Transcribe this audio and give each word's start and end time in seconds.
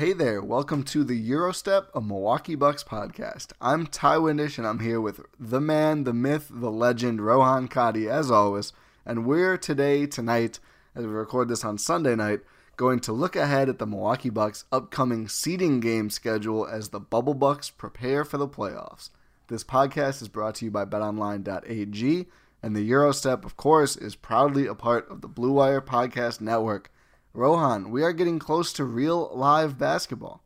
Hey 0.00 0.14
there, 0.14 0.40
welcome 0.40 0.82
to 0.84 1.04
the 1.04 1.30
Eurostep, 1.30 1.88
a 1.94 2.00
Milwaukee 2.00 2.54
Bucks 2.54 2.82
podcast. 2.82 3.52
I'm 3.60 3.86
Ty 3.86 4.16
Windish, 4.16 4.56
and 4.56 4.66
I'm 4.66 4.78
here 4.78 4.98
with 4.98 5.20
the 5.38 5.60
man, 5.60 6.04
the 6.04 6.14
myth, 6.14 6.50
the 6.50 6.70
legend, 6.70 7.20
Rohan 7.20 7.68
Kadi, 7.68 8.08
as 8.08 8.30
always. 8.30 8.72
And 9.04 9.26
we're 9.26 9.58
today, 9.58 10.06
tonight, 10.06 10.58
as 10.94 11.04
we 11.04 11.12
record 11.12 11.48
this 11.48 11.66
on 11.66 11.76
Sunday 11.76 12.14
night, 12.14 12.40
going 12.78 13.00
to 13.00 13.12
look 13.12 13.36
ahead 13.36 13.68
at 13.68 13.78
the 13.78 13.86
Milwaukee 13.86 14.30
Bucks' 14.30 14.64
upcoming 14.72 15.28
seeding 15.28 15.80
game 15.80 16.08
schedule 16.08 16.66
as 16.66 16.88
the 16.88 16.98
Bubble 16.98 17.34
Bucks 17.34 17.68
prepare 17.68 18.24
for 18.24 18.38
the 18.38 18.48
playoffs. 18.48 19.10
This 19.48 19.64
podcast 19.64 20.22
is 20.22 20.28
brought 20.28 20.54
to 20.54 20.64
you 20.64 20.70
by 20.70 20.86
betonline.ag, 20.86 22.26
and 22.62 22.74
the 22.74 22.90
Eurostep, 22.90 23.44
of 23.44 23.58
course, 23.58 23.96
is 23.96 24.16
proudly 24.16 24.66
a 24.66 24.74
part 24.74 25.10
of 25.10 25.20
the 25.20 25.28
Blue 25.28 25.52
Wire 25.52 25.82
Podcast 25.82 26.40
Network. 26.40 26.90
Rohan, 27.32 27.90
we 27.90 28.02
are 28.02 28.12
getting 28.12 28.38
close 28.38 28.72
to 28.74 28.84
real 28.84 29.30
live 29.34 29.78
basketball. 29.78 30.42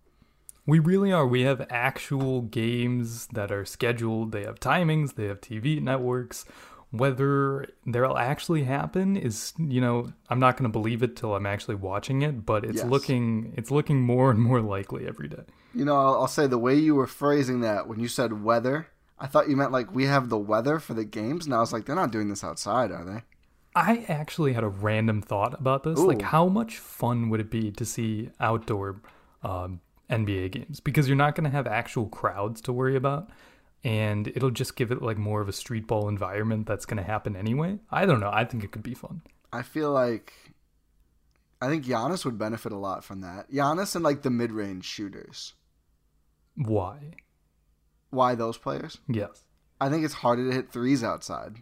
We 0.67 0.78
really 0.78 1.12
are. 1.12 1.27
We 1.27 1.43
have 1.43 1.67
actual 1.71 2.43
games 2.43 3.27
that 3.28 3.50
are 3.53 3.65
scheduled. 3.65 4.33
They 4.33 4.45
have 4.45 4.61
timings, 4.61 5.15
they 5.15 5.27
have 5.27 5.41
TV 5.41 5.81
networks. 5.81 6.44
Whether 6.91 7.67
they'll 7.84 8.17
actually 8.17 8.65
happen 8.65 9.17
is, 9.17 9.53
you 9.59 9.81
know, 9.81 10.12
I'm 10.31 10.39
not 10.39 10.56
going 10.56 10.71
to 10.71 10.73
believe 10.73 11.03
it 11.03 11.17
till 11.17 11.34
I'm 11.34 11.44
actually 11.44 11.75
watching 11.75 12.23
it, 12.23 12.47
but 12.47 12.65
it's 12.65 12.77
Yes. 12.77 12.87
looking 12.87 13.53
it's 13.56 13.71
looking 13.73 14.00
more 14.00 14.31
and 14.31 14.41
more 14.41 14.61
likely 14.61 15.06
every 15.06 15.28
day. 15.28 15.43
You 15.75 15.84
know, 15.84 15.97
I'll, 15.97 16.15
I'll 16.15 16.28
say 16.28 16.47
the 16.47 16.56
way 16.59 16.77
you 16.77 16.94
were 16.94 17.09
phrasing 17.09 17.62
that 17.62 17.89
when 17.89 17.99
you 17.99 18.06
said 18.06 18.44
weather, 18.44 18.87
I 19.19 19.27
thought 19.27 19.49
you 19.49 19.56
meant 19.56 19.73
like 19.73 19.93
we 19.93 20.05
have 20.05 20.28
the 20.28 20.39
weather 20.39 20.78
for 20.78 20.94
the 20.94 21.05
games, 21.05 21.47
and 21.47 21.55
I 21.55 21.59
was 21.59 21.73
like, 21.73 21.84
they're 21.84 21.97
not 21.97 22.12
doing 22.12 22.28
this 22.28 22.44
outside, 22.44 22.93
are 22.93 23.05
they? 23.05 23.23
I 23.75 24.05
actually 24.09 24.53
had 24.53 24.62
a 24.62 24.69
random 24.69 25.21
thought 25.21 25.59
about 25.59 25.83
this. 25.83 25.99
Like, 25.99 26.23
how 26.23 26.47
much 26.47 26.79
fun 26.79 27.29
would 27.31 27.41
it 27.41 27.51
be 27.51 27.73
to 27.73 27.85
see 27.85 28.31
outdoor 28.39 29.03
um, 29.43 29.81
NBA 30.09 30.53
games? 30.53 30.79
Because 30.79 31.09
you're 31.09 31.17
not 31.17 31.35
going 31.35 31.45
to 31.45 31.51
have 31.51 31.67
actual 31.67 32.07
crowds 32.07 32.61
to 32.62 32.73
worry 32.73 32.95
about, 32.95 33.31
and 33.83 34.29
it'll 34.29 34.51
just 34.51 34.77
give 34.77 34.93
it 34.93 35.03
like 35.03 35.19
more 35.19 35.41
of 35.41 35.49
a 35.49 35.53
street 35.53 35.89
ball 35.89 36.09
environment 36.09 36.67
that's 36.67 36.87
going 36.87 36.99
to 36.99 37.03
happen 37.03 37.35
anyway. 37.35 37.79
I 37.91 38.07
don't 38.07 38.21
know. 38.21 38.31
I 38.33 38.45
think 38.45 38.62
it 38.62 38.71
could 38.71 38.85
be 38.85 38.95
fun. 38.95 39.23
I 39.53 39.62
feel 39.62 39.91
like 39.91 40.33
I 41.61 41.69
think 41.69 41.85
Giannis 41.85 42.25
would 42.25 42.39
benefit 42.39 42.71
a 42.71 42.79
lot 42.79 43.03
from 43.03 43.23
that. 43.23 43.51
Giannis 43.51 43.97
and 43.97 44.05
like 44.05 44.23
the 44.23 44.31
mid-range 44.31 44.85
shooters. 44.85 45.55
Why? 46.55 47.15
Why 48.11 48.37
those 48.37 48.56
players? 48.56 48.99
Yes. 49.09 49.43
I 49.81 49.89
think 49.89 50.05
it's 50.05 50.15
harder 50.15 50.49
to 50.49 50.55
hit 50.55 50.71
threes 50.71 51.03
outside 51.03 51.56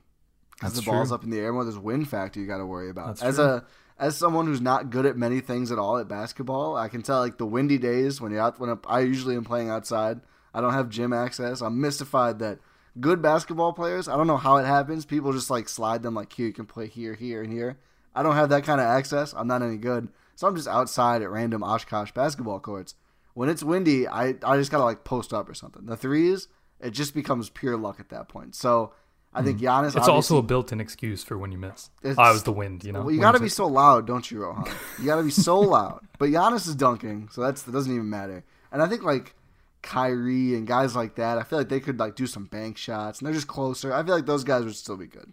because 0.62 0.76
the 0.76 0.90
ball's 0.90 1.08
true. 1.08 1.14
up 1.16 1.24
in 1.24 1.30
the 1.30 1.38
air 1.38 1.52
more. 1.52 1.64
There's 1.64 1.78
wind 1.78 2.08
factor 2.08 2.40
you 2.40 2.46
got 2.46 2.58
to 2.58 2.66
worry 2.66 2.90
about. 2.90 3.18
That's 3.18 3.22
as 3.22 3.34
true. 3.36 3.44
a 3.44 3.64
as 3.98 4.16
someone 4.16 4.46
who's 4.46 4.60
not 4.60 4.90
good 4.90 5.06
at 5.06 5.16
many 5.16 5.40
things 5.40 5.70
at 5.70 5.78
all 5.78 5.98
at 5.98 6.08
basketball, 6.08 6.76
I 6.76 6.88
can 6.88 7.02
tell 7.02 7.20
like 7.20 7.38
the 7.38 7.46
windy 7.46 7.78
days 7.78 8.20
when 8.20 8.32
you're 8.32 8.40
out 8.40 8.58
when 8.58 8.78
I 8.86 9.00
usually 9.00 9.36
am 9.36 9.44
playing 9.44 9.70
outside. 9.70 10.20
I 10.54 10.60
don't 10.60 10.72
have 10.72 10.88
gym 10.88 11.12
access. 11.12 11.60
I'm 11.60 11.80
mystified 11.80 12.38
that 12.40 12.58
good 13.00 13.22
basketball 13.22 13.72
players. 13.72 14.08
I 14.08 14.16
don't 14.16 14.26
know 14.26 14.36
how 14.36 14.56
it 14.56 14.66
happens. 14.66 15.04
People 15.04 15.32
just 15.32 15.50
like 15.50 15.68
slide 15.68 16.02
them 16.02 16.14
like 16.14 16.32
here 16.32 16.46
you 16.46 16.52
can 16.52 16.66
play 16.66 16.86
here, 16.86 17.14
here, 17.14 17.42
and 17.42 17.52
here. 17.52 17.78
I 18.14 18.22
don't 18.22 18.34
have 18.34 18.50
that 18.50 18.64
kind 18.64 18.80
of 18.80 18.86
access. 18.86 19.32
I'm 19.34 19.48
not 19.48 19.62
any 19.62 19.78
good, 19.78 20.08
so 20.34 20.46
I'm 20.46 20.56
just 20.56 20.68
outside 20.68 21.22
at 21.22 21.30
random 21.30 21.62
Oshkosh 21.62 22.12
basketball 22.12 22.60
courts. 22.60 22.94
When 23.34 23.48
it's 23.48 23.62
windy, 23.62 24.06
I 24.06 24.34
I 24.42 24.56
just 24.56 24.70
gotta 24.70 24.84
like 24.84 25.04
post 25.04 25.32
up 25.32 25.48
or 25.48 25.54
something. 25.54 25.86
The 25.86 25.96
threes, 25.96 26.48
it 26.80 26.90
just 26.90 27.14
becomes 27.14 27.48
pure 27.48 27.76
luck 27.76 28.00
at 28.00 28.10
that 28.10 28.28
point. 28.28 28.54
So 28.54 28.92
I 29.34 29.42
think 29.42 29.60
Giannis. 29.60 29.88
Mm-hmm. 29.88 29.98
It's 29.98 30.08
also 30.08 30.36
a 30.38 30.42
built-in 30.42 30.80
excuse 30.80 31.24
for 31.24 31.38
when 31.38 31.52
you 31.52 31.58
miss. 31.58 31.88
It's- 32.02 32.16
oh, 32.18 32.28
it 32.30 32.32
was 32.32 32.42
the 32.42 32.52
wind, 32.52 32.84
you 32.84 32.92
know. 32.92 33.00
well, 33.02 33.10
you 33.10 33.20
got 33.20 33.32
to 33.32 33.40
be 33.40 33.48
so 33.48 33.66
loud, 33.66 34.06
don't 34.06 34.30
you, 34.30 34.40
Rohan? 34.42 34.66
You 34.98 35.06
got 35.06 35.16
to 35.16 35.22
be 35.22 35.30
so 35.30 35.58
loud. 35.76 36.06
But 36.18 36.28
Giannis 36.30 36.68
is 36.68 36.74
dunking, 36.74 37.28
so 37.32 37.40
that's 37.40 37.62
that 37.62 37.72
doesn't 37.72 37.92
even 37.92 38.10
matter. 38.10 38.44
And 38.70 38.82
I 38.82 38.86
think 38.88 39.02
like 39.02 39.34
Kyrie 39.82 40.54
and 40.54 40.66
guys 40.66 40.94
like 40.94 41.14
that, 41.16 41.38
I 41.38 41.42
feel 41.44 41.58
like 41.58 41.68
they 41.68 41.80
could 41.80 41.98
like 41.98 42.14
do 42.14 42.26
some 42.26 42.44
bank 42.44 42.76
shots, 42.76 43.18
and 43.18 43.26
they're 43.26 43.34
just 43.34 43.48
closer. 43.48 43.92
I 43.92 44.02
feel 44.04 44.14
like 44.14 44.26
those 44.26 44.44
guys 44.44 44.64
would 44.64 44.76
still 44.76 44.96
be 44.96 45.06
good. 45.06 45.32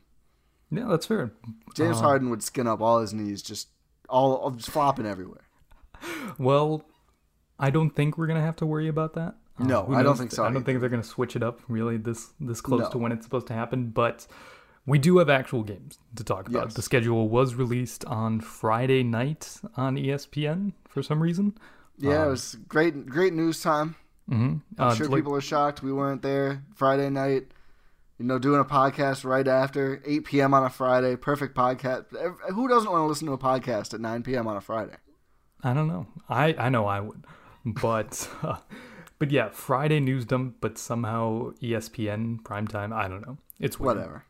Yeah, 0.72 0.86
that's 0.88 1.06
fair. 1.06 1.32
James 1.76 1.98
Uh, 1.98 2.02
Harden 2.04 2.30
would 2.30 2.44
skin 2.44 2.68
up 2.68 2.80
all 2.82 3.00
his 3.02 3.14
knees, 3.14 3.42
just 3.42 3.68
all, 4.08 4.36
all 4.36 4.52
just 4.52 4.70
flopping 4.72 5.06
everywhere. 5.06 5.42
Well, 6.38 6.86
I 7.60 7.70
don't 7.72 7.90
think 7.90 8.18
we're 8.18 8.28
gonna 8.28 8.42
have 8.42 8.56
to 8.58 8.66
worry 8.66 8.88
about 8.88 9.14
that. 9.16 9.36
Uh, 9.60 9.64
No, 9.66 9.84
who 9.84 9.96
I 9.96 10.04
don't 10.04 10.18
think 10.18 10.32
so 10.32 10.44
I 10.46 10.52
don't 10.52 10.64
think 10.64 10.80
they're 10.80 10.90
gonna 10.90 11.04
switch 11.04 11.36
it 11.36 11.44
up 11.44 11.60
really 11.68 11.98
this 11.98 12.34
this 12.40 12.62
close 12.62 12.82
No. 12.82 12.90
to 12.92 12.98
when 12.98 13.12
it's 13.12 13.26
supposed 13.26 13.48
to 13.48 13.54
happen. 13.54 13.90
But 13.90 14.28
we 14.86 14.98
do 15.00 15.18
have 15.20 15.30
actual 15.30 15.64
games 15.64 16.00
to 16.16 16.24
talk 16.24 16.48
about. 16.48 16.66
Yes. 16.68 16.74
The 16.76 16.82
schedule 16.82 17.30
was 17.30 17.56
released 17.56 18.06
on 18.06 18.40
Friday 18.42 19.04
night 19.04 19.60
on 19.78 19.96
ESPN 19.98 20.74
for 20.88 21.04
some 21.04 21.22
reason. 21.22 21.58
Yeah, 21.98 22.28
it 22.28 22.30
was 22.30 22.56
great, 22.68 23.06
great 23.08 23.34
news 23.34 23.62
time. 23.62 23.96
hmm 24.28 24.58
I'm 24.78 24.96
sure 24.96 25.10
people 25.10 25.36
are 25.36 25.42
shocked 25.42 25.84
we 25.84 25.92
weren't 25.92 26.22
there 26.22 26.64
Friday 26.76 27.10
night. 27.10 27.52
You 28.18 28.26
know, 28.26 28.38
doing 28.38 28.60
a 28.60 28.66
podcast 28.66 29.24
right 29.24 29.48
after 29.48 30.02
8 30.06 30.26
p.m. 30.26 30.54
on 30.54 30.64
a 30.66 30.70
Friday, 30.70 31.16
perfect 31.16 31.56
podcast. 31.56 32.06
Who 32.54 32.68
doesn't 32.68 32.92
want 32.92 33.02
to 33.02 33.06
listen 33.06 33.28
to 33.28 33.34
a 33.34 33.38
podcast 33.38 33.94
at 33.94 34.02
9 34.02 34.24
p.m. 34.24 34.46
on 34.46 34.58
a 34.58 34.62
Friday? 34.62 34.98
I 35.64 35.74
don't 35.74 35.88
know. 35.88 36.06
I 36.28 36.54
I 36.58 36.68
know 36.70 36.86
I 36.86 37.00
would, 37.00 37.24
but 37.66 38.30
uh, 38.44 38.58
but 39.20 39.32
yeah, 39.32 39.50
Friday 39.50 40.00
news 40.00 40.26
dump, 40.26 40.56
but 40.62 40.78
somehow 40.78 41.52
ESPN 41.62 42.42
primetime. 42.42 42.94
I 42.94 43.08
don't 43.08 43.26
know. 43.26 43.38
It's 43.60 43.80
weird. 43.80 43.98
Whatever. 43.98 44.24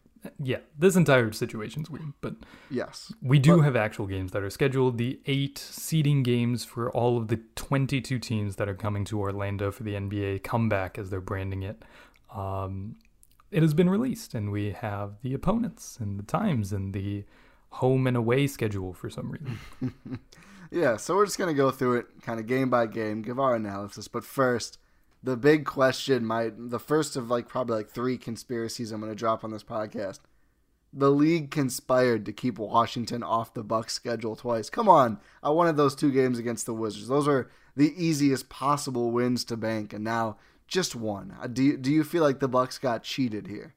Yeah, 0.44 0.58
this 0.78 0.98
entire 0.98 1.32
situation's 1.32 1.90
weird, 1.90 2.12
but 2.20 2.36
Yes. 2.70 3.14
we 3.22 3.40
do 3.40 3.62
have 3.62 3.78
actual 3.78 4.06
games 4.06 4.34
that 4.34 4.44
are 4.44 4.50
scheduled. 4.50 4.98
The 4.98 5.22
eight 5.28 5.58
seeding 5.58 6.24
games 6.24 6.66
for 6.66 6.92
all 6.92 7.18
of 7.18 7.30
the 7.30 7.38
22 7.56 8.20
teams 8.20 8.58
that 8.58 8.68
are 8.68 8.76
coming 8.76 9.06
to 9.06 9.20
Orlando 9.20 9.72
for 9.72 9.84
the 9.84 9.94
NBA 9.96 10.44
comeback, 10.44 10.98
as 10.98 11.10
they're 11.10 11.22
branding 11.22 11.64
it. 11.64 11.84
Um, 12.36 12.96
it 13.50 13.62
has 13.62 13.74
been 13.74 13.90
released, 13.90 14.34
and 14.36 14.52
we 14.52 14.72
have 14.72 15.22
the 15.22 15.34
opponents 15.34 15.98
and 16.02 16.20
the 16.20 16.24
times 16.24 16.74
and 16.74 16.94
the 16.94 17.24
home 17.70 18.06
and 18.06 18.18
away 18.18 18.46
schedule 18.48 18.94
for 18.94 19.10
some 19.10 19.32
reason. 19.32 19.60
Yeah, 20.72 20.98
so 20.98 21.16
we're 21.16 21.26
just 21.26 21.38
going 21.38 21.54
to 21.54 21.58
go 21.58 21.72
through 21.72 21.98
it 21.98 22.22
kind 22.22 22.40
of 22.40 22.46
game 22.46 22.70
by 22.70 22.86
game, 22.86 23.22
give 23.22 23.40
our 23.40 23.56
analysis. 23.56 24.08
But 24.08 24.24
first, 24.24 24.78
the 25.24 25.36
big 25.36 25.66
question, 25.66 26.26
my 26.26 26.52
the 26.56 26.80
first 26.80 27.16
of 27.16 27.30
like 27.30 27.48
probably 27.48 27.78
like 27.78 27.90
three 27.90 28.18
conspiracies 28.18 28.92
I'm 28.92 29.02
going 29.02 29.12
to 29.12 29.16
drop 29.16 29.44
on 29.44 29.52
this 29.52 29.64
podcast. 29.64 30.20
The 30.92 31.12
league 31.12 31.52
conspired 31.52 32.26
to 32.26 32.34
keep 32.34 32.58
Washington 32.58 33.22
off 33.22 33.54
the 33.54 33.64
Bucks 33.64 33.94
schedule 33.94 34.36
twice. 34.36 34.70
Come 34.70 34.90
on. 34.90 35.20
I 35.44 35.50
wanted 35.52 35.78
those 35.78 35.96
two 35.96 36.12
games 36.12 36.40
against 36.40 36.66
the 36.66 36.74
Wizards. 36.74 37.08
Those 37.08 37.28
are 37.28 37.52
the 37.76 37.94
easiest 37.96 38.50
possible 38.50 39.12
wins 39.12 39.44
to 39.46 39.58
bank 39.58 39.94
and 39.94 40.04
now 40.04 40.38
just 40.68 40.96
one. 40.96 41.36
Uh, 41.42 41.48
Do 41.48 41.64
you, 41.64 41.78
do 41.78 41.92
you 41.92 42.04
feel 42.04 42.24
like 42.24 42.40
the 42.40 42.48
Bucks 42.48 42.80
got 42.80 43.04
cheated 43.04 43.48
here? 43.48 43.76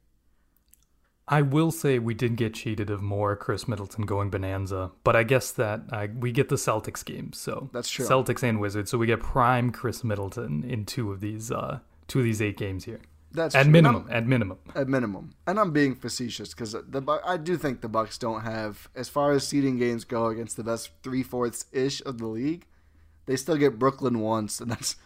I 1.28 1.42
will 1.42 1.70
say 1.70 1.98
we 1.98 2.14
did 2.14 2.36
get 2.36 2.54
cheated 2.54 2.90
of 2.90 3.00
more 3.00 3.36
Khris 3.36 3.68
Middleton 3.68 4.06
going 4.06 4.28
bonanza, 4.30 4.90
but 5.04 5.14
I 5.14 5.22
guess 5.22 5.52
that 5.52 5.82
uh, 5.92 6.08
we 6.18 6.32
get 6.32 6.48
the 6.48 6.56
Celtics 6.56 7.04
games, 7.04 7.38
so 7.38 7.70
That's 7.72 7.88
true. 7.88 8.04
Celtics 8.04 8.42
and 8.42 8.60
Wizards, 8.60 8.90
so 8.90 8.98
we 8.98 9.06
get 9.06 9.20
prime 9.20 9.70
Khris 9.70 10.02
Middleton 10.02 10.64
in 10.64 10.84
two 10.84 11.12
of 11.12 11.20
these 11.20 11.52
uh, 11.52 11.78
two 12.08 12.18
of 12.18 12.24
these 12.24 12.42
eight 12.42 12.56
games 12.56 12.84
here. 12.84 13.00
That's 13.30 13.54
at 13.54 13.62
true. 13.62 13.72
Minimum, 13.72 14.08
at 14.10 14.26
minimum. 14.26 14.58
at 14.74 14.88
minimum. 14.88 15.34
And 15.46 15.58
I'm 15.58 15.70
being 15.72 15.94
facetious 15.94 16.50
because 16.50 16.72
the 16.72 17.20
I 17.24 17.36
do 17.36 17.56
think 17.56 17.80
the 17.80 17.88
Bucks 17.88 18.18
don't 18.18 18.42
have, 18.42 18.88
as 18.94 19.08
far 19.08 19.32
as 19.32 19.46
seeding 19.46 19.78
games 19.78 20.04
go 20.04 20.26
against 20.26 20.56
the 20.56 20.64
best 20.64 20.90
three 21.02 21.22
fourths 21.22 21.66
ish 21.72 22.02
of 22.04 22.18
the 22.18 22.26
league, 22.26 22.66
they 23.26 23.36
still 23.36 23.56
get 23.56 23.78
Brooklyn 23.78 24.18
once, 24.18 24.60
and 24.60 24.70
that's 24.70 24.96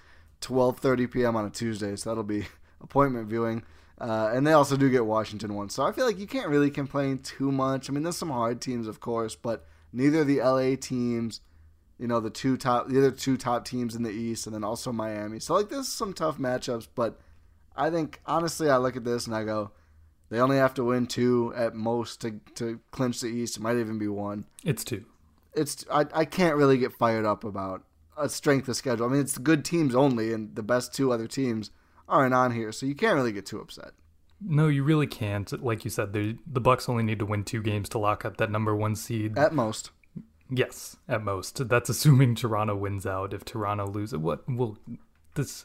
12:30 0.41 1.11
p.m. 1.11 1.37
on 1.37 1.45
a 1.45 1.51
Tuesday, 1.51 1.95
so 1.95 2.11
that'll 2.11 2.25
be 2.25 2.47
appointment 2.81 3.29
viewing. 3.29 3.63
Uh, 3.99 4.31
and 4.35 4.47
they 4.47 4.53
also 4.53 4.77
do 4.77 4.91
get 4.91 5.07
Washington 5.07 5.55
once, 5.55 5.75
so 5.75 5.83
I 5.83 5.93
feel 5.93 6.05
like 6.05 6.19
you 6.19 6.27
can't 6.27 6.49
really 6.49 6.71
complain 6.71 7.19
too 7.19 7.51
much. 7.51 7.89
I 7.89 7.93
mean, 7.95 8.03
there's 8.03 8.17
some 8.17 8.31
hard 8.31 8.61
teams, 8.61 8.87
of 8.87 9.01
course, 9.01 9.35
but 9.35 9.67
neither 9.91 10.23
the 10.23 10.41
LA 10.41 10.77
teams, 10.79 11.41
you 11.99 12.07
know, 12.07 12.21
the 12.21 12.29
two 12.29 12.59
top, 12.59 12.89
the 12.89 12.99
other 12.99 13.11
two 13.11 13.39
top 13.39 13.65
teams 13.65 13.95
in 13.95 14.03
the 14.03 14.11
East, 14.11 14.47
and 14.47 14.55
then 14.55 14.65
also 14.65 14.93
Miami. 14.93 15.41
So 15.41 15.55
like, 15.55 15.71
there's 15.71 15.89
some 15.89 16.13
tough 16.13 16.37
matchups, 16.37 16.89
but 16.95 17.19
I 17.75 17.89
think 17.89 18.21
honestly, 18.27 18.69
I 18.69 18.77
look 18.77 18.97
at 18.97 19.05
this 19.05 19.27
and 19.27 19.35
I 19.35 19.45
go, 19.45 19.71
they 20.29 20.41
only 20.41 20.57
have 20.57 20.75
to 20.75 20.85
win 20.85 21.07
two 21.07 21.53
at 21.57 21.75
most 21.75 22.21
to 22.23 22.41
to 22.57 22.81
clinch 22.91 23.21
the 23.21 23.29
East. 23.29 23.57
It 23.57 23.63
might 23.63 23.77
even 23.77 23.99
be 23.99 24.09
one. 24.09 24.45
It's 24.65 24.85
two. 24.85 25.05
It's 25.55 25.85
I 25.91 26.07
I 26.13 26.25
can't 26.25 26.57
really 26.57 26.79
get 26.79 26.93
fired 26.93 27.25
up 27.25 27.45
about 27.45 27.85
a 28.17 28.29
strength 28.29 28.69
of 28.69 28.77
schedule. 28.77 29.07
I 29.07 29.09
mean, 29.09 29.21
it's 29.21 29.35
the 29.35 29.41
good 29.41 29.65
teams 29.65 29.95
only, 29.95 30.33
and 30.33 30.55
the 30.57 30.63
best 30.63 30.95
two 30.95 31.13
other 31.13 31.27
teams 31.29 31.71
aren't 32.09 32.35
on 32.35 32.53
here, 32.53 32.73
so 32.73 32.87
you 32.87 32.95
can't 32.95 33.15
really 33.17 33.33
get 33.33 33.47
too 33.47 33.61
upset. 33.61 33.93
No, 34.41 34.69
you 34.69 34.83
really 34.85 35.07
can't. 35.07 35.51
Like 35.63 35.85
you 35.85 35.91
said, 35.91 36.13
the 36.13 36.37
the 36.47 36.61
Bucks 36.61 36.89
only 36.89 37.03
need 37.03 37.19
to 37.21 37.27
win 37.27 37.45
two 37.45 37.63
games 37.63 37.89
to 37.91 37.99
lock 37.99 38.25
up 38.25 38.37
that 38.37 38.51
number 38.51 38.77
one 38.77 38.95
seed. 38.95 39.39
At 39.39 39.55
most, 39.55 39.91
yes, 40.51 40.97
at 41.09 41.23
most. 41.23 41.69
That's 41.69 41.89
assuming 41.89 42.35
Toronto 42.35 42.77
wins 42.77 43.07
out. 43.07 43.33
If 43.33 43.45
Toronto 43.45 43.87
loses, 43.87 44.19
what? 44.19 44.47
will 44.49 44.79
this. 45.35 45.65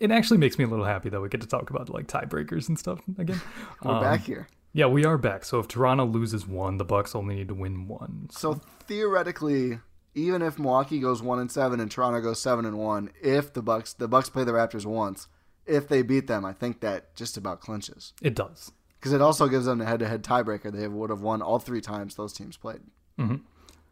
It 0.00 0.10
actually 0.10 0.38
makes 0.38 0.58
me 0.58 0.64
a 0.64 0.68
little 0.68 0.84
happy 0.84 1.08
that 1.08 1.20
we 1.20 1.28
get 1.28 1.40
to 1.40 1.46
talk 1.46 1.70
about 1.70 1.88
like 1.90 2.06
tiebreakers 2.06 2.68
and 2.68 2.78
stuff 2.78 3.00
again. 3.18 3.40
we're 3.82 3.92
Um, 3.92 4.02
back 4.02 4.20
here. 4.20 4.48
Yeah, 4.72 4.86
we 4.86 5.04
are 5.04 5.18
back. 5.18 5.44
So 5.44 5.58
if 5.58 5.66
Toronto 5.66 6.04
loses 6.04 6.46
one, 6.46 6.76
the 6.76 6.84
Bucks 6.84 7.14
only 7.14 7.34
need 7.34 7.48
to 7.48 7.54
win 7.54 7.88
one. 7.88 8.28
So 8.30 8.60
theoretically, 8.86 9.80
even 10.14 10.40
if 10.40 10.58
Milwaukee 10.58 11.00
goes 11.00 11.20
one 11.22 11.38
and 11.40 11.50
seven 11.50 11.80
and 11.80 11.90
Toronto 11.90 12.20
goes 12.20 12.40
seven 12.40 12.64
and 12.64 12.78
one, 12.78 13.10
if 13.20 13.52
the 13.52 13.62
Bucks 13.62 13.92
the 13.92 14.08
Bucks 14.08 14.28
play 14.28 14.44
the 14.44 14.52
Raptors 14.52 14.86
once, 14.86 15.26
if 15.68 15.88
they 15.88 16.02
beat 16.02 16.26
them, 16.26 16.44
I 16.44 16.52
think 16.52 16.80
that 16.80 17.14
just 17.14 17.36
about 17.36 17.60
clinches. 17.60 18.12
It 18.22 18.34
does. 18.34 18.72
Because 18.98 19.12
it 19.12 19.20
also 19.20 19.46
gives 19.48 19.66
them 19.66 19.80
a 19.80 19.84
head-to-head 19.84 20.24
tiebreaker. 20.24 20.72
They 20.72 20.88
would 20.88 21.10
have 21.10 21.20
won 21.22 21.40
all 21.42 21.58
three 21.58 21.80
times 21.80 22.16
those 22.16 22.32
teams 22.32 22.56
played. 22.56 22.80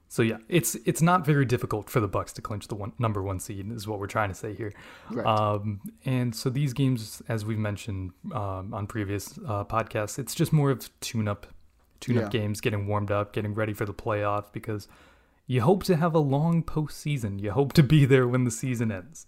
So 0.09 0.23
yeah, 0.23 0.39
it's 0.49 0.77
it's 0.85 1.03
not 1.03 1.27
very 1.27 1.45
difficult 1.45 1.91
for 1.91 1.99
the 1.99 2.07
Bucks 2.07 2.33
to 2.35 2.43
clinch 2.43 2.69
the 2.69 2.77
one 2.77 2.93
number 2.99 3.23
one 3.23 3.41
seed 3.41 3.71
is 3.73 3.89
what 3.89 3.99
we're 3.99 4.07
trying 4.07 4.29
to 4.29 4.37
say 4.37 4.55
here. 4.55 4.73
Right. 5.11 5.27
Um, 5.27 5.81
and 6.05 6.35
so 6.35 6.49
these 6.49 6.73
games, 6.73 7.23
as 7.29 7.45
we've 7.45 7.59
mentioned 7.59 8.13
um, 8.33 8.73
on 8.73 8.87
previous 8.87 9.37
uh, 9.47 9.65
podcasts, 9.65 10.19
it's 10.21 10.33
just 10.35 10.53
more 10.53 10.71
of 10.71 10.89
tune-up, 11.01 11.49
tune-up 11.99 12.33
Yeah. 12.33 12.41
games, 12.41 12.61
getting 12.61 12.87
warmed 12.87 13.11
up, 13.11 13.33
getting 13.33 13.53
ready 13.53 13.73
for 13.73 13.85
the 13.85 13.93
playoffs 13.93 14.53
because 14.53 14.87
you 15.49 15.61
hope 15.63 15.83
to 15.85 15.97
have 15.97 16.15
a 16.15 16.21
long 16.21 16.63
postseason. 16.63 17.41
You 17.43 17.51
hope 17.51 17.73
to 17.73 17.83
be 17.83 18.05
there 18.05 18.29
when 18.29 18.45
the 18.45 18.53
season 18.53 18.93
ends. 18.93 19.27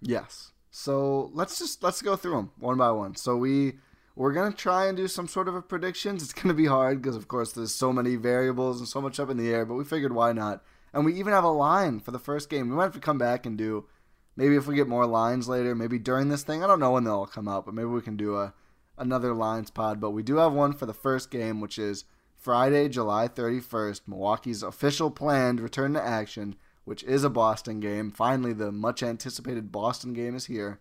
Yes. 0.00 0.52
So 0.78 1.30
let's 1.32 1.58
just 1.58 1.82
let's 1.82 2.02
go 2.02 2.16
through 2.16 2.36
them 2.36 2.50
one 2.58 2.76
by 2.76 2.90
one. 2.90 3.16
So 3.16 3.34
we 3.34 3.78
we're 4.14 4.34
gonna 4.34 4.52
try 4.52 4.88
and 4.88 4.96
do 4.96 5.08
some 5.08 5.26
sort 5.26 5.48
of 5.48 5.54
a 5.54 5.62
predictions. 5.62 6.22
It's 6.22 6.34
gonna 6.34 6.52
be 6.52 6.66
hard 6.66 7.00
because 7.00 7.16
of 7.16 7.28
course 7.28 7.52
there's 7.52 7.74
so 7.74 7.94
many 7.94 8.16
variables 8.16 8.78
and 8.78 8.86
so 8.86 9.00
much 9.00 9.18
up 9.18 9.30
in 9.30 9.38
the 9.38 9.48
air. 9.48 9.64
But 9.64 9.76
we 9.76 9.84
figured 9.84 10.12
why 10.12 10.32
not? 10.34 10.62
And 10.92 11.06
we 11.06 11.14
even 11.14 11.32
have 11.32 11.44
a 11.44 11.48
line 11.48 12.00
for 12.00 12.10
the 12.10 12.18
first 12.18 12.50
game. 12.50 12.68
We 12.68 12.76
might 12.76 12.82
have 12.84 12.92
to 12.92 13.00
come 13.00 13.16
back 13.16 13.46
and 13.46 13.56
do 13.56 13.86
maybe 14.36 14.54
if 14.54 14.66
we 14.66 14.76
get 14.76 14.86
more 14.86 15.06
lines 15.06 15.48
later, 15.48 15.74
maybe 15.74 15.98
during 15.98 16.28
this 16.28 16.42
thing. 16.42 16.62
I 16.62 16.66
don't 16.66 16.78
know 16.80 16.92
when 16.92 17.04
they'll 17.04 17.14
all 17.14 17.26
come 17.26 17.48
out, 17.48 17.64
but 17.64 17.72
maybe 17.72 17.88
we 17.88 18.02
can 18.02 18.18
do 18.18 18.36
a 18.36 18.52
another 18.98 19.32
lines 19.32 19.70
pod. 19.70 19.98
But 19.98 20.10
we 20.10 20.22
do 20.22 20.36
have 20.36 20.52
one 20.52 20.74
for 20.74 20.84
the 20.84 20.92
first 20.92 21.30
game, 21.30 21.62
which 21.62 21.78
is 21.78 22.04
Friday, 22.36 22.90
July 22.90 23.28
31st. 23.28 24.02
Milwaukee's 24.06 24.62
official 24.62 25.10
planned 25.10 25.58
return 25.58 25.94
to 25.94 26.06
action, 26.06 26.54
which 26.86 27.02
is 27.02 27.24
a 27.24 27.28
Boston 27.28 27.80
game. 27.80 28.10
Finally, 28.10 28.54
the 28.54 28.72
much 28.72 29.02
anticipated 29.02 29.70
Boston 29.70 30.14
game 30.14 30.34
is 30.34 30.46
here. 30.46 30.80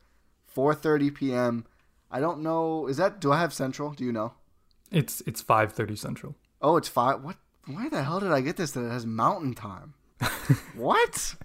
4:30 0.56 1.14
p.m. 1.14 1.66
I 2.10 2.22
don't 2.22 2.42
know. 2.42 2.88
Is 2.88 2.96
that? 2.96 3.20
Do 3.20 3.34
I 3.34 3.40
have 3.42 3.54
Central? 3.54 3.92
Do 3.92 4.06
you 4.06 4.14
know? 4.14 4.34
It's 4.92 5.22
it's 5.28 5.42
five 5.42 5.74
thirty 5.74 5.98
Central. 5.98 6.36
Oh, 6.62 6.78
it's 6.78 6.88
five. 6.88 7.22
What? 7.22 7.36
Why 7.66 7.90
the 7.90 8.04
hell 8.04 8.20
did 8.22 8.32
I 8.32 8.40
get 8.40 8.56
this? 8.56 8.72
That 8.72 8.86
it 8.86 8.92
has 8.92 9.06
Mountain 9.06 9.56
Time. 9.56 9.96
what? 10.76 11.36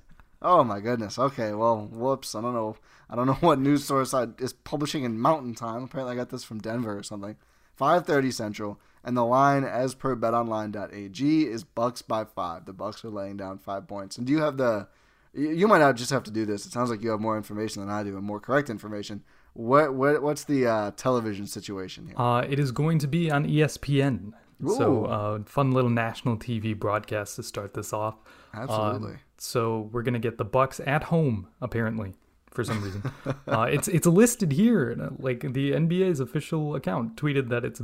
Oh 0.42 0.62
my 0.62 0.78
goodness. 0.78 1.18
Okay. 1.18 1.52
Well, 1.54 1.88
whoops. 1.90 2.34
I 2.34 2.42
don't 2.42 2.54
know. 2.54 2.76
I 3.08 3.16
don't 3.16 3.26
know 3.26 3.32
what 3.40 3.58
news 3.58 3.84
source 3.84 4.14
I, 4.14 4.26
is 4.38 4.52
publishing 4.52 5.04
in 5.04 5.18
Mountain 5.18 5.54
Time. 5.54 5.82
Apparently, 5.84 6.12
I 6.12 6.16
got 6.16 6.28
this 6.28 6.44
from 6.44 6.60
Denver 6.60 6.96
or 6.96 7.02
something. 7.02 7.36
5:30 7.80 8.32
Central, 8.32 8.80
and 9.04 9.16
the 9.16 9.24
line, 9.24 9.64
as 9.64 9.94
per 9.94 10.14
BetOnline.ag, 10.16 11.46
is 11.46 11.64
Bucks 11.64 12.02
by 12.02 12.24
five. 12.24 12.66
The 12.66 12.72
Bucks 12.72 13.04
are 13.04 13.10
laying 13.10 13.36
down 13.36 13.58
five 13.58 13.88
points. 13.88 14.18
And 14.18 14.26
do 14.26 14.32
you 14.32 14.40
have 14.40 14.56
the? 14.56 14.88
You 15.32 15.68
might 15.68 15.78
not 15.78 15.94
just 15.94 16.10
have 16.10 16.24
to 16.24 16.30
do 16.30 16.44
this. 16.44 16.66
It 16.66 16.72
sounds 16.72 16.90
like 16.90 17.02
you 17.02 17.10
have 17.10 17.20
more 17.20 17.36
information 17.36 17.82
than 17.82 17.90
I 17.90 18.02
do, 18.02 18.16
and 18.16 18.24
more 18.24 18.40
correct 18.40 18.68
information. 18.68 19.22
What 19.52 19.94
what 19.94 20.22
what's 20.22 20.44
the 20.44 20.66
uh, 20.66 20.90
television 20.92 21.46
situation 21.46 22.06
here? 22.06 22.18
Uh, 22.18 22.40
it 22.40 22.58
is 22.58 22.72
going 22.72 22.98
to 22.98 23.06
be 23.06 23.30
on 23.30 23.46
ESPN. 23.46 24.32
So, 24.66 24.92
Ooh. 24.92 25.04
uh, 25.06 25.38
fun 25.44 25.70
little 25.70 25.88
national 25.88 26.36
TV 26.36 26.78
broadcast 26.78 27.36
to 27.36 27.42
start 27.42 27.72
this 27.72 27.94
off. 27.94 28.16
Absolutely. 28.52 29.12
Um, 29.12 29.20
so 29.38 29.88
we're 29.90 30.02
gonna 30.02 30.18
get 30.18 30.36
the 30.36 30.44
Bucks 30.44 30.80
at 30.86 31.04
home, 31.04 31.48
apparently, 31.62 32.12
for 32.50 32.62
some 32.62 32.82
reason. 32.82 33.02
uh, 33.48 33.62
it's 33.62 33.88
it's 33.88 34.06
listed 34.06 34.52
here, 34.52 35.10
like 35.18 35.40
the 35.40 35.72
NBA's 35.72 36.20
official 36.20 36.74
account 36.74 37.16
tweeted 37.16 37.48
that 37.48 37.64
it's 37.64 37.80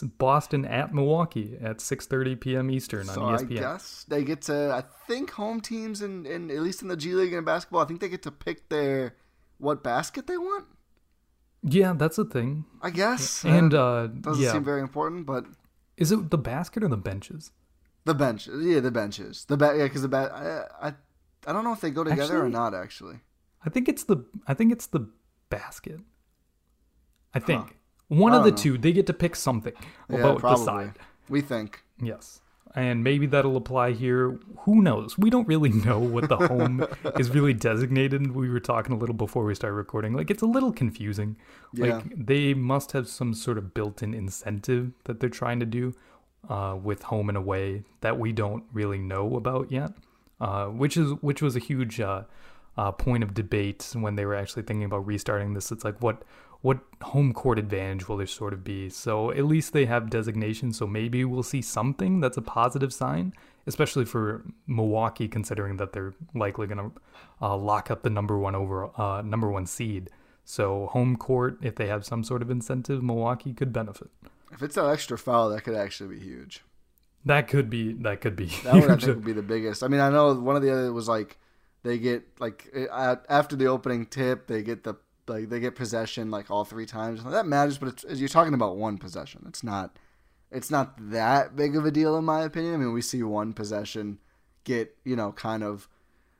Boston 0.00 0.64
at 0.64 0.94
Milwaukee 0.94 1.58
at 1.60 1.78
6:30 1.78 2.40
p.m. 2.40 2.70
Eastern 2.70 3.04
So 3.06 3.20
on 3.22 3.34
E 3.34 3.36
I 3.36 3.44
ESPN. 3.44 3.58
guess 3.60 4.04
they 4.08 4.24
get 4.24 4.40
to. 4.42 4.72
I 4.72 4.82
think 5.06 5.32
home 5.32 5.60
teams, 5.60 6.00
and 6.00 6.26
in, 6.26 6.50
at 6.50 6.60
least 6.60 6.80
in 6.82 6.88
the 6.88 6.96
G 6.96 7.12
League 7.14 7.32
and 7.34 7.44
basketball, 7.44 7.82
I 7.82 7.84
think 7.84 8.00
they 8.00 8.08
get 8.08 8.22
to 8.22 8.30
pick 8.30 8.68
their 8.70 9.16
what 9.58 9.82
basket 9.82 10.26
they 10.26 10.38
want. 10.38 10.64
Yeah, 11.62 11.92
that's 11.92 12.16
a 12.18 12.24
thing. 12.24 12.64
I 12.80 12.90
guess. 12.90 13.44
And 13.44 13.72
Uh, 13.74 14.06
doesn't 14.08 14.42
yeah, 14.42 14.52
seem 14.52 14.64
very 14.64 14.80
important, 14.80 15.26
but 15.26 15.44
Is 15.96 16.10
it 16.10 16.30
the 16.30 16.38
basket 16.38 16.82
or 16.82 16.88
the 16.88 16.96
benches? 16.96 17.52
The 18.04 18.14
bench, 18.14 18.48
yeah, 18.48 18.80
the 18.80 18.90
benches. 18.90 19.44
The 19.44 19.56
ba- 19.56 19.74
yeah, 19.76 19.84
because 19.84 20.02
the 20.02 20.08
ba- 20.08 20.66
I, 20.82 20.88
I, 20.88 20.94
I 21.46 21.52
don't 21.52 21.62
know 21.62 21.72
if 21.72 21.80
they 21.80 21.90
go 21.90 22.02
together 22.02 22.42
or 22.44 22.48
not. 22.48 22.74
Actually, 22.74 23.20
I 23.64 23.70
think 23.70 23.88
it's 23.88 24.04
the 24.04 24.24
I 24.48 24.54
think 24.54 24.72
it's 24.72 24.86
the 24.88 25.06
basket. 25.50 26.00
I 27.34 27.38
think 27.38 27.62
Huh. 27.68 27.72
One 28.18 28.34
of 28.34 28.44
the 28.44 28.50
know. 28.50 28.56
two. 28.56 28.78
They 28.78 28.92
get 28.92 29.06
to 29.06 29.12
pick 29.12 29.36
something 29.36 29.74
yeah, 30.08 30.18
about 30.18 30.42
the 30.42 30.56
side. 30.56 30.92
We 31.28 31.40
think. 31.40 31.82
Yes. 32.00 32.40
And 32.74 33.04
maybe 33.04 33.26
that'll 33.26 33.56
apply 33.56 33.92
here. 33.92 34.38
Who 34.60 34.80
knows? 34.80 35.18
We 35.18 35.28
don't 35.28 35.46
really 35.46 35.68
know 35.68 35.98
what 35.98 36.28
the 36.28 36.36
home 36.38 36.86
is 37.18 37.30
really 37.30 37.52
designated. 37.52 38.34
We 38.34 38.48
were 38.48 38.60
talking 38.60 38.94
a 38.94 38.98
little 38.98 39.14
before 39.14 39.44
we 39.44 39.54
started 39.54 39.76
recording. 39.76 40.14
Like, 40.14 40.30
it's 40.30 40.42
a 40.42 40.46
little 40.46 40.72
confusing. 40.72 41.36
Yeah. 41.74 41.96
Like, 41.96 42.26
they 42.26 42.54
must 42.54 42.92
have 42.92 43.08
some 43.08 43.34
sort 43.34 43.58
of 43.58 43.74
built 43.74 44.02
in 44.02 44.14
incentive 44.14 44.92
that 45.04 45.20
they're 45.20 45.28
trying 45.28 45.60
to 45.60 45.66
do 45.66 45.94
uh, 46.48 46.78
with 46.82 47.02
home 47.02 47.28
and 47.28 47.36
away 47.36 47.84
that 48.00 48.18
we 48.18 48.32
don't 48.32 48.64
really 48.72 48.98
know 48.98 49.36
about 49.36 49.70
yet. 49.70 49.92
Uh, 50.40 50.66
which 50.66 50.96
is 50.96 51.12
which 51.20 51.40
was 51.40 51.54
a 51.54 51.60
huge 51.60 52.00
uh, 52.00 52.22
uh, 52.76 52.90
point 52.90 53.22
of 53.22 53.32
debate 53.32 53.92
when 53.92 54.16
they 54.16 54.26
were 54.26 54.34
actually 54.34 54.64
thinking 54.64 54.84
about 54.84 55.06
restarting 55.06 55.54
this. 55.54 55.70
It's 55.70 55.84
like 55.84 56.02
what 56.02 56.24
what 56.62 56.78
home 57.02 57.32
court 57.32 57.58
advantage 57.58 58.08
will 58.08 58.16
there 58.16 58.26
sort 58.26 58.52
of 58.52 58.64
be? 58.64 58.88
So 58.88 59.30
at 59.32 59.44
least 59.44 59.72
they 59.72 59.84
have 59.86 60.08
designation. 60.08 60.72
So 60.72 60.86
maybe 60.86 61.24
we'll 61.24 61.42
see 61.42 61.60
something 61.60 62.20
that's 62.20 62.36
a 62.36 62.42
positive 62.42 62.92
sign, 62.92 63.34
especially 63.66 64.04
for 64.04 64.44
Milwaukee, 64.66 65.28
considering 65.28 65.76
that 65.76 65.92
they're 65.92 66.14
likely 66.34 66.68
going 66.68 66.78
to 66.78 67.00
uh, 67.40 67.56
lock 67.56 67.90
up 67.90 68.02
the 68.02 68.10
number 68.10 68.38
one 68.38 68.54
over 68.54 68.88
uh, 68.98 69.22
number 69.22 69.50
one 69.50 69.66
seed. 69.66 70.10
So 70.44 70.86
home 70.92 71.16
court, 71.16 71.58
if 71.62 71.74
they 71.74 71.88
have 71.88 72.04
some 72.04 72.24
sort 72.24 72.42
of 72.42 72.50
incentive, 72.50 73.02
Milwaukee 73.02 73.52
could 73.52 73.72
benefit. 73.72 74.10
If 74.52 74.62
it's 74.62 74.76
an 74.76 74.90
extra 74.90 75.18
foul, 75.18 75.50
that 75.50 75.64
could 75.64 75.74
actually 75.74 76.16
be 76.16 76.20
huge. 76.20 76.62
That 77.24 77.48
could 77.48 77.70
be 77.70 77.92
that 77.94 78.20
could 78.20 78.36
be 78.36 78.46
That 78.64 78.74
would 78.74 78.90
I 78.90 78.96
think 78.96 79.06
would 79.06 79.24
be 79.24 79.32
the 79.32 79.42
biggest. 79.42 79.82
I 79.82 79.88
mean, 79.88 80.00
I 80.00 80.10
know 80.10 80.34
one 80.34 80.56
of 80.56 80.62
the 80.62 80.72
other 80.72 80.92
was 80.92 81.08
like 81.08 81.38
they 81.82 81.98
get 81.98 82.24
like 82.40 82.72
uh, 82.90 83.16
after 83.28 83.56
the 83.56 83.66
opening 83.66 84.06
tip, 84.06 84.46
they 84.46 84.62
get 84.62 84.84
the 84.84 84.94
like 85.28 85.48
they 85.48 85.60
get 85.60 85.74
possession 85.74 86.30
like 86.30 86.50
all 86.50 86.64
three 86.64 86.86
times. 86.86 87.22
That 87.24 87.46
matters, 87.46 87.78
but 87.78 88.04
you're 88.08 88.28
talking 88.28 88.54
about 88.54 88.76
one 88.76 88.98
possession. 88.98 89.44
It's 89.46 89.62
not 89.62 89.98
it's 90.50 90.70
not 90.70 90.94
that 91.10 91.56
big 91.56 91.76
of 91.76 91.84
a 91.84 91.90
deal 91.90 92.16
in 92.16 92.24
my 92.24 92.42
opinion. 92.42 92.74
I 92.74 92.76
mean, 92.78 92.92
we 92.92 93.02
see 93.02 93.22
one 93.22 93.52
possession 93.52 94.18
get 94.64 94.96
you 95.04 95.16
know 95.16 95.32
kind 95.32 95.62
of 95.62 95.88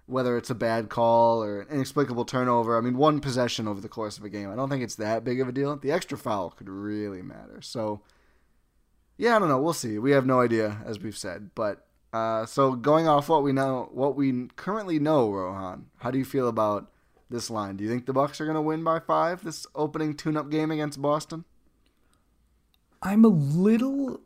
whether 0.06 0.36
it's 0.36 0.50
a 0.50 0.54
bad 0.54 0.88
call 0.88 1.42
or 1.42 1.60
an 1.60 1.68
inexplicable 1.68 2.24
turnover. 2.24 2.76
I 2.76 2.80
mean, 2.80 2.96
one 2.96 3.20
possession 3.20 3.68
over 3.68 3.80
the 3.80 3.88
course 3.88 4.18
of 4.18 4.24
a 4.24 4.28
game. 4.28 4.50
I 4.50 4.56
don't 4.56 4.68
think 4.68 4.82
it's 4.82 4.96
that 4.96 5.24
big 5.24 5.40
of 5.40 5.48
a 5.48 5.52
deal. 5.52 5.76
The 5.76 5.92
extra 5.92 6.18
foul 6.18 6.50
could 6.50 6.68
really 6.68 7.22
matter. 7.22 7.60
So 7.62 8.02
yeah, 9.16 9.36
I 9.36 9.38
don't 9.38 9.48
know. 9.48 9.60
We'll 9.60 9.72
see. 9.72 9.98
We 9.98 10.10
have 10.12 10.26
no 10.26 10.40
idea, 10.40 10.82
as 10.84 10.98
we've 10.98 11.16
said. 11.16 11.50
But 11.54 11.86
uh, 12.12 12.44
so 12.46 12.72
going 12.74 13.08
off 13.08 13.28
what 13.28 13.42
we 13.42 13.52
know, 13.52 13.88
what 13.92 14.16
we 14.16 14.48
currently 14.56 14.98
know, 14.98 15.30
Rohan, 15.30 15.86
how 15.98 16.10
do 16.10 16.18
you 16.18 16.24
feel 16.24 16.48
about 16.48 16.91
this 17.32 17.50
line? 17.50 17.76
Do 17.76 17.84
you 17.84 17.90
think 17.90 18.06
the 18.06 18.12
Bucks 18.12 18.40
are 18.40 18.44
going 18.44 18.54
to 18.54 18.62
win 18.62 18.84
by 18.84 19.00
five 19.00 19.42
this 19.42 19.66
opening 19.74 20.14
tune-up 20.14 20.50
game 20.50 20.70
against 20.70 21.02
Boston? 21.02 21.44
I'm 23.02 23.24
a 23.24 23.28
little 23.28 24.20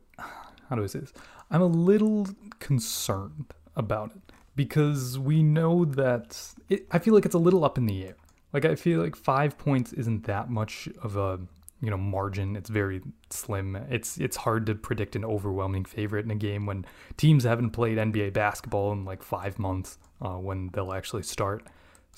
how 0.68 0.76
do 0.76 0.82
I 0.82 0.86
say 0.86 1.00
this? 1.00 1.12
I'm 1.50 1.62
a 1.62 1.66
little 1.66 2.26
concerned 2.58 3.54
about 3.76 4.12
it 4.12 4.32
because 4.54 5.18
we 5.18 5.42
know 5.42 5.84
that 5.84 6.54
it, 6.68 6.86
I 6.90 6.98
feel 6.98 7.14
like 7.14 7.24
it's 7.24 7.34
a 7.34 7.38
little 7.38 7.64
up 7.64 7.78
in 7.78 7.86
the 7.86 8.04
air. 8.04 8.16
Like 8.52 8.64
I 8.64 8.74
feel 8.74 9.00
like 9.00 9.16
5 9.16 9.58
points 9.58 9.92
isn't 9.92 10.24
that 10.24 10.50
much 10.50 10.88
of 11.02 11.16
a, 11.16 11.38
you 11.80 11.90
know, 11.90 11.96
margin. 11.96 12.56
It's 12.56 12.70
very 12.70 13.02
slim. 13.30 13.76
It's 13.90 14.18
it's 14.18 14.36
hard 14.36 14.66
to 14.66 14.74
predict 14.74 15.14
an 15.14 15.24
overwhelming 15.24 15.84
favorite 15.84 16.24
in 16.24 16.30
a 16.30 16.36
game 16.36 16.66
when 16.66 16.84
teams 17.16 17.44
haven't 17.44 17.70
played 17.70 17.98
NBA 17.98 18.32
basketball 18.32 18.92
in 18.92 19.04
like 19.04 19.22
5 19.22 19.58
months 19.58 19.98
uh, 20.20 20.30
when 20.30 20.70
they'll 20.72 20.92
actually 20.92 21.22
start. 21.22 21.66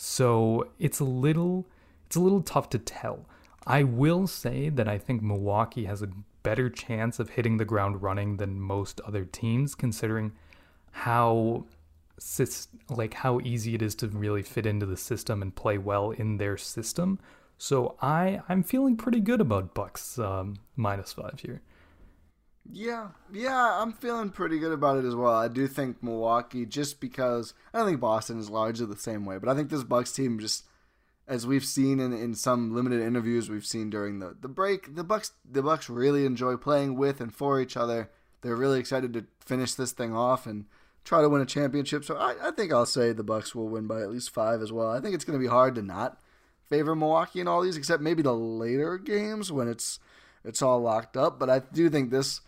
So, 0.01 0.69
it's 0.79 1.01
a 1.01 1.05
little 1.05 1.67
it's 2.07 2.15
a 2.15 2.21
little 2.21 2.41
tough 2.41 2.71
to 2.71 2.79
tell. 2.79 3.27
I 3.67 3.83
will 3.83 4.29
say 4.29 4.69
that 4.69 4.87
I 4.87 4.97
think 4.97 5.23
Milwaukee 5.23 5.87
has 5.87 6.03
a 6.03 6.11
better 6.45 6.71
chance 6.71 7.19
of 7.19 7.31
hitting 7.31 7.57
the 7.57 7.65
ground 7.65 8.01
running 8.01 8.37
than 8.37 8.61
most 8.61 9.01
other 9.01 9.25
teams, 9.25 9.75
considering 9.75 10.31
how 10.93 11.67
like 12.89 13.15
how 13.15 13.41
easy 13.41 13.75
it 13.75 13.83
is 13.83 13.97
to 13.97 14.07
really 14.07 14.45
fit 14.45 14.67
into 14.67 14.87
the 14.87 14.97
system 14.97 15.43
and 15.43 15.57
play 15.57 15.79
well 15.79 16.13
in 16.13 16.37
their 16.37 16.57
system. 16.57 17.19
So 17.59 17.97
I 18.01 18.41
I'm 18.49 18.63
feeling 18.63 18.97
pretty 18.97 19.21
good 19.21 19.41
about 19.41 19.75
Bucks 19.75 20.17
um, 20.21 20.59
minus 20.77 21.13
five 21.13 21.41
here. 21.41 21.61
Yeah, 22.71 23.09
yeah, 23.33 23.81
I'm 23.81 23.93
feeling 23.93 24.31
pretty 24.31 24.59
good 24.59 24.73
about 24.73 24.99
it 24.99 25.05
as 25.07 25.15
well. 25.15 25.35
I 25.35 25.49
do 25.49 25.67
think 25.67 26.03
Milwaukee, 26.03 26.67
just 26.67 27.01
because 27.01 27.55
I 27.73 27.79
don't 27.79 27.87
think 27.87 28.01
Boston 28.01 28.39
is 28.39 28.51
largely 28.51 28.87
the 28.87 28.97
same 28.97 29.25
way, 29.25 29.39
but 29.39 29.49
I 29.49 29.55
think 29.55 29.71
this 29.71 29.85
Bucks 29.85 30.13
team 30.13 30.39
just, 30.39 30.65
as 31.27 31.47
we've 31.47 31.65
seen 31.65 31.99
in, 31.99 32.13
in 32.13 32.35
some 32.35 32.75
limited 32.75 33.01
interviews 33.01 33.49
we've 33.49 33.65
seen 33.67 33.89
during 33.89 34.19
the, 34.19 34.37
the 34.39 34.49
break, 34.49 34.95
the 34.95 35.05
Bucks 35.05 35.33
the 35.51 35.63
Bucks 35.63 35.89
really 35.89 36.27
enjoy 36.27 36.57
playing 36.57 36.97
with 36.97 37.21
and 37.21 37.35
for 37.35 37.61
each 37.61 37.77
other. 37.77 38.11
They're 38.43 38.55
really 38.55 38.81
excited 38.81 39.13
to 39.15 39.25
finish 39.41 39.75
this 39.75 39.93
thing 39.93 40.15
off 40.15 40.47
and 40.47 40.67
try 41.05 41.23
to 41.23 41.29
win 41.29 41.41
a 41.41 41.47
championship. 41.47 42.05
So 42.05 42.17
I, 42.17 42.49
I 42.49 42.51
think 42.51 42.73
I'll 42.73 42.87
say 42.87 43.13
the 43.13 43.25
Bucks 43.25 43.55
will 43.55 43.69
win 43.69 43.87
by 43.87 44.03
at 44.03 44.11
least 44.11 44.31
five 44.31 44.61
as 44.61 44.71
well. 44.73 44.91
I 44.91 45.01
think 45.01 45.15
it's 45.15 45.25
going 45.25 45.39
to 45.39 45.43
be 45.43 45.51
hard 45.51 45.75
to 45.77 45.83
not 45.83 46.21
favor 46.69 46.95
Milwaukee 46.95 47.41
in 47.41 47.49
all 47.49 47.63
these, 47.63 47.79
except 47.79 48.03
maybe 48.03 48.23
the 48.23 48.35
later 48.35 48.99
games 48.99 49.51
when 49.51 49.69
it's 49.69 49.99
it's 50.45 50.63
all 50.63 50.81
locked 50.81 51.17
up. 51.17 51.39
But 51.39 51.51
I 51.51 51.61
do 51.61 51.89
think 51.89 52.11
this 52.11 52.43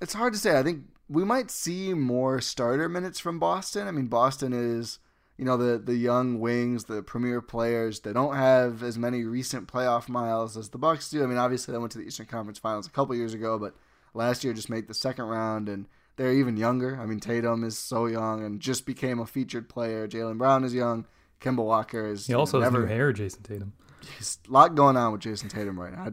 it's 0.00 0.14
hard 0.14 0.32
to 0.32 0.38
say. 0.38 0.58
I 0.58 0.62
think 0.62 0.84
we 1.08 1.24
might 1.24 1.50
see 1.50 1.94
more 1.94 2.40
starter 2.40 2.88
minutes 2.88 3.18
from 3.18 3.38
Boston. 3.38 3.86
I 3.86 3.90
mean, 3.90 4.06
Boston 4.06 4.52
is, 4.52 4.98
you 5.36 5.44
know, 5.44 5.56
the 5.56 5.78
the 5.78 5.96
young 5.96 6.40
wings, 6.40 6.84
the 6.84 7.02
premier 7.02 7.40
players. 7.40 8.00
They 8.00 8.12
don't 8.12 8.36
have 8.36 8.82
as 8.82 8.98
many 8.98 9.24
recent 9.24 9.68
playoff 9.68 10.08
miles 10.08 10.56
as 10.56 10.70
the 10.70 10.78
Bucks 10.78 11.10
do. 11.10 11.22
I 11.22 11.26
mean, 11.26 11.38
obviously 11.38 11.72
they 11.72 11.78
went 11.78 11.92
to 11.92 11.98
the 11.98 12.04
Eastern 12.04 12.26
Conference 12.26 12.58
Finals 12.58 12.86
a 12.86 12.90
couple 12.90 13.14
years 13.14 13.34
ago, 13.34 13.58
but 13.58 13.74
last 14.14 14.44
year 14.44 14.52
just 14.52 14.70
made 14.70 14.88
the 14.88 14.94
second 14.94 15.26
round, 15.26 15.68
and 15.68 15.86
they're 16.16 16.32
even 16.32 16.56
younger. 16.56 16.98
I 17.00 17.06
mean, 17.06 17.20
Tatum 17.20 17.64
is 17.64 17.76
so 17.76 18.06
young 18.06 18.44
and 18.44 18.60
just 18.60 18.86
became 18.86 19.18
a 19.18 19.26
featured 19.26 19.68
player. 19.68 20.06
Jaylen 20.08 20.38
Brown 20.38 20.64
is 20.64 20.74
young. 20.74 21.06
Kemba 21.40 21.64
Walker 21.64 22.06
is 22.06 22.26
He 22.26 22.34
also 22.34 22.60
has 22.60 22.72
never 22.72 22.86
new 22.86 22.92
hair, 22.92 23.12
Jayson 23.12 23.42
Tatum. 23.42 23.74
He's 24.16 24.38
a 24.48 24.52
lot 24.52 24.74
going 24.74 24.96
on 24.96 25.12
with 25.12 25.22
Jayson 25.22 25.48
Tatum 25.48 25.78
right 25.78 25.92
now. 25.92 26.12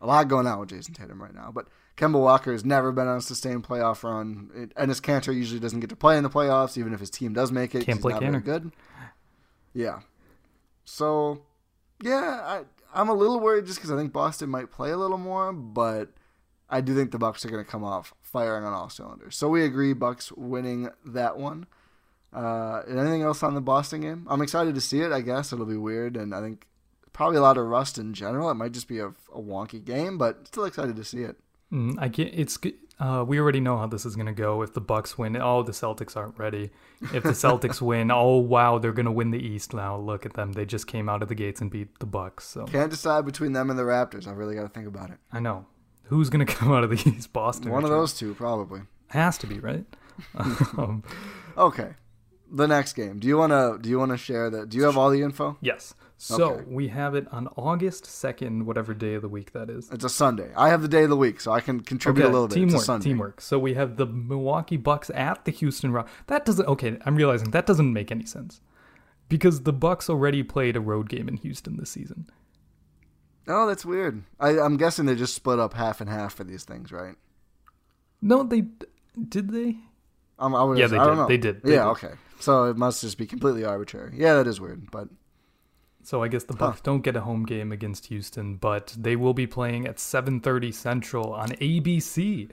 A 0.00 0.06
lot 0.06 0.28
going 0.28 0.46
on 0.46 0.58
with 0.58 0.70
Jayson 0.70 0.94
Tatum 0.94 1.22
right 1.22 1.34
now. 1.34 1.50
But 1.52 1.68
Kemba 1.96 2.20
Walker 2.20 2.52
has 2.52 2.64
never 2.64 2.90
been 2.90 3.06
on 3.06 3.18
a 3.18 3.22
sustained 3.22 3.64
playoff 3.64 4.02
run. 4.02 4.50
It, 4.54 4.72
and 4.76 4.90
his 4.90 5.00
Kanter 5.00 5.34
usually 5.34 5.60
doesn't 5.60 5.80
get 5.80 5.90
to 5.90 5.96
play 5.96 6.16
in 6.16 6.22
the 6.22 6.30
playoffs, 6.30 6.78
even 6.78 6.92
if 6.94 7.00
his 7.00 7.10
team 7.10 7.32
does 7.32 7.52
make 7.52 7.74
it. 7.74 7.84
Can't 7.84 7.98
he's 7.98 8.02
play 8.02 8.12
not 8.14 8.22
Kanter. 8.22 8.44
good. 8.44 8.72
Yeah. 9.74 10.00
So, 10.84 11.42
yeah, 12.02 12.40
I, 12.42 12.62
I'm 12.94 13.08
a 13.08 13.14
little 13.14 13.40
worried 13.40 13.66
just 13.66 13.78
because 13.78 13.90
I 13.90 13.96
think 13.96 14.12
Boston 14.12 14.48
might 14.48 14.70
play 14.70 14.90
a 14.90 14.96
little 14.96 15.18
more, 15.18 15.52
but 15.52 16.10
I 16.68 16.80
do 16.80 16.94
think 16.94 17.10
the 17.10 17.18
Bucks 17.18 17.44
are 17.44 17.50
going 17.50 17.64
to 17.64 17.70
come 17.70 17.84
off 17.84 18.14
firing 18.20 18.64
on 18.64 18.72
all 18.72 18.88
cylinders. 18.88 19.36
So 19.36 19.48
we 19.48 19.64
agree, 19.64 19.92
Bucks 19.92 20.32
winning 20.32 20.88
that 21.04 21.36
one. 21.36 21.66
Uh, 22.32 22.82
anything 22.88 23.22
else 23.22 23.42
on 23.42 23.54
the 23.54 23.60
Boston 23.60 24.00
game? 24.00 24.26
I'm 24.28 24.40
excited 24.40 24.74
to 24.74 24.80
see 24.80 25.02
it. 25.02 25.12
I 25.12 25.20
guess 25.20 25.52
it'll 25.52 25.66
be 25.66 25.76
weird, 25.76 26.16
and 26.16 26.34
I 26.34 26.40
think 26.40 26.66
probably 27.12 27.36
a 27.36 27.42
lot 27.42 27.58
of 27.58 27.66
rust 27.66 27.98
in 27.98 28.14
general. 28.14 28.50
It 28.50 28.54
might 28.54 28.72
just 28.72 28.88
be 28.88 28.98
a, 28.98 29.08
a 29.08 29.38
wonky 29.38 29.84
game, 29.84 30.16
but 30.16 30.46
still 30.46 30.64
excited 30.64 30.96
to 30.96 31.04
see 31.04 31.24
it. 31.24 31.36
Mm, 31.72 31.94
I 31.98 32.08
can't. 32.08 32.30
It's 32.34 32.58
uh, 33.00 33.24
we 33.26 33.40
already 33.40 33.60
know 33.60 33.78
how 33.78 33.86
this 33.86 34.04
is 34.04 34.14
gonna 34.14 34.32
go. 34.32 34.62
If 34.62 34.74
the 34.74 34.80
Bucks 34.80 35.16
win, 35.18 35.36
oh, 35.36 35.62
the 35.62 35.72
Celtics 35.72 36.16
aren't 36.16 36.38
ready. 36.38 36.70
If 37.14 37.22
the 37.22 37.30
Celtics 37.30 37.80
win, 37.90 38.10
oh 38.10 38.36
wow, 38.36 38.78
they're 38.78 38.92
gonna 38.92 39.10
win 39.12 39.30
the 39.30 39.38
East 39.44 39.74
now. 39.74 39.96
Look 39.96 40.26
at 40.26 40.34
them. 40.34 40.52
They 40.52 40.66
just 40.66 40.86
came 40.86 41.08
out 41.08 41.22
of 41.22 41.28
the 41.28 41.34
gates 41.34 41.60
and 41.60 41.70
beat 41.70 41.98
the 41.98 42.06
Bucks. 42.06 42.46
So 42.46 42.66
Can't 42.66 42.90
decide 42.90 43.24
between 43.24 43.52
them 43.54 43.70
and 43.70 43.78
the 43.78 43.84
Raptors. 43.84 44.28
I 44.28 44.32
really 44.32 44.54
got 44.54 44.62
to 44.62 44.68
think 44.68 44.86
about 44.86 45.10
it. 45.10 45.16
I 45.32 45.40
know 45.40 45.66
who's 46.04 46.30
gonna 46.30 46.46
come 46.58 46.70
out 46.72 46.84
of 46.84 46.90
the 46.90 47.10
East. 47.10 47.32
Boston. 47.32 47.72
One 47.72 47.84
of 47.84 47.90
those 47.90 48.12
two, 48.14 48.34
probably. 48.34 48.82
has 49.08 49.38
to 49.38 49.46
be 49.46 49.58
right. 49.58 49.86
um, 50.36 51.02
Okay, 51.56 51.94
the 52.50 52.68
next 52.68 52.92
game. 52.92 53.18
Do 53.18 53.26
you 53.26 53.36
wanna 53.38 53.78
do 53.80 53.88
you 53.88 53.98
wanna 53.98 54.16
share 54.18 54.48
that? 54.50 54.68
Do 54.68 54.76
you 54.76 54.84
have 54.84 54.96
all 54.96 55.10
the 55.10 55.22
info? 55.22 55.56
yes. 55.60 55.94
So 56.24 56.52
Okay. 56.52 56.64
we 56.68 56.86
have 56.86 57.16
it 57.16 57.26
on 57.32 57.48
August 57.56 58.06
second, 58.06 58.64
whatever 58.64 58.94
day 58.94 59.14
of 59.14 59.22
the 59.22 59.28
week 59.28 59.50
that 59.54 59.68
is. 59.68 59.90
It's 59.90 60.04
a 60.04 60.08
Sunday. 60.08 60.52
I 60.56 60.68
have 60.68 60.80
the 60.80 60.86
day 60.86 61.02
of 61.02 61.10
the 61.10 61.16
week, 61.16 61.40
so 61.40 61.50
I 61.50 61.60
can 61.60 61.80
contribute 61.80 62.24
a 62.24 62.28
little 62.28 62.46
bit. 62.46 62.54
Teamwork, 62.54 62.74
it's 62.74 62.82
a 62.82 62.86
Sunday. 62.86 63.04
teamwork. 63.04 63.40
So 63.40 63.58
we 63.58 63.74
have 63.74 63.96
the 63.96 64.06
Milwaukee 64.06 64.76
Bucks 64.76 65.10
at 65.14 65.44
the 65.44 65.50
Houston 65.50 65.90
Rock. 65.90 66.08
That 66.28 66.44
doesn't. 66.44 66.64
Okay, 66.68 66.96
I'm 67.04 67.16
realizing 67.16 67.50
that 67.50 67.66
doesn't 67.66 67.92
make 67.92 68.12
any 68.12 68.24
sense 68.24 68.60
because 69.28 69.62
the 69.62 69.72
Bucks 69.72 70.08
already 70.08 70.44
played 70.44 70.76
a 70.76 70.80
road 70.80 71.08
game 71.08 71.26
in 71.28 71.38
Houston 71.38 71.76
this 71.76 71.90
season. 71.90 72.30
Oh, 73.48 73.66
that's 73.66 73.84
weird. 73.84 74.22
I, 74.38 74.60
I'm 74.60 74.76
guessing 74.76 75.06
they 75.06 75.16
just 75.16 75.34
split 75.34 75.58
up 75.58 75.74
half 75.74 76.00
and 76.00 76.08
half 76.08 76.34
for 76.34 76.44
these 76.44 76.62
things, 76.62 76.92
right? 76.92 77.16
No, 78.20 78.44
they 78.44 78.66
did 79.28 79.50
they? 79.50 79.78
Um, 80.38 80.54
I 80.54 80.62
would, 80.62 80.78
Yeah, 80.78 80.86
they 80.86 80.98
I 80.98 81.04
don't 81.04 81.16
did. 81.16 81.28
They 81.28 81.36
did. 81.36 81.62
They 81.64 81.72
yeah, 81.74 81.82
did. 81.86 81.90
okay. 81.90 82.12
So 82.38 82.66
it 82.66 82.76
must 82.76 83.00
just 83.00 83.18
be 83.18 83.26
completely 83.26 83.64
arbitrary. 83.64 84.14
Yeah, 84.16 84.34
that 84.34 84.46
is 84.46 84.60
weird, 84.60 84.88
but 84.92 85.08
So 86.02 86.22
I 86.22 86.28
guess 86.28 86.44
the 86.44 86.54
Bucks 86.54 86.78
huh. 86.78 86.82
don't 86.84 87.00
get 87.02 87.16
a 87.16 87.20
home 87.20 87.44
game 87.44 87.70
against 87.70 88.06
Houston, 88.06 88.56
but 88.56 88.94
they 88.98 89.14
will 89.16 89.34
be 89.34 89.46
playing 89.46 89.86
at 89.86 89.96
7:30 89.96 90.74
Central 90.74 91.32
on 91.32 91.50
ABC. 91.50 92.50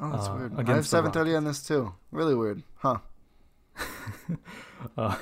Oh, 0.00 0.10
that's 0.10 0.28
uh, 0.28 0.34
weird. 0.34 0.52
I 0.70 0.74
have 0.74 0.84
7:30 0.84 1.36
on 1.36 1.44
this 1.44 1.62
too. 1.62 1.94
Really 2.10 2.34
weird, 2.34 2.62
huh? 2.76 2.98
uh, 4.96 5.16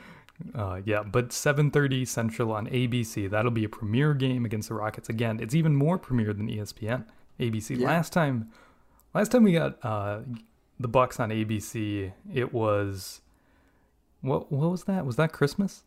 uh, 0.54 0.80
yeah, 0.84 1.02
but 1.02 1.28
7:30 1.28 2.08
Central 2.08 2.52
on 2.52 2.66
ABC. 2.68 3.28
That'll 3.28 3.50
be 3.50 3.64
a 3.64 3.68
premier 3.68 4.14
game 4.14 4.44
against 4.44 4.68
the 4.68 4.74
Rockets. 4.74 5.08
Again, 5.08 5.38
it's 5.40 5.54
even 5.54 5.76
more 5.76 5.98
premier 5.98 6.32
than 6.32 6.48
ESPN. 6.48 7.04
ABC. 7.38 7.78
Yeah. 7.78 7.86
Last 7.86 8.12
time, 8.12 8.50
last 9.14 9.30
time 9.30 9.42
we 9.42 9.52
got 9.52 9.78
uh, 9.84 10.20
the 10.80 10.88
Bucks 10.88 11.20
on 11.20 11.28
ABC, 11.28 12.12
it 12.32 12.52
was 12.52 13.20
what? 14.22 14.50
What 14.50 14.70
was 14.70 14.84
that? 14.84 15.04
Was 15.04 15.16
that 15.16 15.32
Christmas? 15.32 15.84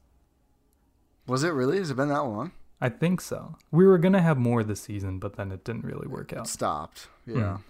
Was 1.29 1.43
it 1.43 1.49
really? 1.49 1.77
Has 1.77 1.91
it 1.91 1.95
been 1.95 2.09
that 2.09 2.23
long? 2.23 2.51
I 2.81 2.89
think 2.89 3.21
so. 3.21 3.55
We 3.71 3.85
were 3.85 3.97
gonna 3.97 4.21
have 4.21 4.37
more 4.37 4.63
this 4.63 4.81
season, 4.81 5.19
but 5.19 5.35
then 5.35 5.51
it 5.51 5.63
didn't 5.63 5.83
really 5.83 6.07
work 6.07 6.33
out. 6.33 6.45
It 6.45 6.49
stopped. 6.49 7.07
Yeah. 7.25 7.57
Hmm. 7.57 7.61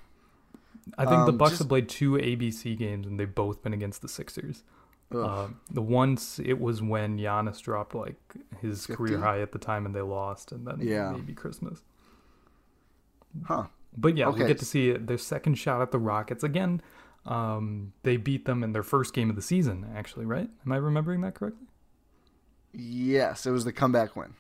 I 0.98 1.06
think 1.06 1.20
um, 1.20 1.26
the 1.28 1.34
Bucks 1.34 1.52
just, 1.52 1.60
have 1.60 1.70
played 1.70 1.88
two 1.88 2.14
ABC 2.14 2.78
games 2.78 3.06
and 3.06 3.20
they've 3.20 3.34
both 3.34 3.62
been 3.62 3.74
against 3.74 4.02
the 4.02 4.10
Sixers. 4.10 4.64
Uh, 5.14 5.48
the 5.72 5.82
once 5.82 6.40
it 6.40 6.60
was 6.60 6.82
when 6.84 7.18
Giannis 7.18 7.62
dropped 7.62 7.96
like 7.96 8.20
his 8.62 8.86
50? 8.86 8.96
career 8.96 9.20
high 9.20 9.42
at 9.42 9.52
the 9.52 9.58
time 9.58 9.86
and 9.86 9.96
they 9.96 10.02
lost, 10.02 10.52
and 10.52 10.68
then 10.68 10.80
yeah. 10.82 11.12
maybe 11.12 11.34
Christmas. 11.34 11.82
Huh. 13.46 13.66
But 13.98 14.18
yeah, 14.18 14.28
okay. 14.28 14.42
we 14.42 14.48
get 14.48 14.60
to 14.60 14.66
see 14.66 14.92
their 14.94 15.18
second 15.18 15.56
shot 15.56 15.82
at 15.82 15.92
the 15.92 15.98
Rockets 15.98 16.44
again. 16.44 16.82
Um, 17.26 17.94
they 18.04 18.18
beat 18.18 18.46
them 18.46 18.64
in 18.64 18.72
their 18.72 18.84
first 18.84 19.14
game 19.14 19.30
of 19.30 19.36
the 19.36 19.42
season, 19.42 19.88
actually, 19.96 20.26
right? 20.26 20.50
Am 20.66 20.72
I 20.72 20.78
remembering 20.78 21.22
that 21.22 21.34
correctly? 21.34 21.68
Yes, 22.74 23.46
it 23.46 23.52
was 23.52 23.66
the 23.66 23.74
comeback 23.74 24.16
win. 24.16 24.34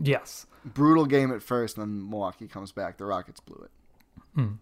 Yes. 0.00 0.46
Brutal 0.64 1.06
game 1.06 1.32
at 1.32 1.42
first, 1.42 1.76
then 1.76 2.08
Milwaukee 2.08 2.46
comes 2.46 2.72
back. 2.72 2.96
The 2.98 3.04
Rockets 3.04 3.40
blew 3.40 3.64
it. 3.64 3.70
Hmm. 4.34 4.52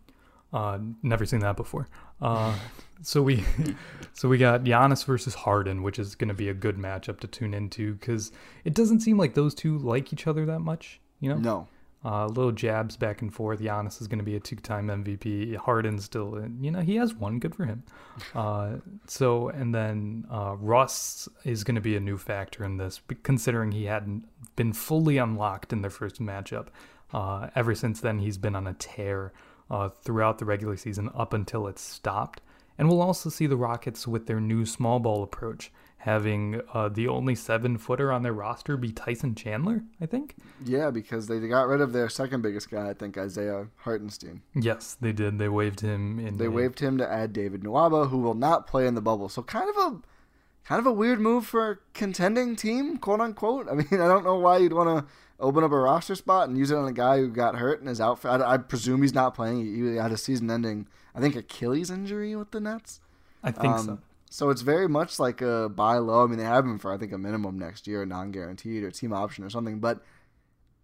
Uh, 0.53 0.79
never 1.03 1.25
seen 1.25 1.41
that 1.41 1.57
before. 1.57 1.89
Uh, 2.21 2.57
so 3.03 3.23
we, 3.23 3.45
so 4.12 4.29
we 4.29 4.39
got 4.39 4.65
Giannis 4.65 5.05
versus 5.05 5.35
Harden, 5.35 5.83
which 5.83 5.99
is 5.99 6.15
going 6.15 6.29
to 6.29 6.35
be 6.35 6.49
a 6.49 6.55
good 6.55 6.77
matchup 6.77 7.21
to 7.21 7.27
tune 7.27 7.55
into 7.55 7.95
because 7.95 8.33
it 8.65 8.75
doesn't 8.75 9.00
seem 9.00 9.17
like 9.17 9.35
those 9.35 9.55
two 9.55 9.79
like 9.79 10.12
each 10.12 10.27
other 10.27 10.47
that 10.47 10.61
much. 10.61 11.00
You 11.21 11.31
know? 11.31 11.37
No. 11.37 11.69
Uh, 12.02 12.26
little 12.26 12.52
jabs 12.52 12.97
back 12.97 13.21
and 13.21 13.33
forth. 13.33 13.61
Giannis 13.61 14.00
is 14.00 14.09
going 14.09 14.19
to 14.19 14.25
be 14.25 14.35
a 14.35 14.40
two-time 14.40 14.88
MVP. 14.88 15.54
Harden 15.57 15.99
still, 15.99 16.42
you 16.59 16.71
know, 16.71 16.80
he 16.80 16.97
has 16.97 17.14
one. 17.14 17.38
Good 17.38 17.54
for 17.54 17.64
him. 17.64 17.83
Uh, 18.35 18.76
so, 19.07 19.49
and 19.49 19.75
then 19.75 20.26
uh, 20.30 20.54
Russ 20.59 21.26
is 21.45 21.64
going 21.64 21.76
to 21.76 21.80
be 21.80 21.97
a 21.97 22.00
new 22.00 22.19
factor 22.19 22.64
in 22.64 22.76
this, 22.76 23.00
considering 23.23 23.73
he 23.73 23.87
hadn't 23.87 24.25
been 24.57 24.75
fully 24.75 25.16
unlocked 25.16 25.73
in 25.73 25.80
their 25.80 25.90
first 25.90 26.21
matchup. 26.21 26.66
Uh, 27.12 27.49
ever 27.57 27.75
since 27.75 28.00
then, 28.00 28.19
he's 28.19 28.37
been 28.37 28.54
on 28.54 28.66
a 28.66 28.75
tear 28.75 29.33
uh, 29.71 29.88
throughout 29.88 30.38
the 30.38 30.45
regular 30.45 30.76
season 30.76 31.11
up 31.14 31.33
until 31.33 31.66
it 31.66 31.78
stopped. 31.78 32.42
And 32.76 32.88
we'll 32.88 33.02
also 33.02 33.30
see 33.30 33.47
the 33.47 33.57
Rockets 33.57 34.07
with 34.07 34.26
their 34.26 34.40
new 34.40 34.66
small 34.66 34.99
ball 34.99 35.23
approach, 35.23 35.73
having 36.00 36.62
uh, 36.73 36.88
the 36.88 37.07
only 37.07 37.35
seven 37.35 37.76
footer 37.76 38.11
on 38.11 38.23
their 38.23 38.33
roster 38.33 38.78
be 38.78 38.90
Tyson 38.90 39.35
Chandler, 39.35 39.83
I 40.00 40.07
think. 40.07 40.35
Yeah, 40.64 40.90
because 40.90 41.26
they 41.26 41.38
got 41.40 41.69
rid 41.69 41.83
of 41.83 41.92
their 41.92 42.09
second 42.09 42.40
biggest 42.40 42.71
guy, 42.71 42.88
I 42.88 42.95
think, 42.95 43.19
Isaiah 43.19 43.69
Hartenstein. 43.76 44.40
Yes, 44.54 44.97
they 44.99 45.12
did. 45.12 45.38
They 45.38 45.50
waived 45.50 45.80
him 45.80 46.19
in. 46.19 46.38
They 46.38 46.47
a... 46.47 46.50
waived 46.50 46.80
him 46.80 46.97
to 46.99 47.12
add 47.12 47.35
David 47.35 47.62
Nwaba, 47.62 48.09
who 48.09 48.16
will 48.16 48.35
not 48.35 48.66
play 48.66 48.87
in 48.87 48.95
the 48.95 49.02
bubble. 49.02 49.28
So 49.28 49.42
kind 49.42 49.69
of 49.69 49.76
a 49.76 50.00
kind 50.64 50.78
of 50.78 50.87
a 50.87 50.92
weird 50.92 51.21
move 51.21 51.45
for 51.45 51.71
a 51.71 51.78
contending 51.92 52.57
team, 52.57 52.97
quote 52.97 53.21
unquote. 53.21 53.69
I 53.69 53.75
mean, 53.75 53.88
I 53.92 54.09
don't 54.09 54.25
know 54.25 54.37
why 54.37 54.57
you'd 54.57 54.73
want 54.73 55.07
to 55.07 55.12
open 55.38 55.62
up 55.64 55.71
a 55.71 55.78
roster 55.78 56.14
spot 56.14 56.49
and 56.49 56.57
use 56.57 56.71
it 56.71 56.78
on 56.78 56.88
a 56.88 56.92
guy 56.92 57.19
who 57.19 57.28
got 57.28 57.57
hurt 57.57 57.83
in 57.83 57.87
his 57.87 58.00
outfit. 58.00 58.30
I, 58.30 58.54
I 58.54 58.57
presume 58.57 59.02
he's 59.02 59.14
not 59.14 59.35
playing. 59.35 59.66
He 59.66 59.97
had 59.97 60.12
a 60.12 60.16
season-ending, 60.16 60.87
I 61.14 61.21
think, 61.21 61.37
Achilles 61.37 61.90
injury 61.90 62.35
with 62.37 62.52
the 62.52 62.61
Nets. 62.61 63.00
I 63.42 63.50
think 63.50 63.75
um, 63.75 63.87
so. 63.87 63.99
So 64.33 64.49
it's 64.51 64.63
very 64.63 64.89
much 64.89 65.19
like 65.19 65.43
a 65.43 65.69
buy 65.69 65.99
low. 65.99 66.23
I 66.25 66.29
mean, 66.29 66.39
they 66.39 66.45
have 66.45 66.64
him 66.64 66.79
for 66.79 66.95
I 66.95 66.97
think 66.97 67.12
a 67.12 67.19
minimum 67.19 67.59
next 67.59 67.88
year, 67.88 68.07
non-guaranteed 68.07 68.85
or 68.85 68.90
team 68.93 69.12
option 69.12 69.43
or 69.45 69.51
something. 69.51 69.81
But 69.81 70.03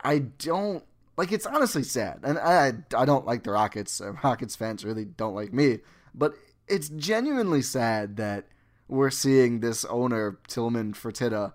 I 0.00 0.18
don't 0.18 0.84
like. 1.16 1.30
It's 1.30 1.46
honestly 1.46 1.84
sad, 1.84 2.20
and 2.24 2.38
I 2.38 2.72
I 2.94 3.04
don't 3.04 3.24
like 3.24 3.44
the 3.44 3.52
Rockets. 3.52 4.02
Rockets 4.24 4.56
fans 4.56 4.84
really 4.84 5.04
don't 5.04 5.34
like 5.34 5.52
me, 5.52 5.78
but 6.12 6.34
it's 6.66 6.88
genuinely 6.88 7.62
sad 7.62 8.16
that 8.16 8.46
we're 8.88 9.10
seeing 9.10 9.60
this 9.60 9.84
owner 9.84 10.38
Tillman 10.48 10.92
Fertitta 10.92 11.52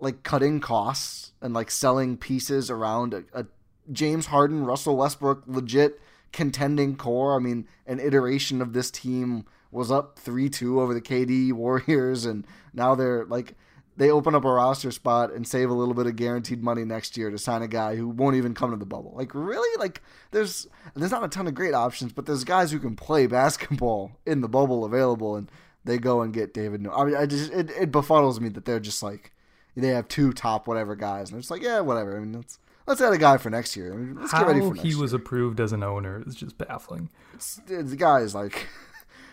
like 0.00 0.22
cutting 0.22 0.60
costs 0.60 1.32
and 1.42 1.52
like 1.52 1.70
selling 1.70 2.16
pieces 2.16 2.70
around 2.70 3.12
a, 3.12 3.24
a 3.34 3.46
James 3.92 4.26
Harden, 4.26 4.64
Russell 4.64 4.96
Westbrook, 4.96 5.42
legit 5.46 6.00
contending 6.32 6.96
core. 6.96 7.36
I 7.36 7.40
mean, 7.40 7.66
an 7.86 8.00
iteration 8.00 8.62
of 8.62 8.72
this 8.72 8.90
team 8.90 9.44
was 9.70 9.90
up 9.90 10.18
3 10.18 10.48
2 10.48 10.80
over 10.80 10.94
the 10.94 11.00
KD 11.00 11.52
Warriors, 11.52 12.24
and 12.24 12.46
now 12.72 12.94
they're 12.94 13.24
like, 13.26 13.54
they 13.96 14.10
open 14.10 14.34
up 14.34 14.44
a 14.44 14.50
roster 14.50 14.90
spot 14.90 15.32
and 15.32 15.46
save 15.46 15.68
a 15.68 15.74
little 15.74 15.94
bit 15.94 16.06
of 16.06 16.16
guaranteed 16.16 16.62
money 16.62 16.84
next 16.84 17.16
year 17.16 17.30
to 17.30 17.36
sign 17.38 17.60
a 17.62 17.68
guy 17.68 17.96
who 17.96 18.08
won't 18.08 18.36
even 18.36 18.54
come 18.54 18.70
to 18.70 18.76
the 18.76 18.86
bubble. 18.86 19.12
Like, 19.14 19.34
really? 19.34 19.78
Like, 19.78 20.02
there's 20.30 20.66
there's 20.94 21.10
not 21.10 21.24
a 21.24 21.28
ton 21.28 21.46
of 21.46 21.54
great 21.54 21.74
options, 21.74 22.12
but 22.12 22.26
there's 22.26 22.44
guys 22.44 22.72
who 22.72 22.78
can 22.78 22.96
play 22.96 23.26
basketball 23.26 24.12
in 24.26 24.40
the 24.40 24.48
bubble 24.48 24.84
available, 24.84 25.36
and 25.36 25.50
they 25.84 25.98
go 25.98 26.22
and 26.22 26.32
get 26.32 26.54
David. 26.54 26.82
No, 26.82 26.92
I 26.92 27.04
mean, 27.04 27.16
I 27.16 27.26
just 27.26 27.52
it, 27.52 27.70
it 27.70 27.92
befuddles 27.92 28.40
me 28.40 28.48
that 28.50 28.64
they're 28.64 28.80
just 28.80 29.02
like 29.02 29.32
they 29.76 29.88
have 29.88 30.08
two 30.08 30.32
top 30.32 30.66
whatever 30.66 30.94
guys, 30.96 31.28
and 31.28 31.34
they're 31.34 31.40
just 31.40 31.50
like, 31.50 31.62
yeah, 31.62 31.80
whatever. 31.80 32.16
I 32.16 32.20
mean, 32.20 32.32
let's 32.32 32.58
let's 32.86 33.00
add 33.00 33.12
a 33.12 33.18
guy 33.18 33.36
for 33.36 33.50
next 33.50 33.76
year. 33.76 33.92
I 33.92 33.96
mean, 33.96 34.16
let's 34.16 34.32
How 34.32 34.40
get 34.40 34.48
ready 34.48 34.60
for 34.60 34.74
next 34.74 34.80
he 34.82 34.94
was 34.94 35.12
year. 35.12 35.20
approved 35.20 35.60
as 35.60 35.72
an 35.72 35.82
owner 35.82 36.22
is 36.26 36.34
just 36.34 36.58
baffling. 36.58 37.08
It's, 37.34 37.60
the 37.66 37.96
guy 37.96 38.20
is 38.20 38.34
like 38.34 38.66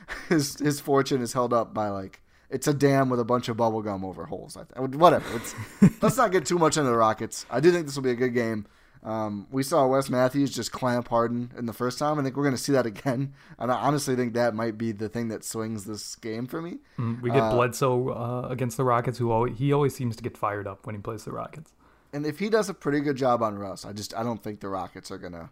his 0.29 0.57
his 0.59 0.79
fortune 0.79 1.21
is 1.21 1.33
held 1.33 1.53
up 1.53 1.73
by 1.73 1.89
like 1.89 2.21
it's 2.49 2.67
a 2.67 2.73
dam 2.73 3.09
with 3.09 3.19
a 3.19 3.25
bunch 3.25 3.49
of 3.49 3.57
bubble 3.57 3.81
gum 3.81 4.05
over 4.05 4.25
holes. 4.25 4.57
I 4.57 4.79
Whatever. 4.79 5.25
It's, 5.35 5.55
let's 6.01 6.17
not 6.17 6.31
get 6.31 6.45
too 6.45 6.57
much 6.57 6.77
into 6.77 6.89
the 6.89 6.97
Rockets. 6.97 7.45
I 7.49 7.59
do 7.59 7.71
think 7.71 7.85
this 7.85 7.95
will 7.95 8.03
be 8.03 8.11
a 8.11 8.15
good 8.15 8.33
game. 8.33 8.67
Um, 9.03 9.47
we 9.51 9.63
saw 9.63 9.87
Wes 9.87 10.09
Matthews 10.09 10.53
just 10.53 10.71
clamp 10.71 11.07
Harden 11.07 11.51
in 11.57 11.65
the 11.65 11.73
first 11.73 11.99
time. 11.99 12.19
I 12.19 12.23
think 12.23 12.35
we're 12.35 12.43
going 12.43 12.55
to 12.55 12.61
see 12.61 12.73
that 12.73 12.85
again. 12.85 13.33
And 13.59 13.71
I 13.71 13.75
honestly 13.75 14.15
think 14.15 14.33
that 14.33 14.53
might 14.53 14.77
be 14.77 14.91
the 14.91 15.09
thing 15.09 15.29
that 15.29 15.43
swings 15.43 15.85
this 15.85 16.15
game 16.15 16.45
for 16.45 16.61
me. 16.61 16.77
Mm, 16.99 17.21
we 17.21 17.31
get 17.31 17.41
uh, 17.41 17.53
Bledsoe 17.53 18.09
uh, 18.09 18.47
against 18.49 18.77
the 18.77 18.83
Rockets, 18.83 19.17
who 19.17 19.31
always, 19.31 19.57
he 19.57 19.73
always 19.73 19.95
seems 19.95 20.15
to 20.15 20.23
get 20.23 20.37
fired 20.37 20.67
up 20.67 20.85
when 20.85 20.93
he 20.93 21.01
plays 21.01 21.23
the 21.23 21.31
Rockets. 21.31 21.71
And 22.13 22.25
if 22.25 22.39
he 22.39 22.49
does 22.49 22.69
a 22.69 22.73
pretty 22.73 22.99
good 22.99 23.15
job 23.15 23.41
on 23.41 23.57
Russ, 23.57 23.83
I 23.83 23.93
just 23.93 24.13
I 24.15 24.23
don't 24.23 24.43
think 24.43 24.59
the 24.59 24.69
Rockets 24.69 25.09
are 25.09 25.17
gonna. 25.17 25.49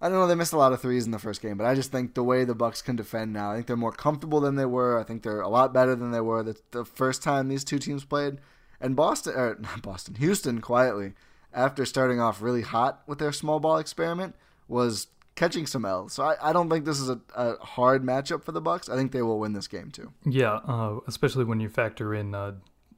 I 0.00 0.08
don't 0.08 0.18
know. 0.18 0.26
They 0.26 0.34
missed 0.34 0.52
a 0.52 0.58
lot 0.58 0.72
of 0.72 0.80
threes 0.80 1.06
in 1.06 1.10
the 1.10 1.18
first 1.18 1.42
game, 1.42 1.56
but 1.56 1.66
I 1.66 1.74
just 1.74 1.90
think 1.90 2.14
the 2.14 2.22
way 2.22 2.44
the 2.44 2.54
Bucks 2.54 2.82
can 2.82 2.96
defend 2.96 3.32
now, 3.32 3.50
I 3.50 3.54
think 3.56 3.66
they're 3.66 3.76
more 3.76 3.92
comfortable 3.92 4.40
than 4.40 4.54
they 4.54 4.64
were. 4.64 4.98
I 4.98 5.02
think 5.02 5.22
they're 5.22 5.40
a 5.40 5.48
lot 5.48 5.74
better 5.74 5.96
than 5.96 6.12
they 6.12 6.20
were 6.20 6.42
the, 6.42 6.56
the 6.70 6.84
first 6.84 7.22
time 7.22 7.48
these 7.48 7.64
two 7.64 7.78
teams 7.78 8.04
played. 8.04 8.38
And 8.80 8.94
Boston, 8.94 9.34
or 9.34 9.58
not 9.60 9.82
Boston, 9.82 10.14
Houston, 10.16 10.60
quietly 10.60 11.14
after 11.52 11.84
starting 11.84 12.20
off 12.20 12.42
really 12.42 12.62
hot 12.62 13.02
with 13.06 13.18
their 13.18 13.32
small 13.32 13.58
ball 13.58 13.78
experiment, 13.78 14.36
was 14.68 15.08
catching 15.34 15.66
some 15.66 15.84
L's. 15.84 16.12
So 16.12 16.24
I, 16.24 16.50
I 16.50 16.52
don't 16.52 16.68
think 16.68 16.84
this 16.84 17.00
is 17.00 17.08
a, 17.08 17.20
a, 17.34 17.56
hard 17.64 18.02
matchup 18.04 18.44
for 18.44 18.52
the 18.52 18.60
Bucks. 18.60 18.88
I 18.88 18.96
think 18.96 19.12
they 19.12 19.22
will 19.22 19.38
win 19.38 19.52
this 19.52 19.68
game 19.68 19.90
too. 19.90 20.12
Yeah, 20.24 20.54
uh, 20.66 20.98
especially 21.06 21.44
when 21.44 21.60
you 21.60 21.68
factor 21.68 22.14
in 22.14 22.34
uh, 22.34 22.54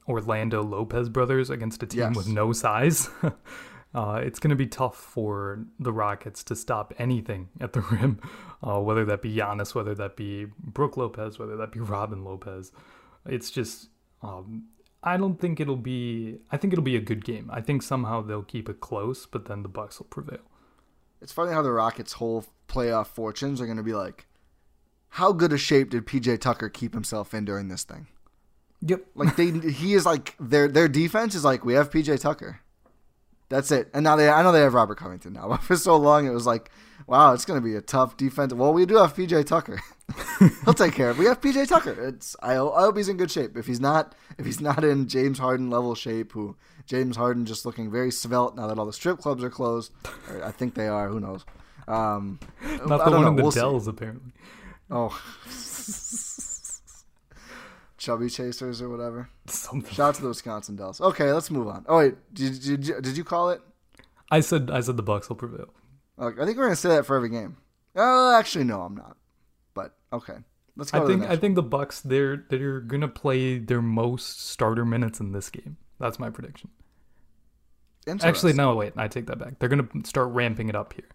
Orlando 0.07 0.63
Lopez 0.63 1.09
brothers 1.09 1.49
against 1.49 1.81
a 1.83 1.85
team 1.85 1.99
yes. 1.99 2.15
with 2.15 2.27
no 2.27 2.51
size. 2.51 3.09
uh, 3.93 4.21
it's 4.23 4.39
going 4.39 4.49
to 4.49 4.55
be 4.55 4.67
tough 4.67 4.95
for 4.95 5.65
the 5.79 5.91
Rockets 5.91 6.43
to 6.45 6.55
stop 6.55 6.93
anything 6.97 7.49
at 7.59 7.73
the 7.73 7.81
rim, 7.91 8.19
uh, 8.63 8.79
whether 8.79 9.05
that 9.05 9.21
be 9.21 9.35
Giannis, 9.35 9.75
whether 9.75 9.93
that 9.95 10.15
be 10.15 10.47
Brook 10.59 10.97
Lopez, 10.97 11.37
whether 11.37 11.57
that 11.57 11.71
be 11.71 11.79
Robin 11.81 12.23
Lopez. 12.23 12.71
It's 13.25 13.51
just 13.51 13.89
um, 14.21 14.65
I 15.03 15.17
don't 15.17 15.39
think 15.39 15.59
it'll 15.59 15.75
be. 15.75 16.37
I 16.51 16.57
think 16.57 16.73
it'll 16.73 16.83
be 16.83 16.95
a 16.95 17.01
good 17.01 17.25
game. 17.25 17.49
I 17.51 17.61
think 17.61 17.81
somehow 17.81 18.21
they'll 18.21 18.43
keep 18.43 18.69
it 18.69 18.79
close, 18.79 19.25
but 19.25 19.45
then 19.45 19.63
the 19.63 19.69
Bucks 19.69 19.99
will 19.99 20.07
prevail. 20.07 20.39
It's 21.21 21.31
funny 21.31 21.51
how 21.51 21.61
the 21.61 21.71
Rockets' 21.71 22.13
whole 22.13 22.45
playoff 22.67 23.07
fortunes 23.07 23.61
are 23.61 23.65
going 23.65 23.77
to 23.77 23.83
be 23.83 23.93
like, 23.93 24.25
how 25.09 25.33
good 25.33 25.53
a 25.53 25.57
shape 25.57 25.89
did 25.89 26.05
PJ 26.05 26.39
Tucker 26.39 26.69
keep 26.69 26.93
himself 26.93 27.33
in 27.33 27.45
during 27.45 27.67
this 27.67 27.83
thing? 27.83 28.07
Yep. 28.81 29.05
Like 29.13 29.35
they, 29.35 29.51
he 29.51 29.93
is 29.93 30.05
like 30.05 30.35
their 30.39 30.67
their 30.67 30.87
defense 30.87 31.35
is 31.35 31.43
like 31.43 31.65
we 31.65 31.73
have 31.73 31.91
PJ 31.91 32.19
Tucker. 32.19 32.61
That's 33.51 33.69
it. 33.69 33.89
And 33.93 34.03
now 34.05 34.15
they, 34.15 34.29
I 34.29 34.41
know 34.43 34.53
they 34.53 34.61
have 34.61 34.73
Robert 34.73 34.95
Covington 34.95 35.33
now, 35.33 35.47
but 35.49 35.61
for 35.61 35.75
so 35.75 35.97
long 35.97 36.25
it 36.25 36.31
was 36.31 36.47
like, 36.47 36.71
wow, 37.05 37.33
it's 37.33 37.45
going 37.45 37.61
to 37.61 37.63
be 37.63 37.75
a 37.75 37.81
tough 37.81 38.15
defense. 38.17 38.53
Well, 38.53 38.73
we 38.73 38.85
do 38.85 38.95
have 38.95 39.13
PJ 39.13 39.45
Tucker. 39.45 39.79
He'll 40.65 40.73
take 40.73 40.93
care 40.93 41.09
of. 41.09 41.17
It. 41.17 41.19
We 41.19 41.25
have 41.27 41.41
PJ 41.41 41.67
Tucker. 41.67 42.07
It's 42.07 42.35
I, 42.41 42.53
I 42.53 42.55
hope 42.55 42.97
he's 42.97 43.09
in 43.09 43.17
good 43.17 43.29
shape. 43.29 43.57
If 43.57 43.67
he's 43.67 43.81
not, 43.81 44.15
if 44.37 44.45
he's 44.45 44.61
not 44.61 44.83
in 44.83 45.07
James 45.07 45.37
Harden 45.37 45.69
level 45.69 45.93
shape, 45.95 46.31
who 46.31 46.55
James 46.85 47.17
Harden 47.17 47.45
just 47.45 47.65
looking 47.65 47.91
very 47.91 48.09
svelte 48.09 48.55
now 48.55 48.67
that 48.67 48.79
all 48.79 48.85
the 48.85 48.93
strip 48.93 49.19
clubs 49.19 49.43
are 49.43 49.49
closed. 49.49 49.91
I 50.43 50.51
think 50.51 50.73
they 50.73 50.87
are. 50.87 51.09
Who 51.09 51.19
knows? 51.19 51.45
Um, 51.87 52.39
not 52.85 53.05
the 53.05 53.11
one 53.11 53.21
know. 53.21 53.27
in 53.27 53.35
the 53.35 53.43
we'll 53.43 53.51
Dells, 53.51 53.85
see. 53.85 53.89
apparently. 53.89 54.31
Oh. 54.89 55.21
chubby 58.01 58.29
chasers 58.29 58.81
or 58.81 58.89
whatever. 58.89 59.29
Something. 59.45 59.93
Shout 59.93 60.09
out 60.09 60.15
to 60.15 60.21
the 60.23 60.27
Wisconsin 60.29 60.75
Dells. 60.75 60.99
Okay, 60.99 61.31
let's 61.31 61.51
move 61.51 61.67
on. 61.67 61.85
Oh 61.87 61.99
wait, 61.99 62.15
did, 62.33 62.59
did, 62.61 62.87
you- 62.87 62.99
did 62.99 63.15
you 63.15 63.23
call 63.23 63.51
it? 63.51 63.61
I 64.31 64.39
said 64.39 64.71
I 64.71 64.81
said 64.81 64.97
the 64.97 65.03
Bucks 65.03 65.29
will 65.29 65.35
prevail. 65.35 65.73
Like, 66.17 66.39
I 66.39 66.45
think 66.45 66.57
we're 66.57 66.63
gonna 66.65 66.75
say 66.75 66.89
that 66.89 67.05
for 67.05 67.15
every 67.15 67.29
game. 67.29 67.57
Oh, 67.95 68.35
actually, 68.37 68.63
no, 68.63 68.81
I'm 68.81 68.95
not. 68.95 69.17
But 69.75 69.93
okay, 70.11 70.37
let's 70.75 70.89
go. 70.91 71.03
I 71.03 71.07
think 71.07 71.21
the 71.21 71.31
I 71.31 71.35
think 71.35 71.55
the 71.55 71.61
Bucks 71.63 72.01
they're 72.01 72.45
they're 72.49 72.79
gonna 72.81 73.07
play 73.07 73.59
their 73.59 73.81
most 73.83 74.47
starter 74.49 74.83
minutes 74.85 75.19
in 75.19 75.31
this 75.31 75.49
game. 75.51 75.77
That's 75.99 76.17
my 76.17 76.29
prediction. 76.31 76.69
Actually, 78.23 78.53
no, 78.53 78.75
wait, 78.75 78.93
I 78.97 79.07
take 79.07 79.27
that 79.27 79.37
back. 79.37 79.59
They're 79.59 79.69
gonna 79.69 79.87
start 80.05 80.29
ramping 80.29 80.69
it 80.69 80.75
up 80.75 80.93
here. 80.93 81.09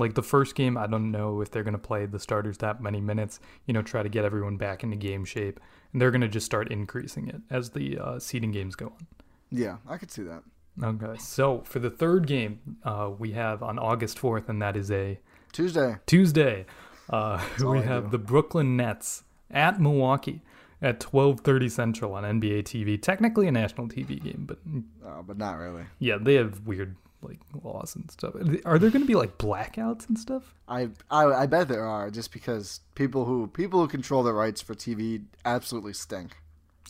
Like 0.00 0.14
the 0.14 0.22
first 0.22 0.54
game, 0.54 0.76
I 0.76 0.86
don't 0.86 1.10
know 1.12 1.40
if 1.42 1.50
they're 1.50 1.62
gonna 1.62 1.78
play 1.78 2.06
the 2.06 2.18
starters 2.18 2.58
that 2.58 2.82
many 2.82 3.00
minutes. 3.00 3.38
You 3.66 3.74
know, 3.74 3.82
try 3.82 4.02
to 4.02 4.08
get 4.08 4.24
everyone 4.24 4.56
back 4.56 4.82
into 4.82 4.96
game 4.96 5.24
shape, 5.24 5.60
and 5.92 6.00
they're 6.00 6.10
gonna 6.10 6.28
just 6.28 6.46
start 6.46 6.72
increasing 6.72 7.28
it 7.28 7.42
as 7.50 7.70
the 7.70 7.98
uh, 7.98 8.18
seeding 8.18 8.50
games 8.50 8.74
go 8.76 8.86
on. 8.86 9.06
Yeah, 9.50 9.76
I 9.88 9.96
could 9.98 10.10
see 10.10 10.22
that. 10.24 10.42
Okay, 10.82 11.18
so 11.18 11.60
for 11.62 11.78
the 11.80 11.90
third 11.90 12.26
game, 12.26 12.76
uh, 12.84 13.10
we 13.18 13.32
have 13.32 13.62
on 13.62 13.78
August 13.78 14.18
fourth, 14.18 14.48
and 14.48 14.62
that 14.62 14.76
is 14.76 14.90
a 14.90 15.20
Tuesday. 15.52 15.96
Tuesday. 16.06 16.64
Uh, 17.10 17.42
we 17.60 17.78
I 17.78 17.82
have 17.82 18.04
do. 18.04 18.10
the 18.12 18.18
Brooklyn 18.18 18.76
Nets 18.76 19.24
at 19.50 19.80
Milwaukee 19.80 20.42
at 20.80 21.00
12:30 21.00 21.68
Central 21.70 22.14
on 22.14 22.22
NBA 22.24 22.62
TV. 22.62 23.00
Technically 23.02 23.48
a 23.48 23.52
national 23.52 23.88
TV 23.88 24.22
game, 24.22 24.44
but 24.46 24.58
Uh, 25.04 25.20
but 25.22 25.36
not 25.36 25.58
really. 25.58 25.84
yeah, 25.98 26.16
they 26.18 26.34
have 26.34 26.66
weird 26.66 26.96
like 27.22 27.38
laws 27.62 27.94
and 27.94 28.10
stuff. 28.10 28.34
Are 28.64 28.78
there 28.78 28.90
going 28.90 29.02
to 29.02 29.06
be 29.06 29.14
like 29.14 29.38
blackouts 29.38 30.08
and 30.08 30.18
stuff? 30.18 30.54
I, 30.68 30.88
I 31.10 31.24
I 31.26 31.46
bet 31.46 31.68
there 31.68 31.84
are 31.84 32.10
just 32.10 32.32
because 32.32 32.80
people 32.94 33.24
who 33.24 33.48
people 33.48 33.80
who 33.80 33.88
control 33.88 34.22
the 34.22 34.32
rights 34.32 34.60
for 34.60 34.74
TV 34.74 35.24
absolutely 35.44 35.92
stink. 35.92 36.36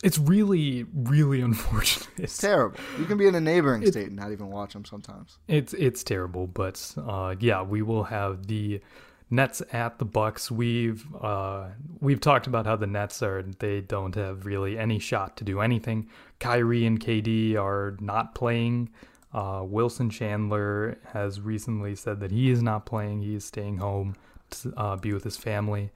It's 0.03 0.17
really, 0.17 0.85
really 0.93 1.41
unfortunate. 1.49 2.09
It's 2.17 2.37
terrible. 2.37 2.79
You 2.99 3.05
can 3.05 3.17
be 3.17 3.27
in 3.27 3.35
a 3.35 3.41
neighboring 3.41 3.85
state 3.85 4.07
and 4.07 4.15
not 4.15 4.31
even 4.31 4.47
watch 4.47 4.73
them 4.73 4.85
sometimes. 4.85 5.37
It's 5.47 5.73
it's 5.73 6.03
terrible, 6.03 6.47
but 6.47 6.93
uh, 6.97 7.35
yeah, 7.39 7.61
we 7.61 7.81
will 7.81 8.05
have 8.05 8.47
the 8.47 8.81
Nets 9.29 9.61
at 9.71 9.97
the 9.97 10.05
Bucks. 10.05 10.51
We've 10.51 11.05
uh, 11.15 11.67
we've 11.99 12.19
talked 12.19 12.47
about 12.47 12.65
how 12.65 12.75
the 12.75 12.87
Nets 12.87 13.23
are 13.23 13.41
they 13.41 13.81
don't 13.81 14.15
have 14.15 14.45
really 14.45 14.77
any 14.77 14.99
shot 14.99 15.37
to 15.37 15.43
do 15.43 15.61
anything. 15.61 16.09
Kyrie 16.39 16.85
and 16.85 16.99
KD 16.99 17.55
are 17.55 17.95
not 17.99 18.35
playing. 18.35 18.89
Uh, 19.33 19.63
Wilson 19.65 20.09
Chandler 20.09 20.97
has 21.13 21.39
recently 21.39 21.95
said 21.95 22.19
that 22.19 22.31
he 22.31 22.49
is 22.49 22.61
not 22.61 22.85
playing. 22.85 23.21
He 23.21 23.35
is 23.35 23.45
staying 23.45 23.77
home 23.77 24.15
to 24.49 24.73
uh, 24.75 24.95
be 24.97 25.13
with 25.13 25.23
his 25.23 25.37
family. 25.37 25.91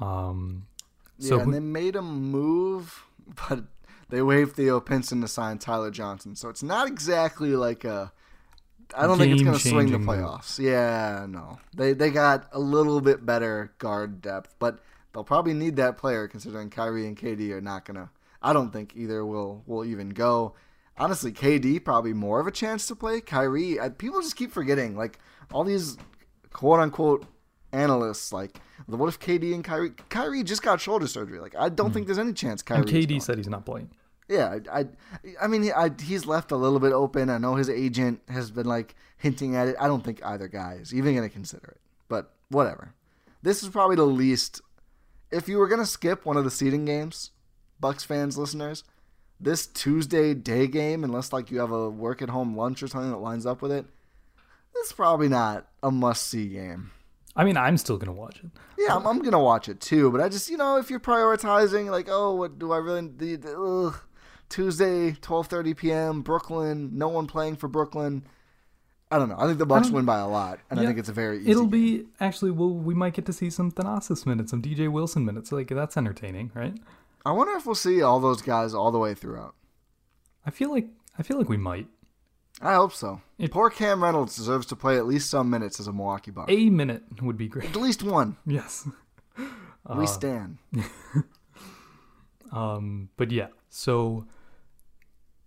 Um, 0.00 0.66
so 1.18 1.36
yeah, 1.36 1.42
and 1.42 1.54
they 1.54 1.60
made 1.60 1.94
him 1.94 2.30
move, 2.30 3.04
but 3.48 3.64
they 4.08 4.20
waived 4.20 4.56
Theo 4.56 4.80
Pinson 4.80 5.20
to 5.20 5.28
sign 5.28 5.58
Tyler 5.58 5.90
Johnson. 5.90 6.34
So 6.34 6.48
it's 6.48 6.62
not 6.62 6.88
exactly 6.88 7.54
like 7.56 7.84
a. 7.84 8.12
I 8.94 9.06
don't 9.06 9.16
think 9.16 9.32
it's 9.32 9.42
going 9.42 9.54
to 9.54 9.60
swing 9.60 9.86
the 9.86 9.92
Game-changing 9.92 10.04
move. 10.04 10.18
playoffs. 10.18 10.58
Yeah, 10.58 11.24
no. 11.28 11.58
They 11.74 11.94
they 11.94 12.10
got 12.10 12.48
a 12.52 12.58
little 12.58 13.00
bit 13.00 13.24
better 13.24 13.72
guard 13.78 14.20
depth, 14.20 14.54
but 14.58 14.80
they'll 15.12 15.24
probably 15.24 15.54
need 15.54 15.76
that 15.76 15.96
player 15.96 16.28
considering 16.28 16.68
Kyrie 16.68 17.06
and 17.06 17.16
KD 17.16 17.52
are 17.52 17.60
not 17.60 17.84
going 17.84 17.94
to. 17.96 18.10
I 18.42 18.52
don't 18.52 18.72
think 18.72 18.92
either 18.96 19.24
will 19.24 19.62
will 19.66 19.84
even 19.84 20.10
go. 20.10 20.54
Honestly, 20.98 21.32
KD 21.32 21.82
probably 21.84 22.12
more 22.12 22.38
of 22.40 22.46
a 22.46 22.50
chance 22.50 22.86
to 22.86 22.94
play. 22.94 23.20
Kyrie, 23.20 23.80
I, 23.80 23.88
people 23.88 24.20
just 24.20 24.36
keep 24.36 24.52
forgetting 24.52 24.96
like 24.96 25.18
all 25.52 25.64
these 25.64 25.96
quote 26.52 26.80
unquote 26.80 27.24
analysts 27.72 28.32
like 28.32 28.60
what 28.86 29.08
if 29.08 29.18
KD 29.18 29.54
and 29.54 29.64
Kyrie 29.64 29.92
Kyrie 30.10 30.42
just 30.42 30.62
got 30.62 30.78
shoulder 30.80 31.06
surgery 31.06 31.40
like 31.40 31.54
I 31.58 31.70
don't 31.70 31.92
think 31.92 32.06
there's 32.06 32.18
any 32.18 32.34
chance 32.34 32.60
Kyrie 32.62 32.82
Hmm. 32.82 32.88
and 32.96 33.08
KD 33.08 33.22
said 33.22 33.38
he's 33.38 33.48
not 33.48 33.64
playing. 33.64 33.90
yeah 34.28 34.58
I, 34.70 34.80
I 34.80 34.86
I 35.40 35.46
mean 35.46 35.70
I, 35.74 35.90
he's 36.02 36.26
left 36.26 36.52
a 36.52 36.56
little 36.56 36.78
bit 36.78 36.92
open 36.92 37.30
I 37.30 37.38
know 37.38 37.54
his 37.54 37.70
agent 37.70 38.20
has 38.28 38.50
been 38.50 38.66
like 38.66 38.94
hinting 39.16 39.56
at 39.56 39.68
it 39.68 39.76
I 39.80 39.86
don't 39.86 40.04
think 40.04 40.22
either 40.22 40.48
guy 40.48 40.78
is 40.82 40.92
even 40.94 41.14
going 41.14 41.26
to 41.26 41.32
consider 41.32 41.68
it 41.68 41.80
but 42.08 42.34
whatever 42.50 42.92
this 43.42 43.62
is 43.62 43.70
probably 43.70 43.96
the 43.96 44.04
least 44.04 44.60
if 45.30 45.48
you 45.48 45.56
were 45.56 45.68
going 45.68 45.80
to 45.80 45.86
skip 45.86 46.26
one 46.26 46.36
of 46.36 46.44
the 46.44 46.50
seeding 46.50 46.84
games 46.84 47.30
Bucks 47.80 48.04
fans 48.04 48.36
listeners 48.36 48.84
this 49.42 49.66
Tuesday 49.66 50.34
day 50.34 50.66
game 50.66 51.04
unless 51.04 51.32
like 51.32 51.50
you 51.50 51.58
have 51.60 51.72
a 51.72 51.90
work 51.90 52.22
at 52.22 52.30
home 52.30 52.56
lunch 52.56 52.82
or 52.82 52.88
something 52.88 53.10
that 53.10 53.18
lines 53.18 53.46
up 53.46 53.62
with 53.62 53.72
it 53.72 53.86
this 54.74 54.86
is 54.86 54.92
probably 54.92 55.28
not 55.28 55.68
a 55.82 55.90
must 55.90 56.26
see 56.26 56.48
game 56.48 56.90
I 57.34 57.44
mean, 57.44 57.56
I'm 57.56 57.78
still 57.78 57.96
gonna 57.96 58.12
watch 58.12 58.40
it. 58.44 58.50
yeah, 58.78 58.94
I'm, 58.94 59.06
I'm 59.06 59.20
gonna 59.20 59.42
watch 59.42 59.68
it 59.68 59.80
too. 59.80 60.10
But 60.10 60.20
I 60.20 60.28
just, 60.28 60.50
you 60.50 60.56
know, 60.56 60.76
if 60.76 60.90
you're 60.90 61.00
prioritizing, 61.00 61.90
like, 61.90 62.08
oh, 62.10 62.34
what 62.34 62.58
do 62.58 62.72
I 62.72 62.76
really 62.76 63.02
need? 63.02 63.46
Ugh, 63.46 63.96
Tuesday, 64.48 65.12
12:30 65.12 65.76
p.m. 65.76 66.22
Brooklyn. 66.22 66.90
No 66.92 67.08
one 67.08 67.26
playing 67.26 67.56
for 67.56 67.68
Brooklyn. 67.68 68.24
I 69.10 69.18
don't 69.18 69.28
know. 69.28 69.36
I 69.38 69.46
think 69.46 69.58
the 69.58 69.66
Bucks 69.66 69.90
win 69.90 70.06
by 70.06 70.18
a 70.18 70.28
lot, 70.28 70.58
and 70.70 70.80
I 70.80 70.86
think 70.86 70.98
it's 70.98 71.08
a 71.08 71.12
very 71.12 71.40
easy. 71.40 71.50
It'll 71.50 71.66
game. 71.66 71.70
be 71.70 72.04
actually. 72.20 72.50
Well, 72.50 72.70
we 72.70 72.94
might 72.94 73.14
get 73.14 73.26
to 73.26 73.32
see 73.32 73.50
some 73.50 73.70
Thanasis 73.70 74.26
minutes, 74.26 74.50
some 74.50 74.62
DJ 74.62 74.90
Wilson 74.90 75.24
minutes. 75.24 75.52
Like 75.52 75.68
that's 75.68 75.96
entertaining, 75.96 76.50
right? 76.54 76.74
I 77.24 77.32
wonder 77.32 77.54
if 77.54 77.66
we'll 77.66 77.74
see 77.74 78.02
all 78.02 78.18
those 78.20 78.42
guys 78.42 78.74
all 78.74 78.90
the 78.90 78.98
way 78.98 79.14
throughout. 79.14 79.54
I 80.44 80.50
feel 80.50 80.70
like 80.70 80.88
I 81.18 81.22
feel 81.22 81.38
like 81.38 81.48
we 81.48 81.56
might. 81.56 81.86
I 82.60 82.74
hope 82.74 82.92
so. 82.92 83.20
It- 83.38 83.50
Poor 83.52 83.70
Cam 83.70 84.02
Reynolds 84.02 84.36
deserves 84.36 84.66
to 84.66 84.76
play 84.76 84.96
at 84.96 85.06
least 85.06 85.30
some 85.30 85.48
minutes 85.50 85.80
as 85.80 85.86
a 85.86 85.92
Milwaukee 85.92 86.30
Buck. 86.30 86.46
A 86.50 86.70
minute 86.70 87.02
would 87.20 87.36
be 87.36 87.48
great. 87.48 87.70
At 87.70 87.76
least 87.76 88.02
one. 88.02 88.36
Yes. 88.46 88.88
Uh, 89.38 89.94
we 89.96 90.06
stand. 90.06 90.58
Um. 92.52 93.08
But 93.16 93.30
yeah. 93.30 93.48
So. 93.70 94.26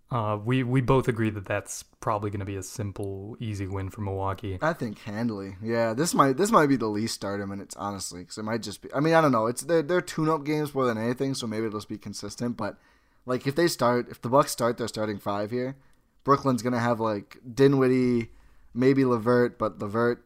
Uh, 0.08 0.38
we 0.44 0.62
we 0.62 0.80
both 0.80 1.08
agree 1.08 1.30
that 1.30 1.46
that's 1.46 1.82
probably 1.82 2.30
going 2.30 2.40
to 2.40 2.46
be 2.46 2.54
a 2.54 2.62
simple, 2.62 3.36
easy 3.40 3.66
win 3.66 3.90
for 3.90 4.02
Milwaukee. 4.02 4.56
I 4.62 4.72
think 4.72 5.00
handily. 5.00 5.56
Yeah, 5.60 5.94
this 5.94 6.14
might 6.14 6.36
this 6.36 6.52
might 6.52 6.68
be 6.68 6.76
the 6.76 6.86
least 6.86 7.14
starter 7.14 7.44
minutes, 7.46 7.74
honestly, 7.76 8.20
because 8.20 8.38
it 8.38 8.44
might 8.44 8.62
just 8.62 8.82
be. 8.82 8.92
I 8.94 9.00
mean, 9.00 9.14
I 9.14 9.20
don't 9.20 9.32
know. 9.32 9.46
It's 9.46 9.62
they're, 9.62 9.82
they're 9.82 10.00
tune-up 10.00 10.44
games 10.44 10.72
more 10.72 10.86
than 10.86 10.96
anything, 10.96 11.34
so 11.34 11.48
maybe 11.48 11.66
it'll 11.66 11.80
just 11.80 11.88
be 11.88 11.98
consistent. 11.98 12.56
But 12.56 12.76
like, 13.24 13.48
if 13.48 13.56
they 13.56 13.66
start, 13.66 14.08
if 14.08 14.22
the 14.22 14.28
Bucks 14.28 14.52
start 14.52 14.78
their 14.78 14.86
starting 14.86 15.18
five 15.18 15.50
here, 15.50 15.76
Brooklyn's 16.22 16.62
gonna 16.62 16.78
have 16.78 17.00
like 17.00 17.38
Dinwiddie, 17.52 18.30
maybe 18.72 19.04
Levert, 19.04 19.58
but 19.58 19.80
Levert 19.80 20.24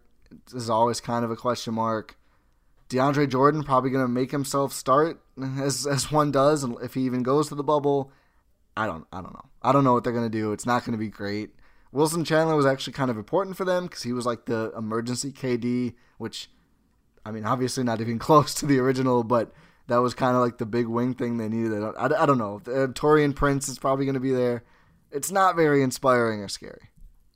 is 0.55 0.69
always 0.69 1.01
kind 1.01 1.25
of 1.25 1.31
a 1.31 1.37
question 1.37 1.73
mark. 1.73 2.19
DeAndre 2.91 3.31
Jordan 3.31 3.63
probably 3.63 3.91
gonna 3.91 4.09
make 4.09 4.31
himself 4.31 4.75
start 4.75 5.23
as 5.59 5.87
as 5.87 6.13
one 6.13 6.31
does, 6.31 6.65
and 6.65 6.77
if 6.83 6.93
he 6.93 7.01
even 7.03 7.23
goes 7.23 7.49
to 7.49 7.55
the 7.55 7.65
bubble, 7.65 8.13
I 8.81 8.87
don't 8.87 9.07
I 9.13 9.21
don't 9.21 9.33
know. 9.35 9.45
I 9.63 9.73
don't 9.73 9.85
know 9.85 9.93
what 9.93 10.05
they're 10.05 10.13
gonna 10.13 10.29
do. 10.31 10.53
It's 10.53 10.67
not 10.67 10.85
gonna 10.85 10.97
be 10.99 11.09
great. 11.09 11.51
Wilson 11.93 12.25
Chandler 12.25 12.55
was 12.57 12.67
actually 12.67 12.93
kind 12.93 13.11
of 13.11 13.17
important 13.19 13.57
for 13.57 13.65
them 13.65 13.85
because 13.85 14.03
he 14.03 14.13
was 14.13 14.25
like 14.25 14.47
the 14.47 14.73
emergency 14.77 15.33
KD, 15.33 15.95
which 16.19 16.51
I 17.27 17.31
mean 17.31 17.45
obviously 17.45 17.85
not 17.85 18.01
even 18.01 18.19
close 18.29 18.55
to 18.55 18.67
the 18.67 18.79
original, 18.79 19.23
but 19.25 19.53
that 19.89 19.99
was 19.99 20.15
kind 20.15 20.37
of 20.37 20.43
like 20.43 20.59
the 20.59 20.67
big 20.67 20.87
wing 20.87 21.15
thing 21.15 21.37
they 21.37 21.49
needed. 21.49 21.83
I, 21.83 21.89
I, 21.91 22.23
I 22.23 22.27
don't 22.27 22.39
know. 22.39 22.63
Uh, 22.67 22.87
Taurean 22.89 23.35
Prince 23.35 23.69
is 23.69 23.79
probably 23.79 24.07
gonna 24.07 24.21
be 24.21 24.33
there. 24.33 24.65
It's 25.11 25.31
not 25.33 25.57
very 25.57 25.83
inspiring 25.83 26.41
or 26.41 26.49
scary. 26.49 26.91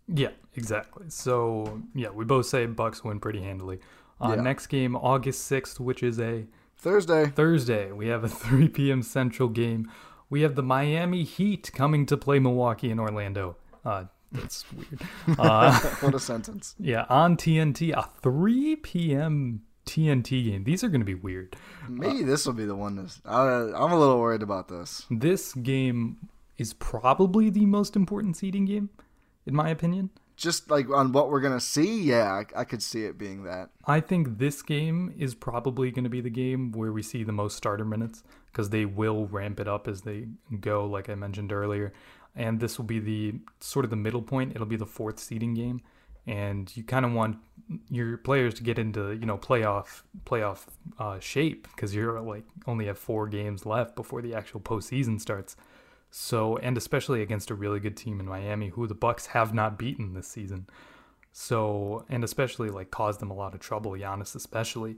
Yeah, 0.07 0.31
exactly. 0.55 1.07
So 1.09 1.83
yeah, 1.95 2.11
we 2.11 2.25
both 2.25 2.47
say 2.47 2.65
Bucks 2.67 3.03
win 3.05 3.21
pretty 3.21 3.43
handily. 3.43 3.81
Uh, 4.21 4.35
Yeah. 4.37 4.43
Next 4.43 4.69
game, 4.69 4.95
August 4.97 5.45
sixth, 5.45 5.81
which 5.81 6.03
is 6.03 6.21
a 6.21 6.47
Thursday. 6.77 7.27
Thursday, 7.27 7.91
we 7.93 8.07
have 8.09 8.23
a 8.25 8.29
3 8.47 8.69
p.m. 8.69 9.03
Central 9.03 9.49
game. 9.49 9.91
We 10.35 10.41
have 10.41 10.57
the 10.57 10.65
Miami 10.65 11.23
Heat 11.23 11.71
coming 11.73 12.07
to 12.07 12.17
play 12.17 12.41
Milwaukee 12.41 12.91
and 12.91 12.99
Orlando. 12.99 13.57
Uh, 13.85 14.07
that's 14.33 14.65
weird. 14.73 15.01
Uh, 15.39 15.79
what 16.01 16.13
a 16.13 16.19
sentence. 16.19 16.75
yeah, 16.77 17.07
on 17.09 17.37
TNT, 17.37 17.93
a 17.93 18.11
3 18.21 18.75
p.m. 18.75 19.63
TNT 19.87 20.45
game. 20.45 20.65
These 20.65 20.83
are 20.83 20.89
going 20.89 21.03
to 21.03 21.05
be 21.05 21.15
weird. 21.15 21.55
Maybe 21.89 22.25
this 22.25 22.47
will 22.47 22.53
be 22.53 22.65
the 22.65 22.75
one. 22.75 22.97
That's, 22.97 23.21
I, 23.25 23.45
I'm 23.45 23.93
a 23.93 23.97
little 23.97 24.19
worried 24.19 24.43
about 24.43 24.67
this. 24.67 25.07
This 25.09 25.53
game 25.53 26.17
is 26.59 26.73
probably 26.75 27.49
the 27.49 27.67
most 27.67 27.95
important 27.95 28.37
seeding 28.37 28.65
game, 28.65 28.91
in 29.47 29.55
my 29.55 29.69
opinion. 29.69 30.11
Just 30.37 30.69
like 30.69 30.91
on 30.91 31.13
what 31.13 31.31
we're 31.31 31.43
gonna 31.43 31.61
see, 31.61 32.03
yeah, 32.03 32.43
I, 32.57 32.63
I 32.63 32.65
could 32.65 32.83
see 32.83 33.05
it 33.05 33.17
being 33.17 33.45
that. 33.45 33.71
I 33.85 34.01
think 34.01 34.39
this 34.39 34.63
game 34.63 35.15
is 35.17 35.33
probably 35.33 35.93
going 35.93 36.03
to 36.03 36.11
be 36.11 36.21
the 36.21 36.29
game 36.29 36.73
where 36.73 36.91
we 36.91 37.03
see 37.03 37.23
the 37.23 37.31
most 37.31 37.57
starter 37.57 37.85
minutes 37.85 38.25
because 38.55 38.71
they 38.71 38.85
will 38.85 39.27
ramp 39.27 39.59
it 39.59 39.67
up 39.67 39.89
as 39.89 40.03
they 40.03 40.29
go, 40.61 40.87
like 40.87 41.11
I 41.11 41.17
mentioned 41.17 41.53
earlier. 41.53 41.93
And 42.37 42.61
this 42.61 42.79
will 42.79 42.85
be 42.85 43.01
the 43.01 43.35
sort 43.59 43.85
of 43.85 43.91
the 43.91 43.97
middle 43.97 44.23
point. 44.23 44.53
It'll 44.55 44.67
be 44.67 44.77
the 44.77 44.87
fourth 44.87 45.19
seeding 45.19 45.55
game, 45.55 45.83
and 46.27 46.75
you 46.77 46.85
kind 46.85 47.05
of 47.05 47.13
want 47.13 47.39
your 47.91 48.17
players 48.17 48.55
to 48.55 48.63
get 48.63 48.79
into 48.79 49.13
you 49.13 49.27
know 49.27 49.39
playoff 49.39 50.03
playoff 50.25 50.67
uh, 50.99 51.19
shape 51.21 51.69
because 51.75 51.95
you're 51.95 52.21
like 52.21 52.45
only 52.67 52.87
have 52.87 52.99
four 52.99 53.27
games 53.29 53.67
left 53.67 53.95
before 53.95 54.23
the 54.23 54.35
actual 54.35 54.61
postseason 54.61 55.21
starts. 55.21 55.57
So 56.11 56.57
and 56.57 56.77
especially 56.77 57.23
against 57.23 57.51
a 57.51 57.55
really 57.55 57.81
good 57.81 57.97
team 57.97 58.19
in 58.21 58.27
Miami, 58.27 58.69
who 58.69 58.87
the 58.87 58.95
Bucks 58.95 59.27
have 59.27 59.53
not 59.53 59.79
beaten 59.79 60.15
this 60.15 60.29
season. 60.29 60.67
So, 61.37 62.05
and 62.09 62.23
especially 62.23 62.71
like 62.71 62.93
caused 62.93 63.19
them 63.19 63.33
a 63.33 63.35
lot 63.35 63.55
of 63.55 63.61
trouble, 63.61 63.93
Giannis 63.93 64.37
especially. 64.37 64.97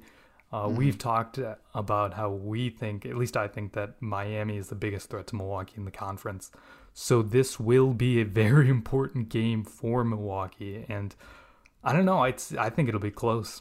Uh, 0.56 0.68
We've 0.68 0.96
talked 0.96 1.38
about 1.74 2.14
how 2.14 2.30
we 2.30 2.70
think, 2.70 3.04
at 3.04 3.16
least 3.16 3.36
I 3.36 3.46
think, 3.46 3.74
that 3.74 4.00
Miami 4.00 4.56
is 4.56 4.68
the 4.68 4.74
biggest 4.74 5.10
threat 5.10 5.26
to 5.28 5.36
Milwaukee 5.36 5.74
in 5.76 5.84
the 5.84 5.90
conference. 5.90 6.50
So 6.94 7.20
this 7.20 7.60
will 7.60 7.92
be 7.92 8.20
a 8.20 8.24
very 8.42 8.70
important 8.70 9.28
game 9.28 9.64
for 9.64 10.02
Milwaukee, 10.02 10.86
and 10.88 11.14
I 11.84 11.92
don't 11.92 12.06
know. 12.06 12.24
I 12.24 12.34
I 12.58 12.70
think 12.70 12.88
it'll 12.88 13.00
be 13.00 13.10
close. 13.10 13.60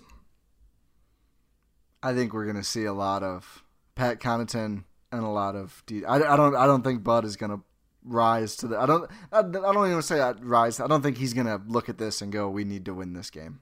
I 2.01 2.13
think 2.13 2.34
we're 2.34 2.45
gonna 2.45 2.63
see 2.63 2.86
a 2.86 2.93
lot 2.93 3.23
of 3.23 3.63
Pat 3.95 4.21
Connaughton 4.21 4.86
and 5.12 5.23
a 5.23 5.27
lot 5.27 5.55
of. 5.55 5.84
D- 5.86 6.05
I, 6.05 6.15
I 6.15 6.38
don't. 6.38 6.55
I 6.55 6.65
don't 6.65 6.84
think 6.84 7.03
Bud 7.03 7.25
is 7.25 7.36
gonna 7.36 7.60
rise 8.05 8.55
to 8.58 8.67
the. 8.67 8.79
I 8.79 8.86
don't. 8.86 9.12
I, 9.34 9.39
I 9.39 9.43
don't 9.73 9.89
even 9.89 10.01
say 10.01 10.17
that 10.17 10.41
rise. 10.41 10.79
I 10.79 10.88
don't 10.88 11.01
think 11.01 11.17
he's 11.17 11.34
gonna 11.34 11.62
look 11.67 11.89
at 11.89 11.97
this 11.97 12.21
and 12.21 12.31
go, 12.31 12.49
"We 12.49 12.63
need 12.63 12.86
to 12.86 12.93
win 12.93 13.13
this 13.13 13.29
game." 13.29 13.60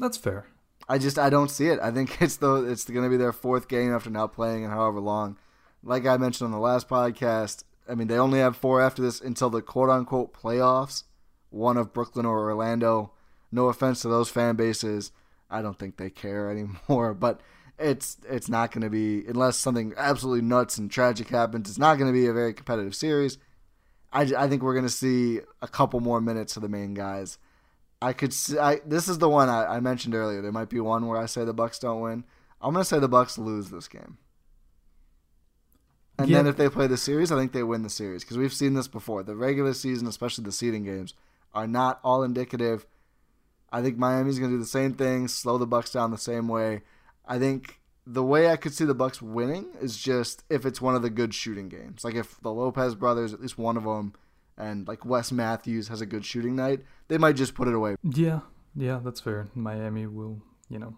That's 0.00 0.16
fair. 0.16 0.46
I 0.90 0.98
just 0.98 1.20
I 1.20 1.30
don't 1.30 1.52
see 1.52 1.68
it. 1.68 1.78
I 1.80 1.92
think 1.92 2.20
it's 2.20 2.36
the 2.36 2.64
it's 2.64 2.84
going 2.84 3.04
to 3.04 3.10
be 3.10 3.16
their 3.16 3.32
fourth 3.32 3.68
game 3.68 3.94
after 3.94 4.10
now 4.10 4.26
playing 4.26 4.64
in 4.64 4.70
however 4.70 4.98
long. 4.98 5.38
Like 5.84 6.04
I 6.04 6.16
mentioned 6.16 6.46
on 6.46 6.52
the 6.52 6.58
last 6.58 6.88
podcast, 6.88 7.62
I 7.88 7.94
mean 7.94 8.08
they 8.08 8.18
only 8.18 8.40
have 8.40 8.56
four 8.56 8.82
after 8.82 9.00
this 9.00 9.20
until 9.20 9.50
the 9.50 9.62
quote 9.62 9.88
unquote 9.88 10.34
playoffs. 10.34 11.04
One 11.50 11.76
of 11.76 11.92
Brooklyn 11.92 12.26
or 12.26 12.40
Orlando. 12.50 13.12
No 13.52 13.68
offense 13.68 14.02
to 14.02 14.08
those 14.08 14.30
fan 14.30 14.56
bases, 14.56 15.12
I 15.48 15.62
don't 15.62 15.78
think 15.78 15.96
they 15.96 16.10
care 16.10 16.50
anymore. 16.88 17.14
But 17.14 17.40
it's 17.78 18.16
it's 18.28 18.48
not 18.48 18.72
going 18.72 18.82
to 18.82 18.90
be 18.90 19.24
unless 19.28 19.56
something 19.56 19.94
absolutely 19.96 20.42
nuts 20.42 20.76
and 20.76 20.90
tragic 20.90 21.28
happens. 21.28 21.68
It's 21.68 21.78
not 21.78 21.98
going 21.98 22.12
to 22.12 22.18
be 22.18 22.26
a 22.26 22.32
very 22.32 22.52
competitive 22.52 22.96
series. 22.96 23.38
I, 24.12 24.22
I 24.36 24.48
think 24.48 24.64
we're 24.64 24.74
going 24.74 24.86
to 24.86 24.90
see 24.90 25.38
a 25.62 25.68
couple 25.68 26.00
more 26.00 26.20
minutes 26.20 26.56
of 26.56 26.62
the 26.62 26.68
main 26.68 26.94
guys. 26.94 27.38
I 28.02 28.12
could 28.12 28.32
see. 28.32 28.58
I, 28.58 28.80
this 28.86 29.08
is 29.08 29.18
the 29.18 29.28
one 29.28 29.48
I, 29.48 29.76
I 29.76 29.80
mentioned 29.80 30.14
earlier. 30.14 30.40
There 30.40 30.52
might 30.52 30.70
be 30.70 30.80
one 30.80 31.06
where 31.06 31.18
I 31.18 31.26
say 31.26 31.44
the 31.44 31.52
Bucks 31.52 31.78
don't 31.78 32.00
win. 32.00 32.24
I'm 32.62 32.72
going 32.72 32.82
to 32.82 32.88
say 32.88 32.98
the 32.98 33.08
Bucks 33.08 33.38
lose 33.38 33.70
this 33.70 33.88
game. 33.88 34.18
And 36.18 36.28
Yeah. 36.28 36.38
then 36.38 36.46
if 36.46 36.56
they 36.56 36.68
play 36.68 36.86
the 36.86 36.96
series, 36.96 37.32
I 37.32 37.36
think 37.36 37.52
they 37.52 37.62
win 37.62 37.82
the 37.82 37.90
series 37.90 38.22
because 38.24 38.36
we've 38.38 38.52
seen 38.52 38.74
this 38.74 38.88
before. 38.88 39.22
The 39.22 39.36
regular 39.36 39.72
season, 39.74 40.06
especially 40.06 40.44
the 40.44 40.52
seeding 40.52 40.84
games, 40.84 41.14
are 41.54 41.66
not 41.66 42.00
all 42.04 42.22
indicative. 42.22 42.86
I 43.72 43.82
think 43.82 43.96
Miami's 43.98 44.38
going 44.38 44.50
to 44.50 44.56
do 44.56 44.62
the 44.62 44.66
same 44.68 44.94
thing, 44.94 45.28
slow 45.28 45.56
the 45.58 45.66
Bucks 45.66 45.92
down 45.92 46.10
the 46.10 46.18
same 46.18 46.48
way. 46.48 46.82
I 47.26 47.38
think 47.38 47.80
the 48.06 48.22
way 48.24 48.50
I 48.50 48.56
could 48.56 48.74
see 48.74 48.84
the 48.84 48.94
Bucks 48.94 49.22
winning 49.22 49.66
is 49.80 49.96
just 49.96 50.42
if 50.50 50.66
it's 50.66 50.80
one 50.80 50.94
of 50.94 51.02
the 51.02 51.10
good 51.10 51.32
shooting 51.34 51.68
games, 51.68 52.04
like 52.04 52.14
if 52.14 52.40
the 52.40 52.52
Lopez 52.52 52.94
brothers, 52.94 53.32
at 53.32 53.40
least 53.40 53.56
one 53.58 53.76
of 53.76 53.84
them, 53.84 54.14
and 54.60 54.86
like 54.86 55.04
Wes 55.04 55.32
Matthews 55.32 55.88
has 55.88 56.00
a 56.00 56.06
good 56.06 56.24
shooting 56.24 56.54
night, 56.54 56.80
they 57.08 57.18
might 57.18 57.36
just 57.36 57.54
put 57.54 57.68
it 57.68 57.74
away. 57.74 57.96
Yeah, 58.02 58.40
yeah, 58.76 59.00
that's 59.02 59.20
fair. 59.20 59.48
Miami 59.54 60.06
will, 60.06 60.42
you 60.68 60.78
know. 60.78 60.96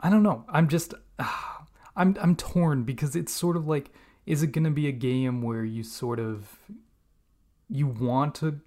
I 0.00 0.10
don't 0.10 0.22
know. 0.22 0.44
I'm 0.48 0.68
just 0.68 0.94
I'm 1.96 2.16
I'm 2.20 2.36
torn 2.36 2.82
because 2.84 3.14
it's 3.14 3.32
sort 3.32 3.56
of 3.56 3.66
like 3.66 3.90
is 4.26 4.42
it 4.42 4.48
going 4.48 4.64
to 4.64 4.70
be 4.70 4.86
a 4.86 4.92
game 4.92 5.42
where 5.42 5.64
you 5.64 5.82
sort 5.82 6.20
of 6.20 6.58
you 7.68 7.86
want 7.86 8.34
to 8.36 8.60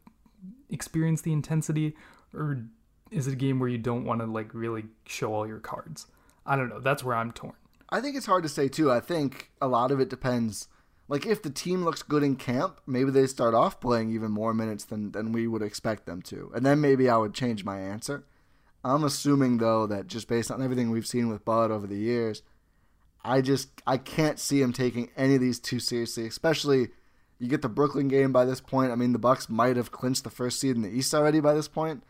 experience 0.69 1.21
the 1.21 1.31
intensity 1.31 1.95
or 2.33 2.65
is 3.11 3.27
it 3.27 3.33
a 3.33 3.37
game 3.37 3.59
where 3.59 3.69
you 3.69 3.77
don't 3.77 4.03
want 4.03 4.19
to 4.21 4.25
like 4.25 4.53
really 4.53 4.85
show 5.05 5.33
all 5.33 5.47
your 5.47 5.59
cards? 5.59 6.07
I 6.45 6.55
don't 6.55 6.69
know. 6.69 6.79
That's 6.79 7.03
where 7.03 7.15
I'm 7.15 7.31
torn. 7.31 7.53
I 7.89 8.01
think 8.01 8.15
it's 8.15 8.25
hard 8.25 8.43
to 8.43 8.49
say 8.49 8.67
too. 8.67 8.91
I 8.91 8.99
think 8.99 9.51
a 9.61 9.67
lot 9.67 9.91
of 9.91 9.99
it 9.99 10.09
depends. 10.09 10.67
Like 11.07 11.25
if 11.25 11.41
the 11.41 11.49
team 11.49 11.83
looks 11.83 12.01
good 12.01 12.23
in 12.23 12.35
camp, 12.35 12.81
maybe 12.87 13.11
they 13.11 13.27
start 13.27 13.53
off 13.53 13.79
playing 13.79 14.11
even 14.11 14.31
more 14.31 14.53
minutes 14.53 14.85
than 14.85 15.11
than 15.11 15.31
we 15.31 15.47
would 15.47 15.61
expect 15.61 16.05
them 16.05 16.21
to, 16.23 16.51
and 16.55 16.65
then 16.65 16.81
maybe 16.81 17.09
I 17.09 17.17
would 17.17 17.33
change 17.33 17.63
my 17.63 17.79
answer. 17.79 18.25
I'm 18.83 19.03
assuming 19.03 19.57
though 19.57 19.87
that 19.87 20.07
just 20.07 20.27
based 20.27 20.51
on 20.51 20.63
everything 20.63 20.89
we've 20.91 21.07
seen 21.07 21.27
with 21.27 21.45
Bud 21.45 21.71
over 21.71 21.87
the 21.87 21.97
years, 21.97 22.41
I 23.23 23.41
just 23.41 23.69
I 23.85 23.97
can't 23.97 24.39
see 24.39 24.61
him 24.61 24.73
taking 24.73 25.09
any 25.15 25.35
of 25.35 25.41
these 25.41 25.59
too 25.59 25.79
seriously. 25.79 26.25
Especially 26.25 26.89
you 27.37 27.47
get 27.47 27.61
the 27.61 27.69
Brooklyn 27.69 28.07
game 28.07 28.31
by 28.31 28.45
this 28.45 28.61
point. 28.61 28.91
I 28.91 28.95
mean 28.95 29.11
the 29.11 29.19
Bucks 29.19 29.49
might 29.49 29.75
have 29.75 29.91
clinched 29.91 30.23
the 30.23 30.29
first 30.29 30.59
seed 30.59 30.75
in 30.75 30.81
the 30.81 30.89
East 30.89 31.13
already 31.13 31.39
by 31.39 31.53
this 31.53 31.67
point. 31.67 32.03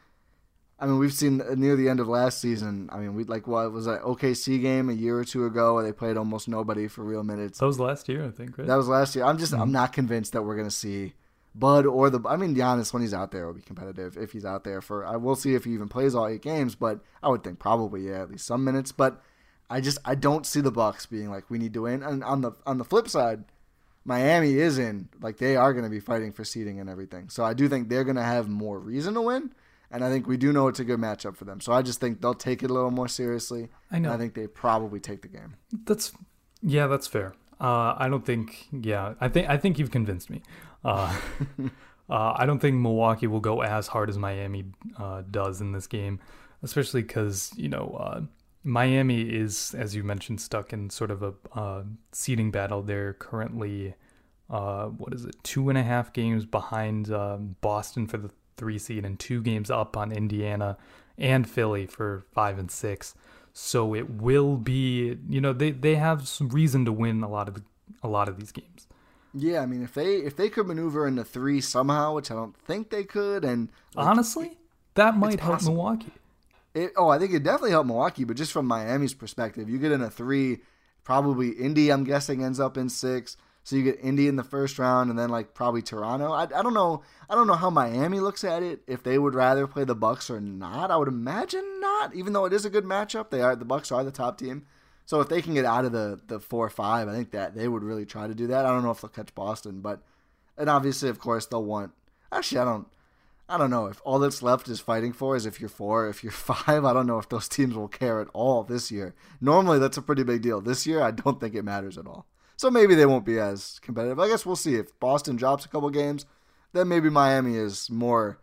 I 0.77 0.85
mean, 0.87 0.99
we've 0.99 1.13
seen 1.13 1.41
near 1.55 1.75
the 1.77 1.87
end 1.87 2.01
of 2.01 2.07
last 2.07 2.39
season. 2.41 2.89
I 2.91 2.97
mean, 2.97 3.15
we 3.15 3.23
like 3.23 3.47
what 3.47 3.71
was 3.71 3.85
that 3.85 4.01
OKC 4.01 4.61
game 4.61 4.89
a 4.89 4.93
year 4.93 5.17
or 5.17 5.23
two 5.23 5.45
ago 5.45 5.75
where 5.75 5.83
they 5.83 5.93
played 5.93 6.17
almost 6.17 6.49
nobody 6.49 6.87
for 6.87 7.03
real 7.03 7.23
minutes. 7.23 7.59
That 7.59 7.65
was 7.65 7.79
last 7.79 8.09
year, 8.09 8.25
I 8.25 8.31
think, 8.31 8.57
right? 8.57 8.67
That 8.67 8.75
was 8.75 8.89
last 8.89 9.15
year. 9.15 9.23
I'm 9.23 9.37
just 9.37 9.53
I'm 9.53 9.59
mm-hmm. 9.59 9.71
not 9.71 9.93
convinced 9.93 10.33
that 10.33 10.41
we're 10.41 10.57
gonna 10.57 10.69
see 10.69 11.13
Bud 11.53 11.85
or 11.85 12.09
the. 12.09 12.19
I 12.27 12.35
mean, 12.35 12.55
Giannis 12.55 12.91
when 12.91 13.01
he's 13.01 13.13
out 13.13 13.31
there 13.31 13.45
will 13.47 13.53
be 13.53 13.61
competitive 13.61 14.17
if 14.17 14.33
he's 14.33 14.43
out 14.43 14.65
there 14.65 14.81
for. 14.81 15.05
I 15.05 15.15
will 15.15 15.37
see 15.37 15.55
if 15.55 15.63
he 15.63 15.71
even 15.71 15.87
plays 15.87 16.13
all 16.13 16.27
eight 16.27 16.41
games, 16.41 16.75
but 16.75 16.99
I 17.23 17.29
would 17.29 17.43
think 17.43 17.57
probably 17.57 18.09
yeah 18.09 18.21
at 18.21 18.29
least 18.29 18.45
some 18.45 18.65
minutes. 18.65 18.91
But 18.91 19.21
I 19.69 19.79
just 19.79 19.97
I 20.03 20.15
don't 20.15 20.45
see 20.45 20.59
the 20.59 20.71
Bucks 20.71 21.05
being 21.05 21.29
like 21.29 21.49
we 21.49 21.57
need 21.57 21.73
to 21.73 21.83
win. 21.83 22.03
And 22.03 22.21
on 22.21 22.41
the 22.41 22.51
on 22.65 22.79
the 22.79 22.83
flip 22.83 23.07
side, 23.07 23.45
Miami 24.03 24.55
is 24.55 24.77
in 24.77 25.07
like 25.21 25.37
they 25.37 25.55
are 25.55 25.73
gonna 25.73 25.89
be 25.89 26.01
fighting 26.01 26.33
for 26.33 26.43
seeding 26.43 26.81
and 26.81 26.89
everything. 26.89 27.29
So 27.29 27.45
I 27.45 27.53
do 27.53 27.69
think 27.69 27.87
they're 27.87 28.03
gonna 28.03 28.23
have 28.23 28.49
more 28.49 28.77
reason 28.77 29.13
to 29.13 29.21
win. 29.21 29.53
And 29.91 30.03
I 30.03 30.09
think 30.09 30.27
we 30.27 30.37
do 30.37 30.51
know 30.51 30.67
it's 30.67 30.79
a 30.79 30.83
good 30.83 30.99
matchup 30.99 31.35
for 31.35 31.45
them. 31.45 31.61
So 31.61 31.71
I 31.71 31.81
just 31.81 31.99
think 31.99 32.21
they'll 32.21 32.33
take 32.33 32.63
it 32.63 32.69
a 32.69 32.73
little 32.73 32.91
more 32.91 33.07
seriously. 33.07 33.69
I 33.91 33.99
know. 33.99 34.11
I 34.11 34.17
think 34.17 34.33
they 34.33 34.47
probably 34.47 34.99
take 34.99 35.21
the 35.21 35.27
game. 35.27 35.55
That's 35.85 36.11
yeah, 36.61 36.87
that's 36.87 37.07
fair. 37.07 37.33
Uh, 37.59 37.95
I 37.97 38.07
don't 38.09 38.25
think. 38.25 38.67
Yeah, 38.71 39.13
I 39.21 39.29
think 39.29 39.49
I 39.49 39.57
think 39.57 39.79
you've 39.79 39.91
convinced 39.91 40.29
me. 40.29 40.41
Uh, 40.83 41.15
uh, 42.09 42.33
I 42.35 42.45
don't 42.45 42.59
think 42.59 42.77
Milwaukee 42.77 43.27
will 43.27 43.39
go 43.39 43.61
as 43.61 43.87
hard 43.87 44.09
as 44.09 44.17
Miami 44.17 44.65
uh, 44.97 45.23
does 45.29 45.61
in 45.61 45.71
this 45.71 45.87
game, 45.87 46.19
especially 46.63 47.01
because 47.01 47.51
you 47.55 47.69
know 47.69 47.95
uh, 47.99 48.21
Miami 48.63 49.21
is, 49.21 49.75
as 49.77 49.95
you 49.95 50.03
mentioned, 50.03 50.41
stuck 50.41 50.73
in 50.73 50.89
sort 50.89 51.11
of 51.11 51.23
a 51.23 51.33
uh, 51.53 51.83
seeding 52.11 52.51
battle. 52.51 52.81
They're 52.81 53.13
currently 53.13 53.95
uh, 54.49 54.87
what 54.87 55.13
is 55.13 55.25
it, 55.25 55.35
two 55.43 55.69
and 55.69 55.77
a 55.77 55.83
half 55.83 56.13
games 56.13 56.45
behind 56.45 57.11
um, 57.11 57.55
Boston 57.61 58.07
for 58.07 58.17
the 58.17 58.29
three 58.57 58.77
seed, 58.77 59.05
and 59.05 59.19
two 59.19 59.41
games 59.41 59.69
up 59.69 59.95
on 59.97 60.11
Indiana 60.11 60.77
and 61.17 61.49
Philly 61.49 61.85
for 61.85 62.25
five 62.33 62.57
and 62.57 62.69
six. 62.69 63.13
So 63.53 63.95
it 63.95 64.09
will 64.09 64.57
be, 64.57 65.17
you 65.29 65.39
know, 65.39 65.53
they, 65.53 65.71
they 65.71 65.95
have 65.95 66.27
some 66.27 66.49
reason 66.49 66.83
to 66.85 66.91
win 66.91 67.23
a 67.23 67.29
lot 67.29 67.47
of 67.47 67.53
the, 67.53 67.63
a 68.03 68.07
lot 68.07 68.27
of 68.27 68.37
these 68.37 68.51
games. 68.51 68.87
Yeah, 69.33 69.61
I 69.61 69.65
mean, 69.65 69.83
if 69.83 69.93
they 69.93 70.15
if 70.17 70.35
they 70.37 70.49
could 70.49 70.65
maneuver 70.67 71.07
into 71.07 71.23
three 71.25 71.59
somehow, 71.59 72.15
which 72.15 72.31
I 72.31 72.35
don't 72.35 72.55
think 72.55 72.89
they 72.89 73.03
could, 73.03 73.43
and 73.43 73.69
like, 73.93 74.07
Honestly, 74.07 74.57
that 74.93 75.17
might 75.17 75.41
help 75.41 75.55
possible. 75.55 75.75
Milwaukee. 75.75 76.13
it, 76.73 76.91
oh, 76.95 77.09
I 77.09 77.19
think 77.19 77.33
it 77.33 77.43
definitely 77.43 77.71
helped 77.71 77.87
Milwaukee. 77.87 78.23
But 78.23 78.37
just 78.37 78.53
from 78.53 78.65
Miami's 78.65 79.13
perspective, 79.13 79.69
you 79.69 79.77
get 79.77 79.91
in 79.91 80.01
a 80.01 80.09
three, 80.09 80.59
probably 81.03 81.49
Indy. 81.49 81.91
I'm 81.91 82.05
guessing 82.05 82.43
ends 82.43 82.61
up 82.61 82.77
in 82.77 82.87
six. 82.87 83.35
So 83.65 83.75
you 83.75 83.81
get 83.81 83.99
Indy 83.99 84.27
in 84.27 84.35
the 84.35 84.43
first 84.43 84.77
round, 84.77 85.09
and 85.09 85.17
then 85.17 85.29
like 85.29 85.55
probably 85.55 85.81
Toronto. 85.81 86.31
I, 86.31 86.43
I 86.43 86.61
don't 86.61 86.75
know. 86.75 87.01
I 87.27 87.33
don't 87.33 87.47
know 87.47 87.55
how 87.55 87.71
Miami 87.71 88.19
looks 88.19 88.43
at 88.43 88.61
it. 88.61 88.81
If 88.85 89.01
they 89.01 89.17
would 89.17 89.33
rather 89.33 89.65
play 89.65 89.83
the 89.83 89.95
Bucks 89.95 90.29
or 90.29 90.39
not, 90.39 90.91
I 90.91 90.97
would 90.97 91.07
imagine 91.07 91.79
not. 91.79 92.13
Even 92.13 92.33
though 92.33 92.45
it 92.45 92.53
is 92.53 92.63
a 92.63 92.69
good 92.69 92.83
matchup, 92.85 93.31
they 93.31 93.41
are 93.41 93.55
the 93.55 93.65
Bucks 93.65 93.91
are 93.91 94.03
the 94.03 94.11
top 94.11 94.37
team. 94.37 94.67
So 95.07 95.19
if 95.19 95.29
they 95.29 95.41
can 95.41 95.55
get 95.55 95.65
out 95.65 95.83
of 95.83 95.91
the 95.93 96.21
the 96.27 96.39
four 96.39 96.69
five, 96.69 97.07
I 97.07 97.13
think 97.13 97.31
that 97.31 97.55
they 97.55 97.67
would 97.67 97.81
really 97.81 98.05
try 98.05 98.27
to 98.27 98.35
do 98.35 98.45
that. 98.47 98.67
I 98.67 98.69
don't 98.69 98.83
know 98.83 98.91
if 98.91 99.01
they'll 99.01 99.09
catch 99.09 99.33
Boston, 99.33 99.81
but 99.81 99.99
and 100.59 100.69
obviously, 100.69 101.09
of 101.09 101.17
course, 101.17 101.47
they'll 101.47 101.65
want. 101.65 101.91
Actually, 102.31 102.61
I 102.61 102.65
don't. 102.65 102.87
I 103.49 103.57
don't 103.57 103.71
know 103.71 103.87
if 103.87 103.99
all 104.05 104.19
that's 104.19 104.43
left 104.43 104.67
is 104.67 104.79
fighting 104.79 105.11
for 105.11 105.35
is 105.35 105.47
if 105.47 105.59
you're 105.59 105.69
four, 105.69 106.07
if 106.07 106.23
you're 106.23 106.31
five. 106.31 106.85
I 106.85 106.93
don't 106.93 107.07
know 107.07 107.17
if 107.17 107.29
those 107.29 107.49
teams 107.49 107.73
will 107.73 107.87
care 107.87 108.21
at 108.21 108.27
all 108.31 108.63
this 108.63 108.91
year. 108.91 109.15
Normally, 109.41 109.79
that's 109.79 109.97
a 109.97 110.03
pretty 110.03 110.23
big 110.23 110.43
deal. 110.43 110.61
This 110.61 110.85
year, 110.85 111.01
I 111.01 111.09
don't 111.09 111.39
think 111.39 111.55
it 111.55 111.65
matters 111.65 111.97
at 111.97 112.05
all. 112.05 112.27
So 112.57 112.71
maybe 112.71 112.95
they 112.95 113.05
won't 113.05 113.25
be 113.25 113.39
as 113.39 113.79
competitive. 113.81 114.19
I 114.19 114.27
guess 114.27 114.45
we'll 114.45 114.55
see 114.55 114.75
if 114.75 114.97
Boston 114.99 115.35
drops 115.35 115.65
a 115.65 115.69
couple 115.69 115.89
games, 115.89 116.25
then 116.73 116.87
maybe 116.87 117.09
Miami 117.09 117.55
is 117.55 117.89
more 117.89 118.39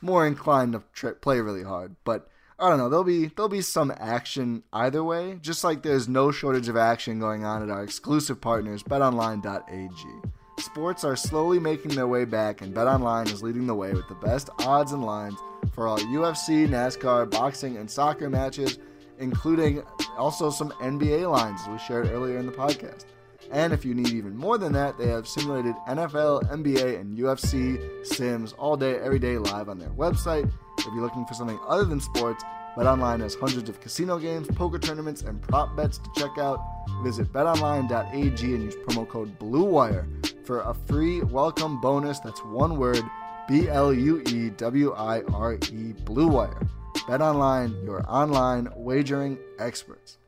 more 0.00 0.26
inclined 0.26 0.72
to 0.72 0.82
tr- 0.92 1.10
play 1.10 1.40
really 1.40 1.62
hard. 1.62 1.96
But 2.04 2.28
I 2.58 2.68
don't 2.68 2.78
know. 2.78 2.88
There'll 2.88 3.04
be 3.04 3.26
there'll 3.26 3.48
be 3.48 3.62
some 3.62 3.92
action 3.98 4.62
either 4.72 5.02
way. 5.02 5.38
Just 5.40 5.64
like 5.64 5.82
there's 5.82 6.08
no 6.08 6.30
shortage 6.30 6.68
of 6.68 6.76
action 6.76 7.18
going 7.18 7.44
on 7.44 7.62
at 7.62 7.70
our 7.70 7.82
exclusive 7.82 8.40
partners, 8.40 8.82
BetOnline.ag. 8.82 10.28
Sports 10.58 11.04
are 11.04 11.16
slowly 11.16 11.58
making 11.58 11.94
their 11.94 12.06
way 12.06 12.26
back, 12.26 12.60
and 12.60 12.74
BetOnline 12.74 13.32
is 13.32 13.42
leading 13.42 13.66
the 13.66 13.74
way 13.74 13.94
with 13.94 14.06
the 14.08 14.14
best 14.16 14.50
odds 14.58 14.92
and 14.92 15.04
lines 15.04 15.36
for 15.72 15.88
all 15.88 15.98
UFC, 15.98 16.68
NASCAR, 16.68 17.30
boxing, 17.30 17.78
and 17.78 17.90
soccer 17.90 18.28
matches, 18.28 18.78
including 19.18 19.82
also 20.18 20.50
some 20.50 20.70
NBA 20.72 21.30
lines, 21.30 21.60
we 21.66 21.78
shared 21.78 22.10
earlier 22.10 22.36
in 22.36 22.44
the 22.44 22.52
podcast. 22.52 23.04
And 23.50 23.72
if 23.72 23.84
you 23.84 23.94
need 23.94 24.10
even 24.10 24.36
more 24.36 24.58
than 24.58 24.72
that, 24.74 24.96
they 24.96 25.08
have 25.08 25.26
simulated 25.26 25.74
NFL, 25.88 26.48
NBA, 26.50 27.00
and 27.00 27.18
UFC 27.18 28.06
sims 28.06 28.52
all 28.52 28.76
day, 28.76 28.96
every 28.98 29.18
day 29.18 29.38
live 29.38 29.68
on 29.68 29.78
their 29.78 29.90
website. 29.90 30.50
If 30.78 30.86
you're 30.86 31.02
looking 31.02 31.26
for 31.26 31.34
something 31.34 31.58
other 31.66 31.84
than 31.84 32.00
sports, 32.00 32.44
BetOnline 32.76 33.20
has 33.20 33.34
hundreds 33.34 33.68
of 33.68 33.80
casino 33.80 34.18
games, 34.18 34.46
poker 34.46 34.78
tournaments, 34.78 35.22
and 35.22 35.42
prop 35.42 35.76
bets 35.76 35.98
to 35.98 36.10
check 36.16 36.38
out. 36.38 36.60
Visit 37.02 37.32
betonline.ag 37.32 38.54
and 38.54 38.62
use 38.62 38.76
promo 38.76 39.08
code 39.08 39.36
BLUEWIRE 39.40 40.06
for 40.46 40.60
a 40.60 40.74
free 40.74 41.20
welcome 41.22 41.80
bonus. 41.80 42.20
That's 42.20 42.44
one 42.44 42.78
word 42.78 43.02
B 43.48 43.68
L 43.68 43.92
U 43.92 44.22
E 44.28 44.50
W 44.50 44.92
I 44.92 45.22
R 45.22 45.54
E 45.54 45.92
BLUEWIRE. 46.04 46.68
BetOnline, 46.94 47.84
your 47.84 48.04
online 48.08 48.68
wagering 48.76 49.36
experts. 49.58 50.18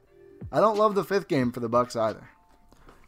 I 0.51 0.59
don't 0.61 0.77
love 0.77 0.97
the 0.97 1.05
fifth 1.05 1.29
game 1.29 1.53
for 1.53 1.61
the 1.61 1.69
Bucks 1.69 1.95
either. 1.95 2.29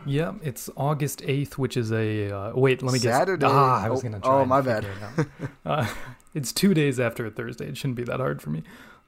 Yeah, 0.06 0.34
it's 0.42 0.68
August 0.76 1.20
8th, 1.22 1.54
which 1.54 1.76
is 1.76 1.92
a. 1.92 2.30
Uh, 2.30 2.52
wait, 2.54 2.82
let 2.82 2.92
me 2.92 2.98
guess. 2.98 3.16
Saturday. 3.16 3.46
Ah, 3.48 3.84
I 3.84 3.88
was 3.90 4.00
Oh, 4.00 4.02
going 4.02 4.14
to 4.14 4.20
try. 4.20 4.40
oh, 4.40 4.44
my 4.44 4.60
figure 4.62 4.90
it 5.18 5.26
uh, 5.66 5.86
it's 6.34 6.52
two 6.52 6.74
days 6.74 6.98
after 7.00 7.26
a 7.26 7.30
Thursday. 7.30 7.66
It 7.68 7.76
shouldn't 7.76 7.96
be 7.96 8.04
that 8.04 8.20
hard 8.20 8.42
for 8.42 8.50
me. 8.50 8.62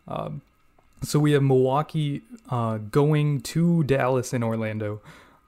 Um, 0.08 0.42
so 1.02 1.18
we 1.18 1.32
have 1.32 1.42
Milwaukee 1.42 2.22
uh, 2.50 2.78
going 2.78 3.40
to 3.42 3.82
Dallas 3.84 4.32
in 4.32 4.42
Orlando 4.42 5.00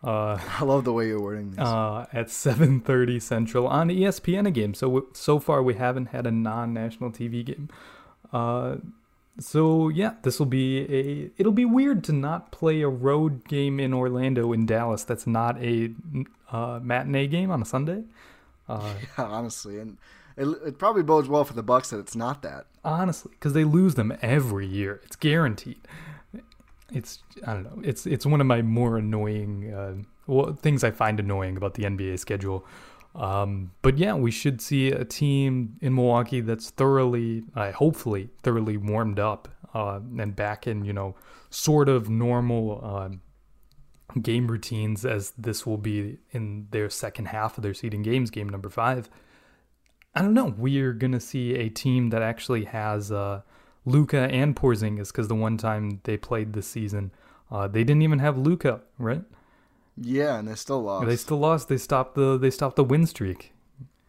uh, 0.05 0.39
I 0.61 0.63
love 0.63 0.85
the 0.85 0.93
way 0.93 1.09
you're 1.09 1.21
wording 1.21 1.51
this. 1.51 1.59
uh, 1.59 2.07
at 2.13 2.29
7:30 2.29 3.21
Central 3.21 3.67
on 3.67 3.89
ESPN 3.89 4.47
a 4.47 4.51
game. 4.53 4.73
So 4.75 5.07
so 5.13 5.41
far 5.41 5.61
we 5.61 5.75
haven't 5.75 6.07
had 6.11 6.25
a 6.25 6.31
non-national 6.31 7.11
TV 7.11 7.45
game. 7.45 7.69
So 9.41 9.89
yeah, 9.89 10.15
this 10.23 10.39
will 10.39 10.47
be 10.47 10.81
a. 10.81 11.31
It'll 11.39 11.53
be 11.53 11.65
weird 11.65 12.03
to 12.05 12.13
not 12.13 12.51
play 12.51 12.83
a 12.83 12.89
road 12.89 13.47
game 13.47 13.79
in 13.79 13.95
Orlando 13.95 14.53
in 14.53 14.67
Dallas. 14.67 15.05
That's 15.05 15.27
not 15.27 15.63
a 15.63 15.93
uh, 16.51 16.81
matinee 16.83 17.29
game 17.29 17.51
on 17.51 17.63
a 17.63 17.65
Sunday. 17.65 18.05
Uh, 18.69 18.95
honestly, 19.19 19.79
and 19.79 19.97
it, 20.37 20.49
it 20.67 20.79
probably 20.79 21.03
bodes 21.03 21.29
well 21.29 21.45
for 21.45 21.55
the 21.55 21.63
Bucks 21.63 21.91
that 21.91 21.99
it's 21.99 22.17
not 22.17 22.43
that. 22.43 22.67
honestly, 22.85 23.33
because 23.33 23.53
they 23.53 23.65
lose 23.65 23.95
them 23.95 24.17
every 24.23 24.67
year. 24.67 25.01
It's 25.05 25.17
guaranteed. 25.17 25.81
It's 26.93 27.21
I 27.47 27.55
don't 27.55 27.65
know. 27.65 27.83
It's 27.85 28.07
it's 28.07 28.27
one 28.27 28.41
of 28.41 28.47
my 28.47 28.63
more 28.63 28.99
annoying 28.99 29.73
uh, 29.73 29.95
well, 30.29 30.53
things 30.53 30.85
I 30.85 30.91
find 30.91 31.19
annoying 31.19 31.57
about 31.57 31.75
the 31.75 31.85
NBA 31.85 32.19
schedule. 32.19 32.65
Um, 33.15 33.73
but 33.83 33.99
yeah, 33.99 34.15
we 34.15 34.31
should 34.31 34.61
see 34.61 34.89
a 34.91 35.05
team 35.05 35.77
in 35.81 35.95
Milwaukee 35.95 36.41
that's 36.41 36.71
thoroughly, 36.71 37.43
uh, 37.55 37.73
hopefully, 37.73 38.31
thoroughly 38.43 38.77
warmed 38.77 39.19
up 39.19 39.49
uh, 39.75 40.01
and 40.19 40.35
back 40.35 40.67
in 40.67 40.85
you 40.85 40.93
know 40.93 41.15
sort 41.51 41.89
of 41.89 42.09
normal 42.09 42.81
uh, 42.83 43.09
game 44.21 44.49
routines 44.49 45.05
as 45.05 45.33
this 45.33 45.67
will 45.67 45.79
be 45.79 46.19
in 46.33 46.67
their 46.71 46.91
second 46.91 47.27
half 47.27 47.57
of 47.57 47.63
their 47.63 47.75
seeding 47.75 48.03
games, 48.03 48.31
game 48.31 48.49
number 48.49 48.69
five. 48.69 49.09
I 50.15 50.23
don't 50.23 50.35
know. 50.35 50.55
We're 50.57 50.93
gonna 50.93 51.21
see 51.21 51.55
a 51.55 51.69
team 51.69 52.11
that 52.11 52.23
actually 52.23 52.65
has 52.65 53.13
uh, 53.13 53.43
Luka 53.85 54.21
and 54.31 54.55
Porzingis 54.55 55.09
because 55.09 55.29
the 55.29 55.35
one 55.35 55.57
time 55.57 56.01
they 56.05 56.17
played 56.17 56.53
this 56.53 56.67
season, 56.67 57.11
uh, 57.51 57.69
they 57.69 57.85
didn't 57.85 58.03
even 58.03 58.19
have 58.19 58.39
Luka, 58.39 58.81
right? 58.99 59.23
Yeah, 60.01 60.39
and 60.39 60.49
they 60.49 60.55
still 60.55 60.83
lost. 60.83 61.07
They 61.07 61.17
still 61.17 61.39
lost. 61.39 61.69
They 61.69 61.79
stopped 61.79 62.15
the 62.15 62.39
they 62.39 62.51
stopped 62.51 62.77
the 62.77 62.85
win 62.85 63.07
streak. 63.07 63.53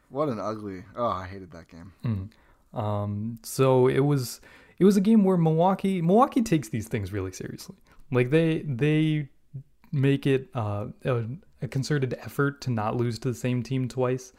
what 0.10 0.30
an 0.30 0.40
ugly. 0.40 0.84
Oh, 0.96 1.08
I 1.08 1.28
hated 1.28 1.52
that 1.52 1.68
game. 1.68 2.30
Um, 2.74 3.40
so 3.44 3.88
it 3.88 4.00
was 4.02 4.42
it 4.78 4.86
was 4.86 4.96
a 4.98 5.02
game 5.02 5.24
where 5.24 5.38
Milwaukee 5.38 6.02
Milwaukee 6.02 6.42
takes 6.42 6.70
these 6.70 6.88
things 6.88 7.12
really 7.12 7.32
seriously. 7.32 7.76
Like 8.12 8.30
they 8.30 8.60
they 8.60 9.30
make 9.92 10.28
it 10.28 10.50
uh, 10.54 10.88
a, 11.04 11.24
a 11.62 11.68
concerted 11.68 12.14
effort 12.20 12.62
to 12.62 12.70
not 12.70 12.96
lose 12.96 13.18
to 13.20 13.30
the 13.30 13.36
same 13.36 13.64
team 13.64 13.88
twice. 13.88 14.34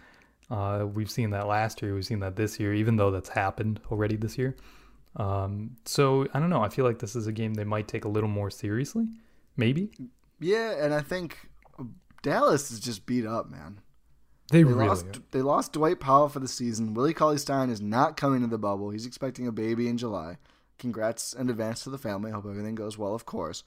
Uh, 0.50 0.86
we've 0.92 1.10
seen 1.10 1.30
that 1.30 1.46
last 1.46 1.80
year. 1.82 1.94
We've 1.94 2.04
seen 2.04 2.20
that 2.20 2.36
this 2.36 2.58
year, 2.58 2.74
even 2.74 2.96
though 2.96 3.10
that's 3.10 3.28
happened 3.28 3.80
already 3.90 4.16
this 4.16 4.36
year. 4.38 4.56
Um, 5.16 5.76
so 5.84 6.26
I 6.34 6.40
don't 6.40 6.50
know. 6.50 6.62
I 6.62 6.68
feel 6.68 6.84
like 6.84 6.98
this 7.00 7.14
is 7.16 7.26
a 7.26 7.32
game 7.32 7.54
they 7.54 7.64
might 7.64 7.88
take 7.88 8.04
a 8.04 8.08
little 8.08 8.28
more 8.28 8.50
seriously. 8.50 9.08
Maybe 9.56 9.90
Yeah, 10.40 10.82
and 10.84 10.92
I 10.94 11.00
think 11.00 11.50
Dallas 12.22 12.70
is 12.70 12.80
just 12.80 13.06
beat 13.06 13.26
up, 13.26 13.50
man. 13.50 13.80
they, 14.50 14.58
They 14.58 14.64
really 14.64 14.88
lost. 14.88 15.06
are. 15.06 15.22
They 15.30 15.42
lost 15.42 15.72
Dwight 15.74 16.00
Powell 16.00 16.28
for 16.28 16.40
the 16.40 16.48
season. 16.48 16.94
Willie 16.94 17.14
Cauley 17.14 17.38
Stein 17.38 17.70
is 17.70 17.80
not 17.80 18.16
coming 18.16 18.40
to 18.40 18.46
the 18.46 18.58
bubble. 18.58 18.90
He's 18.90 19.06
expecting 19.06 19.46
a 19.46 19.52
baby 19.52 19.88
in 19.88 19.98
July. 19.98 20.38
Congrats 20.78 21.34
in 21.34 21.50
advance 21.50 21.84
to 21.84 21.90
the 21.90 21.98
family. 21.98 22.30
Hope 22.30 22.46
everything 22.46 22.74
goes 22.74 22.96
well, 22.96 23.14
of 23.14 23.26
course. 23.26 23.64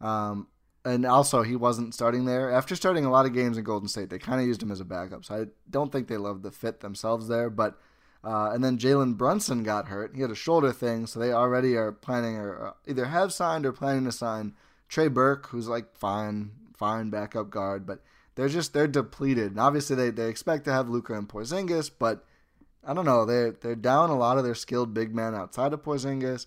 Um, 0.00 0.48
and 0.86 1.06
also, 1.06 1.42
he 1.42 1.56
wasn't 1.56 1.94
starting 1.94 2.24
there 2.24 2.50
after 2.50 2.74
starting 2.76 3.04
a 3.04 3.10
lot 3.10 3.26
of 3.26 3.32
games 3.32 3.56
in 3.56 3.64
Golden 3.64 3.88
State. 3.88 4.10
They 4.10 4.18
kind 4.18 4.40
of 4.40 4.46
used 4.46 4.62
him 4.62 4.70
as 4.70 4.80
a 4.80 4.84
backup, 4.84 5.24
so 5.24 5.34
I 5.34 5.44
don't 5.70 5.90
think 5.92 6.08
they 6.08 6.16
loved 6.16 6.42
the 6.42 6.50
fit 6.50 6.80
themselves 6.80 7.28
there. 7.28 7.48
But 7.48 7.78
uh, 8.22 8.50
and 8.52 8.62
then 8.64 8.78
Jalen 8.78 9.16
Brunson 9.16 9.62
got 9.62 9.88
hurt. 9.88 10.14
He 10.14 10.22
had 10.22 10.30
a 10.30 10.34
shoulder 10.34 10.72
thing, 10.72 11.06
so 11.06 11.20
they 11.20 11.32
already 11.32 11.74
are 11.76 11.92
planning 11.92 12.36
or 12.36 12.68
uh, 12.68 12.72
either 12.86 13.06
have 13.06 13.32
signed 13.32 13.64
or 13.66 13.72
planning 13.72 14.04
to 14.04 14.12
sign 14.12 14.54
Trey 14.94 15.08
Burke, 15.08 15.48
who's 15.48 15.66
like 15.66 15.96
fine, 15.96 16.52
fine 16.76 17.10
backup 17.10 17.50
guard, 17.50 17.84
but 17.84 17.98
they're 18.36 18.48
just 18.48 18.72
they're 18.72 18.86
depleted. 18.86 19.50
And 19.50 19.58
obviously 19.58 19.96
they, 19.96 20.10
they 20.10 20.28
expect 20.28 20.64
to 20.66 20.72
have 20.72 20.88
Luka 20.88 21.14
and 21.14 21.28
Porzingis, 21.28 21.90
but 21.98 22.24
I 22.86 22.94
don't 22.94 23.04
know. 23.04 23.24
They're 23.24 23.50
they're 23.50 23.74
down 23.74 24.10
a 24.10 24.16
lot 24.16 24.38
of 24.38 24.44
their 24.44 24.54
skilled 24.54 24.94
big 24.94 25.12
men 25.12 25.34
outside 25.34 25.72
of 25.72 25.82
Porzingis. 25.82 26.46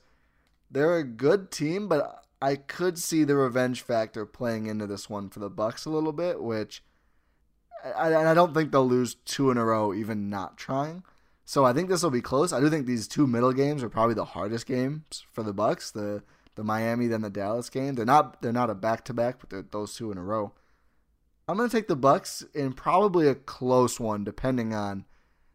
They're 0.71 0.95
a 0.95 1.03
good 1.03 1.51
team, 1.51 1.89
but 1.89 2.23
I 2.41 2.55
could 2.55 2.97
see 2.97 3.25
the 3.25 3.35
revenge 3.35 3.81
factor 3.81 4.25
playing 4.25 4.67
into 4.67 4.87
this 4.87 5.09
one 5.09 5.27
for 5.27 5.39
the 5.39 5.49
Bucks 5.49 5.83
a 5.83 5.89
little 5.89 6.13
bit, 6.13 6.41
which 6.41 6.81
I, 7.83 8.13
I 8.13 8.31
I 8.31 8.33
don't 8.33 8.53
think 8.53 8.71
they'll 8.71 8.87
lose 8.87 9.15
two 9.25 9.51
in 9.51 9.57
a 9.57 9.65
row, 9.65 9.93
even 9.93 10.29
not 10.29 10.55
trying. 10.55 11.03
So 11.43 11.65
I 11.65 11.73
think 11.73 11.89
this 11.89 12.01
will 12.01 12.11
be 12.11 12.21
close. 12.21 12.53
I 12.53 12.61
do 12.61 12.69
think 12.69 12.85
these 12.85 13.09
two 13.09 13.27
middle 13.27 13.51
games 13.51 13.83
are 13.83 13.89
probably 13.89 14.15
the 14.15 14.23
hardest 14.23 14.65
games 14.67 15.25
for 15.33 15.43
the 15.43 15.51
Bucks. 15.51 15.91
The 15.91 16.23
the 16.57 16.63
Miami 16.63 17.05
then 17.05 17.21
the 17.21 17.29
Dallas 17.29 17.69
game. 17.69 17.93
They're 17.93 18.05
not 18.05 18.41
they're 18.41 18.51
not 18.51 18.71
a 18.71 18.75
back 18.75 19.05
to 19.05 19.13
back, 19.13 19.39
but 19.39 19.49
they're 19.49 19.65
those 19.71 19.95
two 19.95 20.11
in 20.11 20.17
a 20.17 20.23
row. 20.23 20.51
I'm 21.47 21.55
gonna 21.55 21.69
take 21.69 21.87
the 21.87 21.95
Bucks 21.95 22.43
in 22.53 22.73
probably 22.73 23.27
a 23.27 23.35
close 23.35 23.99
one, 23.99 24.25
depending 24.25 24.73
on 24.73 25.05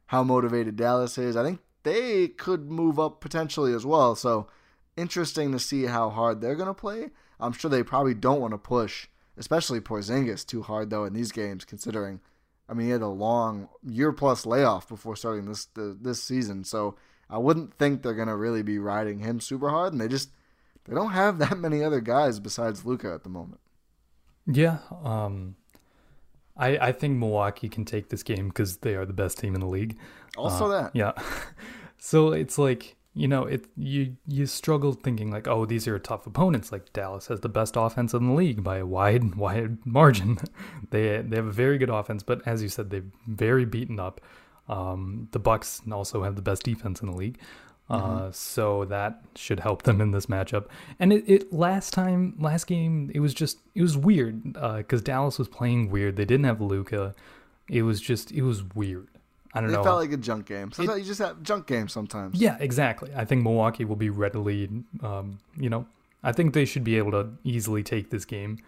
how 0.06 0.22
motivated 0.22 0.76
Dallas 0.76 1.18
is. 1.18 1.36
I 1.36 1.42
think 1.42 1.60
they 1.82 2.28
could 2.28 2.70
move 2.70 2.98
up 3.00 3.20
potentially 3.20 3.74
as 3.74 3.84
well. 3.84 4.14
So 4.14 4.46
interesting 4.96 5.50
to 5.52 5.58
see 5.58 5.84
how 5.84 6.08
hard 6.08 6.40
they're 6.40 6.54
gonna 6.54 6.72
play. 6.72 7.10
I'm 7.40 7.52
sure 7.52 7.68
they 7.68 7.82
probably 7.82 8.14
don't 8.14 8.40
want 8.40 8.54
to 8.54 8.58
push, 8.58 9.08
especially 9.36 9.80
Porzingis, 9.80 10.46
too 10.46 10.62
hard 10.62 10.88
though 10.88 11.04
in 11.04 11.12
these 11.12 11.32
games, 11.32 11.64
considering. 11.64 12.20
I 12.68 12.74
mean, 12.74 12.86
he 12.86 12.92
had 12.92 13.02
a 13.02 13.08
long 13.08 13.68
year 13.82 14.12
plus 14.12 14.46
layoff 14.46 14.88
before 14.88 15.16
starting 15.16 15.46
this 15.46 15.64
the, 15.64 15.98
this 16.00 16.22
season, 16.22 16.62
so 16.62 16.94
I 17.28 17.38
wouldn't 17.38 17.74
think 17.74 18.02
they're 18.02 18.14
gonna 18.14 18.36
really 18.36 18.62
be 18.62 18.78
riding 18.78 19.18
him 19.18 19.40
super 19.40 19.70
hard, 19.70 19.92
and 19.92 20.00
they 20.00 20.06
just 20.06 20.30
they 20.84 20.94
don't 20.94 21.12
have 21.12 21.38
that 21.38 21.58
many 21.58 21.82
other 21.82 22.00
guys 22.00 22.40
besides 22.40 22.84
Luka 22.84 23.12
at 23.12 23.22
the 23.22 23.28
moment. 23.28 23.60
Yeah. 24.46 24.78
Um, 25.04 25.56
I 26.56 26.88
I 26.88 26.92
think 26.92 27.18
Milwaukee 27.18 27.68
can 27.68 27.84
take 27.84 28.08
this 28.08 28.22
game 28.22 28.48
because 28.48 28.78
they 28.78 28.94
are 28.94 29.06
the 29.06 29.12
best 29.12 29.38
team 29.38 29.54
in 29.54 29.60
the 29.60 29.66
league. 29.68 29.98
Also, 30.36 30.66
Uh, 30.66 30.82
that 30.82 30.96
Yeah. 30.96 31.12
so 31.98 32.32
it's 32.32 32.58
like 32.58 32.96
you 33.14 33.28
know 33.28 33.44
it 33.44 33.66
you 33.76 34.16
you 34.26 34.46
struggle 34.46 34.94
thinking 34.94 35.30
like 35.30 35.46
oh 35.46 35.66
these 35.66 35.86
are 35.86 35.98
tough 35.98 36.26
opponents 36.26 36.72
like 36.72 36.92
Dallas 36.92 37.26
has 37.28 37.40
the 37.40 37.48
best 37.48 37.74
offense 37.76 38.14
in 38.14 38.26
the 38.26 38.32
league 38.32 38.64
by 38.64 38.78
a 38.78 38.86
wide 38.86 39.34
wide 39.44 39.84
margin. 39.86 40.38
they 40.90 41.22
they 41.22 41.36
have 41.36 41.46
a 41.46 41.52
very 41.52 41.78
good 41.78 41.90
offense, 41.90 42.22
but 42.22 42.46
as 42.46 42.62
you 42.62 42.68
said 42.68 42.90
they're 42.90 43.04
very 43.26 43.64
beaten 43.64 44.00
up. 44.00 44.20
Um, 44.68 45.28
the 45.32 45.40
Bucks 45.40 45.82
also 45.90 46.22
have 46.22 46.36
the 46.36 46.42
best 46.42 46.62
defense 46.62 47.00
in 47.02 47.10
the 47.10 47.16
league. 47.16 47.38
Uh, 47.92 48.32
so 48.32 48.84
that 48.86 49.20
should 49.34 49.60
help 49.60 49.82
them 49.82 50.00
in 50.00 50.12
this 50.12 50.26
matchup. 50.26 50.66
And 50.98 51.12
it, 51.12 51.24
it 51.26 51.52
last 51.52 51.92
time, 51.92 52.34
last 52.38 52.66
game, 52.66 53.10
it 53.14 53.20
was 53.20 53.34
just 53.34 53.58
it 53.74 53.82
was 53.82 53.96
weird 53.96 54.54
because 54.54 55.02
Dallas 55.02 55.38
was 55.38 55.48
playing 55.48 55.90
weird. 55.90 56.16
They 56.16 56.24
didn't 56.24 56.44
have 56.44 56.60
Luka. 56.60 57.14
It 57.68 57.82
was 57.82 58.00
just 58.00 58.32
it 58.32 58.42
was 58.42 58.62
weird. 58.74 59.08
I 59.54 59.60
don't 59.60 59.70
it 59.70 59.74
know. 59.74 59.80
It 59.80 59.84
felt 59.84 59.98
like 59.98 60.12
a 60.12 60.16
junk 60.16 60.46
game. 60.46 60.72
Sometimes 60.72 61.00
you 61.00 61.04
just 61.04 61.20
have 61.20 61.42
junk 61.42 61.66
games 61.66 61.92
sometimes. 61.92 62.40
Yeah, 62.40 62.56
exactly. 62.58 63.10
I 63.14 63.24
think 63.24 63.42
Milwaukee 63.42 63.84
will 63.84 63.96
be 63.96 64.08
readily, 64.08 64.70
um, 65.02 65.40
you 65.58 65.68
know, 65.68 65.86
I 66.22 66.32
think 66.32 66.54
they 66.54 66.64
should 66.64 66.84
be 66.84 66.96
able 66.96 67.10
to 67.10 67.28
easily 67.44 67.82
take 67.82 68.10
this 68.10 68.24
game, 68.24 68.58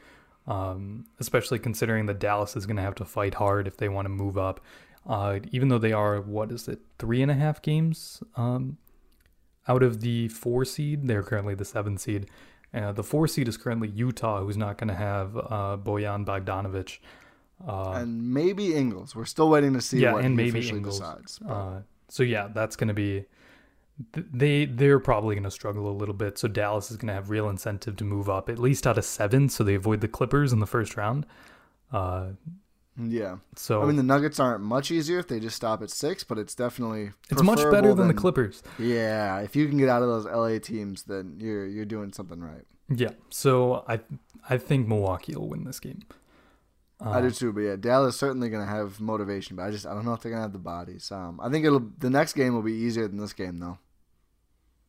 um, 0.46 1.06
especially 1.20 1.58
considering 1.58 2.04
that 2.06 2.18
Dallas 2.18 2.56
is 2.56 2.66
going 2.66 2.76
to 2.76 2.82
have 2.82 2.94
to 2.96 3.04
fight 3.04 3.34
hard 3.34 3.66
if 3.66 3.78
they 3.78 3.88
want 3.88 4.04
to 4.04 4.10
move 4.10 4.36
up. 4.36 4.60
Uh, 5.06 5.40
even 5.52 5.68
though 5.68 5.78
they 5.78 5.92
are, 5.92 6.20
what 6.20 6.50
is 6.50 6.66
it, 6.68 6.80
three 6.98 7.22
and 7.22 7.30
a 7.30 7.34
half 7.34 7.60
games 7.60 8.22
um, 8.36 8.78
out 9.68 9.82
of 9.82 10.00
the 10.00 10.28
four 10.28 10.64
seed, 10.64 11.06
they're 11.06 11.22
currently 11.22 11.54
the 11.54 11.64
seven 11.64 11.98
seed. 11.98 12.26
Uh, 12.72 12.92
the 12.92 13.04
four 13.04 13.28
seed 13.28 13.46
is 13.48 13.56
currently 13.56 13.88
Utah, 13.88 14.40
who's 14.40 14.56
not 14.56 14.78
going 14.78 14.88
to 14.88 14.94
have 14.94 15.36
uh, 15.36 15.76
Bojan 15.80 16.24
Bogdanovic. 16.24 16.98
and 17.66 18.34
maybe 18.34 18.74
Ingles. 18.74 19.14
We're 19.14 19.24
still 19.26 19.48
waiting 19.48 19.74
to 19.74 19.80
see 19.80 20.00
yeah, 20.00 20.12
what 20.12 20.24
and 20.24 20.36
maybe 20.36 20.50
officially 20.50 20.78
Ingles. 20.78 20.98
decides. 20.98 21.40
Uh, 21.48 21.82
so 22.08 22.22
yeah, 22.22 22.48
that's 22.52 22.76
going 22.76 22.88
to 22.88 22.94
be 22.94 23.26
they 24.12 24.64
they're 24.64 24.98
probably 24.98 25.36
going 25.36 25.44
to 25.44 25.50
struggle 25.50 25.88
a 25.88 25.92
little 25.92 26.14
bit. 26.14 26.36
So 26.36 26.48
Dallas 26.48 26.90
is 26.90 26.96
going 26.96 27.08
to 27.08 27.14
have 27.14 27.30
real 27.30 27.48
incentive 27.48 27.96
to 27.96 28.04
move 28.04 28.28
up 28.28 28.48
at 28.48 28.58
least 28.58 28.86
out 28.86 28.98
of 28.98 29.04
seven, 29.04 29.48
so 29.48 29.62
they 29.62 29.74
avoid 29.74 30.00
the 30.00 30.08
Clippers 30.08 30.52
in 30.52 30.60
the 30.60 30.66
first 30.66 30.96
round. 30.96 31.26
Uh, 31.92 32.30
yeah. 32.96 33.36
so 33.56 33.82
I 33.82 33.86
mean, 33.86 33.96
the 33.96 34.02
Nuggets 34.02 34.38
aren't 34.38 34.62
much 34.62 34.90
easier 34.90 35.18
if 35.18 35.28
they 35.28 35.40
just 35.40 35.56
stop 35.56 35.82
at 35.82 35.90
six, 35.90 36.24
but 36.24 36.38
it's 36.38 36.54
definitely 36.54 37.10
it's 37.30 37.42
much 37.42 37.58
better 37.58 37.70
preferable 37.70 37.94
than 37.96 38.08
the 38.08 38.14
Clippers. 38.14 38.62
Yeah, 38.78 39.40
if 39.40 39.56
you 39.56 39.68
can 39.68 39.78
get 39.78 39.88
out 39.88 40.02
of 40.02 40.08
those 40.08 40.26
LA 40.26 40.58
teams, 40.58 41.04
then 41.04 41.36
you're 41.40 41.66
you're 41.66 41.84
doing 41.84 42.12
something 42.12 42.40
right. 42.40 42.64
Yeah, 42.88 43.12
so 43.30 43.84
I 43.88 44.00
I 44.48 44.58
think 44.58 44.88
Milwaukee 44.88 45.34
will 45.34 45.48
win 45.48 45.64
this 45.64 45.80
game. 45.80 46.02
I 47.00 47.20
do 47.20 47.30
too, 47.30 47.52
but 47.52 47.60
yeah, 47.60 47.76
Dallas 47.76 48.16
certainly 48.16 48.48
gonna 48.48 48.66
have 48.66 49.00
motivation, 49.00 49.56
but 49.56 49.64
I 49.64 49.70
just 49.70 49.86
I 49.86 49.94
don't 49.94 50.04
know 50.04 50.14
if 50.14 50.20
they're 50.20 50.32
gonna 50.32 50.42
have 50.42 50.52
the 50.52 50.58
bodies. 50.58 51.10
Um, 51.10 51.40
I 51.42 51.50
think 51.50 51.66
it'll 51.66 51.90
the 51.98 52.10
next 52.10 52.34
game 52.34 52.54
will 52.54 52.62
be 52.62 52.72
easier 52.72 53.08
than 53.08 53.18
this 53.18 53.32
game 53.32 53.58
though. 53.58 53.78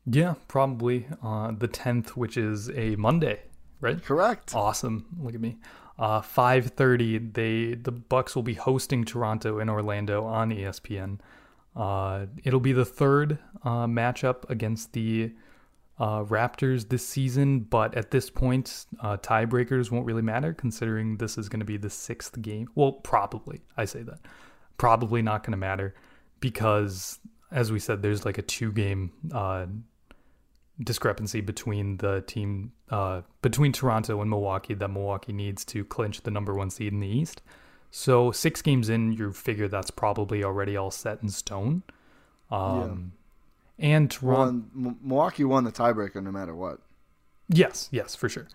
Yeah, 0.05 0.35
probably 0.47 1.07
uh, 1.23 1.51
the 1.51 1.67
tenth, 1.67 2.15
which 2.15 2.37
is 2.37 2.69
a 2.69 2.95
Monday. 2.95 3.41
right? 3.81 4.01
Correct. 4.03 4.53
Awesome. 4.53 5.07
Look 5.19 5.33
at 5.33 5.41
me. 5.41 5.57
Uh, 5.97 6.21
5:30. 6.21 7.33
They 7.33 7.75
the 7.75 7.91
Bucks 7.91 8.35
will 8.35 8.43
be 8.43 8.55
hosting 8.55 9.05
Toronto 9.05 9.59
in 9.59 9.69
Orlando 9.69 10.25
on 10.25 10.51
ESPN. 10.51 11.19
Uh, 11.75 12.25
it'll 12.43 12.59
be 12.59 12.73
the 12.73 12.85
third 12.85 13.37
uh, 13.63 13.85
matchup 13.85 14.49
against 14.49 14.93
the 14.93 15.31
uh, 15.99 16.23
Raptors 16.23 16.89
this 16.89 17.07
season, 17.07 17.59
but 17.59 17.95
at 17.95 18.11
this 18.11 18.29
point, 18.29 18.85
uh, 19.01 19.17
tiebreakers 19.17 19.91
won't 19.91 20.05
really 20.05 20.21
matter 20.21 20.53
considering 20.53 21.17
this 21.17 21.37
is 21.37 21.49
going 21.49 21.61
to 21.61 21.65
be 21.65 21.77
the 21.77 21.89
sixth 21.89 22.41
game. 22.41 22.67
Well, 22.75 22.93
probably. 22.93 23.61
I 23.77 23.85
say 23.85 24.03
that. 24.03 24.19
Probably 24.77 25.21
not 25.21 25.43
going 25.43 25.51
to 25.51 25.57
matter 25.57 25.95
because, 26.41 27.19
as 27.51 27.71
we 27.71 27.79
said, 27.79 28.01
there's 28.01 28.25
like 28.25 28.37
a 28.37 28.41
two 28.41 28.71
game 28.71 29.11
uh, 29.33 29.67
discrepancy 30.83 31.41
between 31.41 31.97
the 31.97 32.21
team, 32.27 32.71
uh, 32.89 33.21
between 33.41 33.71
Toronto 33.71 34.21
and 34.21 34.29
Milwaukee 34.29 34.73
that 34.73 34.89
Milwaukee 34.89 35.33
needs 35.33 35.63
to 35.65 35.85
clinch 35.85 36.21
the 36.21 36.31
number 36.31 36.53
one 36.53 36.69
seed 36.69 36.93
in 36.93 36.99
the 36.99 37.07
East. 37.07 37.41
So, 37.91 38.31
six 38.31 38.61
games 38.61 38.89
in, 38.89 39.13
you 39.13 39.31
figure 39.31 39.67
that's 39.67 39.89
probably 39.89 40.43
already 40.43 40.75
all 40.75 40.91
set 40.91 41.23
in 41.23 41.29
stone. 41.29 41.83
Um, 42.51 43.13
and 43.79 44.11
Toronto. 44.11 44.65
Won, 44.75 44.87
M- 44.87 44.97
Milwaukee 45.01 45.45
won 45.45 45.63
the 45.63 45.71
tiebreaker 45.71 46.21
no 46.21 46.31
matter 46.31 46.55
what. 46.55 46.79
Yes, 47.47 47.89
yes, 47.91 48.15
for 48.15 48.27
sure. 48.27 48.47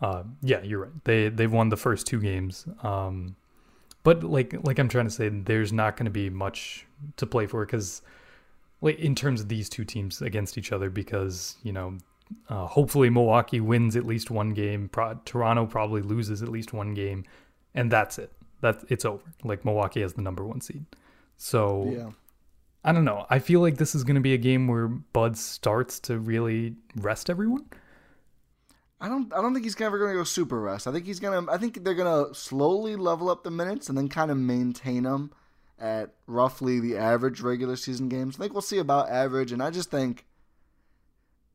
Uh, 0.00 0.24
yeah, 0.42 0.62
you're 0.62 0.80
right. 0.80 1.04
They 1.04 1.28
they've 1.28 1.52
won 1.52 1.68
the 1.68 1.76
first 1.76 2.06
two 2.06 2.20
games. 2.20 2.66
Um, 2.82 3.36
but 4.02 4.24
like 4.24 4.54
like 4.64 4.78
I'm 4.78 4.88
trying 4.88 5.06
to 5.06 5.10
say, 5.10 5.28
there's 5.28 5.72
not 5.72 5.96
going 5.96 6.06
to 6.06 6.10
be 6.10 6.28
much 6.28 6.86
to 7.16 7.26
play 7.26 7.46
for 7.46 7.64
because, 7.64 8.02
in 8.82 9.14
terms 9.14 9.40
of 9.40 9.48
these 9.48 9.68
two 9.68 9.84
teams 9.84 10.20
against 10.22 10.58
each 10.58 10.72
other, 10.72 10.90
because 10.90 11.56
you 11.62 11.72
know, 11.72 11.98
uh, 12.48 12.66
hopefully 12.66 13.10
Milwaukee 13.10 13.60
wins 13.60 13.96
at 13.96 14.04
least 14.04 14.30
one 14.30 14.54
game. 14.54 14.88
Pro- 14.88 15.20
Toronto 15.24 15.66
probably 15.66 16.02
loses 16.02 16.42
at 16.42 16.48
least 16.48 16.72
one 16.72 16.94
game, 16.94 17.24
and 17.74 17.90
that's 17.90 18.18
it. 18.18 18.32
That 18.60 18.84
it's 18.88 19.04
over. 19.04 19.22
Like 19.44 19.64
Milwaukee 19.64 20.02
has 20.02 20.14
the 20.14 20.22
number 20.22 20.44
one 20.44 20.60
seed. 20.60 20.84
So 21.36 21.90
Yeah. 21.94 22.10
I 22.84 22.92
don't 22.92 23.04
know. 23.04 23.26
I 23.30 23.38
feel 23.38 23.60
like 23.60 23.76
this 23.76 23.94
is 23.94 24.02
going 24.02 24.16
to 24.16 24.20
be 24.20 24.34
a 24.34 24.38
game 24.38 24.66
where 24.66 24.88
Bud 24.88 25.36
starts 25.38 26.00
to 26.00 26.18
really 26.18 26.74
rest 26.96 27.30
everyone. 27.30 27.66
I 29.00 29.08
don't. 29.08 29.32
I 29.32 29.40
don't 29.40 29.52
think 29.52 29.64
he's 29.64 29.80
ever 29.80 29.98
going 29.98 30.12
to 30.12 30.16
go 30.16 30.24
super 30.24 30.60
rest. 30.60 30.86
I 30.86 30.92
think 30.92 31.06
he's 31.06 31.20
gonna. 31.20 31.50
I 31.50 31.58
think 31.58 31.82
they're 31.84 31.94
gonna 31.94 32.34
slowly 32.34 32.94
level 32.96 33.30
up 33.30 33.42
the 33.42 33.50
minutes 33.50 33.88
and 33.88 33.98
then 33.98 34.08
kind 34.08 34.30
of 34.30 34.36
maintain 34.36 35.02
them 35.04 35.32
at 35.82 36.14
roughly 36.28 36.78
the 36.78 36.96
average 36.96 37.40
regular 37.40 37.74
season 37.74 38.08
games. 38.08 38.36
I 38.36 38.38
think 38.38 38.52
we'll 38.52 38.62
see 38.62 38.78
about 38.78 39.10
average, 39.10 39.52
and 39.52 39.62
I 39.62 39.70
just 39.70 39.90
think. 39.90 40.24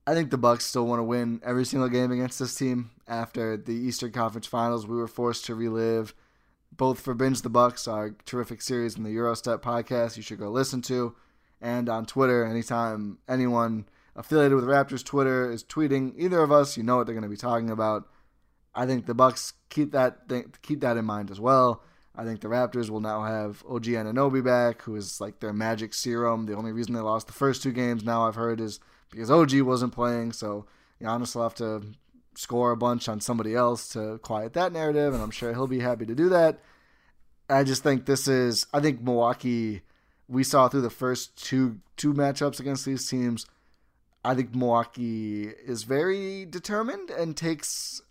I 0.05 0.13
think 0.13 0.31
the 0.31 0.37
Bucks 0.37 0.65
still 0.65 0.87
want 0.87 0.99
to 0.99 1.03
win 1.03 1.41
every 1.43 1.65
single 1.65 1.89
game 1.89 2.13
against 2.13 2.39
this 2.39 2.55
team. 2.55 2.91
After 3.09 3.57
the 3.57 3.73
Eastern 3.73 4.11
Conference 4.11 4.47
Finals, 4.47 4.87
we 4.87 4.95
were 4.95 5.07
forced 5.07 5.45
to 5.45 5.55
relive 5.55 6.13
both 6.71 6.99
for 7.01 7.13
Binge 7.13 7.41
the 7.41 7.49
Bucks, 7.49 7.87
our 7.87 8.11
terrific 8.25 8.61
series 8.61 8.95
in 8.95 9.03
the 9.03 9.09
Eurostep 9.09 9.61
podcast. 9.61 10.15
You 10.15 10.23
should 10.23 10.39
go 10.39 10.49
listen 10.49 10.81
to, 10.83 11.15
and 11.59 11.89
on 11.89 12.05
Twitter 12.05 12.45
anytime 12.45 13.17
anyone 13.27 13.85
affiliated 14.15 14.55
with 14.55 14.65
Raptors 14.65 15.03
Twitter 15.03 15.51
is 15.51 15.63
tweeting 15.63 16.13
either 16.17 16.41
of 16.41 16.51
us, 16.51 16.77
you 16.77 16.83
know 16.83 16.97
what 16.97 17.05
they're 17.05 17.15
going 17.15 17.23
to 17.23 17.29
be 17.29 17.35
talking 17.37 17.69
about. 17.69 18.07
I 18.73 18.85
think 18.85 19.07
the 19.07 19.13
Bucks 19.13 19.53
keep 19.69 19.91
that 19.91 20.29
th- 20.29 20.47
keep 20.61 20.81
that 20.81 20.97
in 20.97 21.05
mind 21.05 21.31
as 21.31 21.39
well. 21.39 21.83
I 22.17 22.23
think 22.23 22.41
the 22.41 22.47
Raptors 22.47 22.89
will 22.89 22.99
now 22.99 23.23
have 23.23 23.63
OG 23.69 23.83
Anunoby 23.83 24.43
back, 24.43 24.81
who 24.81 24.95
is 24.95 25.21
like 25.21 25.39
their 25.39 25.53
magic 25.53 25.93
serum. 25.93 26.47
The 26.47 26.55
only 26.55 26.71
reason 26.71 26.95
they 26.95 26.99
lost 26.99 27.27
the 27.27 27.33
first 27.33 27.61
two 27.61 27.71
games 27.71 28.03
now 28.03 28.27
I've 28.27 28.35
heard 28.35 28.59
is 28.59 28.79
because 29.11 29.29
OG 29.29 29.61
wasn't 29.61 29.93
playing. 29.93 30.31
So 30.31 30.65
Giannis 30.99 31.35
will 31.35 31.43
have 31.43 31.53
to 31.55 31.83
score 32.35 32.71
a 32.71 32.77
bunch 32.77 33.07
on 33.07 33.21
somebody 33.21 33.53
else 33.53 33.89
to 33.89 34.17
quiet 34.23 34.53
that 34.53 34.73
narrative, 34.73 35.13
and 35.13 35.21
I'm 35.21 35.29
sure 35.31 35.53
he'll 35.53 35.67
be 35.67 35.79
happy 35.79 36.07
to 36.07 36.15
do 36.15 36.27
that. 36.29 36.59
I 37.49 37.63
just 37.63 37.83
think 37.83 38.05
this 38.05 38.27
is. 38.27 38.65
I 38.73 38.79
think 38.79 39.01
Milwaukee. 39.01 39.83
We 40.29 40.43
saw 40.43 40.67
through 40.67 40.81
the 40.81 40.89
first 40.89 41.41
two 41.41 41.79
two 41.97 42.13
matchups 42.13 42.59
against 42.59 42.83
these 42.83 43.07
teams. 43.07 43.45
I 44.25 44.35
think 44.35 44.53
Milwaukee 44.53 45.47
is 45.47 45.83
very 45.83 46.45
determined 46.45 47.11
and 47.11 47.37
takes 47.37 48.01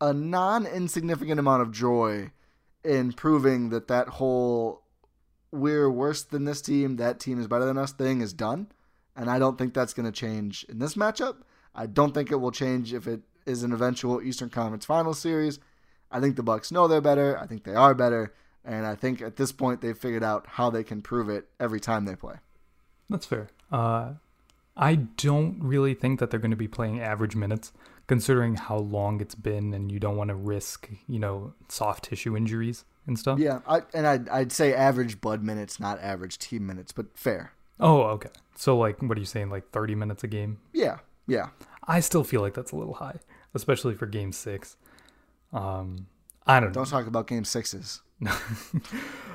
a 0.00 0.12
non 0.12 0.66
insignificant 0.66 1.40
amount 1.40 1.62
of 1.62 1.72
joy 1.72 2.32
in 2.86 3.12
proving 3.12 3.70
that 3.70 3.88
that 3.88 4.08
whole 4.08 4.82
we're 5.50 5.90
worse 5.90 6.22
than 6.22 6.44
this 6.44 6.60
team, 6.60 6.96
that 6.96 7.20
team 7.20 7.40
is 7.40 7.46
better 7.46 7.64
than 7.64 7.78
us 7.78 7.92
thing 7.92 8.20
is 8.20 8.32
done. 8.32 8.68
And 9.14 9.30
I 9.30 9.38
don't 9.38 9.56
think 9.56 9.72
that's 9.72 9.94
going 9.94 10.06
to 10.06 10.12
change 10.12 10.64
in 10.68 10.78
this 10.78 10.94
matchup. 10.94 11.36
I 11.74 11.86
don't 11.86 12.12
think 12.12 12.30
it 12.30 12.36
will 12.36 12.50
change 12.50 12.92
if 12.92 13.06
it 13.06 13.20
is 13.46 13.62
an 13.62 13.72
eventual 13.72 14.20
Eastern 14.20 14.50
Conference 14.50 14.84
Final 14.84 15.14
series. 15.14 15.58
I 16.10 16.20
think 16.20 16.36
the 16.36 16.42
Bucks 16.42 16.70
know 16.70 16.86
they're 16.86 17.00
better. 17.00 17.38
I 17.38 17.46
think 17.46 17.64
they 17.64 17.74
are 17.74 17.94
better, 17.94 18.34
and 18.64 18.86
I 18.86 18.94
think 18.94 19.20
at 19.20 19.36
this 19.36 19.52
point 19.52 19.80
they've 19.80 19.96
figured 19.96 20.22
out 20.22 20.46
how 20.46 20.70
they 20.70 20.84
can 20.84 21.02
prove 21.02 21.28
it 21.28 21.48
every 21.58 21.80
time 21.80 22.04
they 22.04 22.14
play. 22.14 22.36
That's 23.08 23.26
fair. 23.26 23.48
Uh, 23.72 24.14
I 24.76 24.94
don't 24.96 25.58
really 25.60 25.94
think 25.94 26.20
that 26.20 26.30
they're 26.30 26.40
going 26.40 26.50
to 26.50 26.56
be 26.56 26.68
playing 26.68 27.00
average 27.00 27.34
minutes, 27.34 27.72
considering 28.06 28.54
how 28.56 28.76
long 28.78 29.20
it's 29.20 29.34
been, 29.34 29.74
and 29.74 29.90
you 29.90 29.98
don't 29.98 30.16
want 30.16 30.28
to 30.28 30.34
risk, 30.34 30.88
you 31.08 31.18
know, 31.18 31.54
soft 31.68 32.04
tissue 32.04 32.36
injuries 32.36 32.84
and 33.06 33.18
stuff. 33.18 33.38
Yeah, 33.38 33.60
I, 33.66 33.82
and 33.94 34.06
I'd, 34.06 34.28
I'd 34.28 34.52
say 34.52 34.74
average 34.74 35.20
Bud 35.20 35.42
minutes, 35.42 35.78
not 35.80 36.00
average 36.00 36.38
team 36.38 36.66
minutes, 36.66 36.92
but 36.92 37.06
fair. 37.16 37.52
Oh, 37.78 38.02
okay. 38.02 38.30
So, 38.54 38.76
like, 38.78 39.02
what 39.02 39.16
are 39.16 39.20
you 39.20 39.26
saying? 39.26 39.50
Like 39.50 39.70
30 39.70 39.94
minutes 39.94 40.24
a 40.24 40.28
game? 40.28 40.58
Yeah, 40.72 40.98
yeah. 41.26 41.48
I 41.86 42.00
still 42.00 42.24
feel 42.24 42.40
like 42.40 42.54
that's 42.54 42.72
a 42.72 42.76
little 42.76 42.94
high, 42.94 43.20
especially 43.54 43.94
for 43.94 44.06
game 44.06 44.32
six. 44.32 44.76
Um, 45.52 46.06
I 46.46 46.58
don't 46.60 46.70
know. 46.70 46.74
Don't 46.74 46.88
talk 46.88 47.06
about 47.06 47.26
game 47.26 47.44
sixes. 47.44 48.02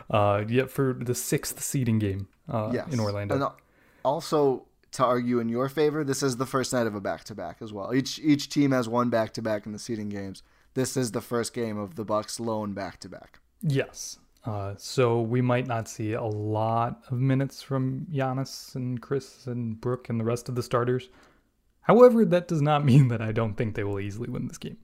uh, 0.09 0.43
yeah, 0.47 0.65
for 0.65 0.93
the 0.99 1.15
sixth 1.15 1.61
seeding 1.61 1.99
game 1.99 2.27
uh, 2.49 2.71
Yes. 2.73 2.91
in 2.91 2.99
Orlando. 2.99 3.35
And 3.35 3.45
also, 4.03 4.65
to 4.91 5.05
argue 5.05 5.39
in 5.39 5.49
your 5.49 5.69
favor, 5.69 6.03
this 6.03 6.21
is 6.21 6.37
the 6.37 6.45
first 6.45 6.73
night 6.73 6.87
of 6.87 6.95
a 6.95 7.01
back 7.01 7.23
to 7.25 7.35
back 7.35 7.57
as 7.61 7.71
well. 7.71 7.93
Each 7.93 8.19
each 8.19 8.49
team 8.49 8.71
has 8.71 8.89
one 8.89 9.09
back 9.09 9.33
to 9.33 9.41
back 9.41 9.65
in 9.65 9.71
the 9.71 9.79
seeding 9.79 10.09
games. 10.09 10.43
This 10.73 10.95
is 10.97 11.11
the 11.11 11.21
first 11.21 11.53
game 11.53 11.77
of 11.77 11.95
the 11.95 12.05
Bucks' 12.05 12.39
lone 12.39 12.73
back 12.73 12.99
to 13.01 13.09
back. 13.09 13.39
Yes. 13.61 14.17
Uh, 14.43 14.73
so 14.77 15.21
we 15.21 15.41
might 15.41 15.67
not 15.67 15.87
see 15.87 16.13
a 16.13 16.23
lot 16.23 17.03
of 17.11 17.19
minutes 17.19 17.61
from 17.61 18.07
Giannis 18.11 18.73
and 18.75 18.99
Khris 19.01 19.45
and 19.47 19.79
Brook 19.79 20.09
and 20.09 20.19
the 20.19 20.23
rest 20.23 20.49
of 20.49 20.55
the 20.55 20.63
starters. 20.63 21.09
However, 21.81 22.25
that 22.25 22.47
does 22.47 22.61
not 22.61 22.83
mean 22.91 23.09
that 23.09 23.21
I 23.21 23.31
don't 23.31 23.55
think 23.55 23.75
they 23.75 23.83
will 23.83 23.99
easily 23.99 24.29
win 24.29 24.47
this 24.47 24.57
game. 24.57 24.77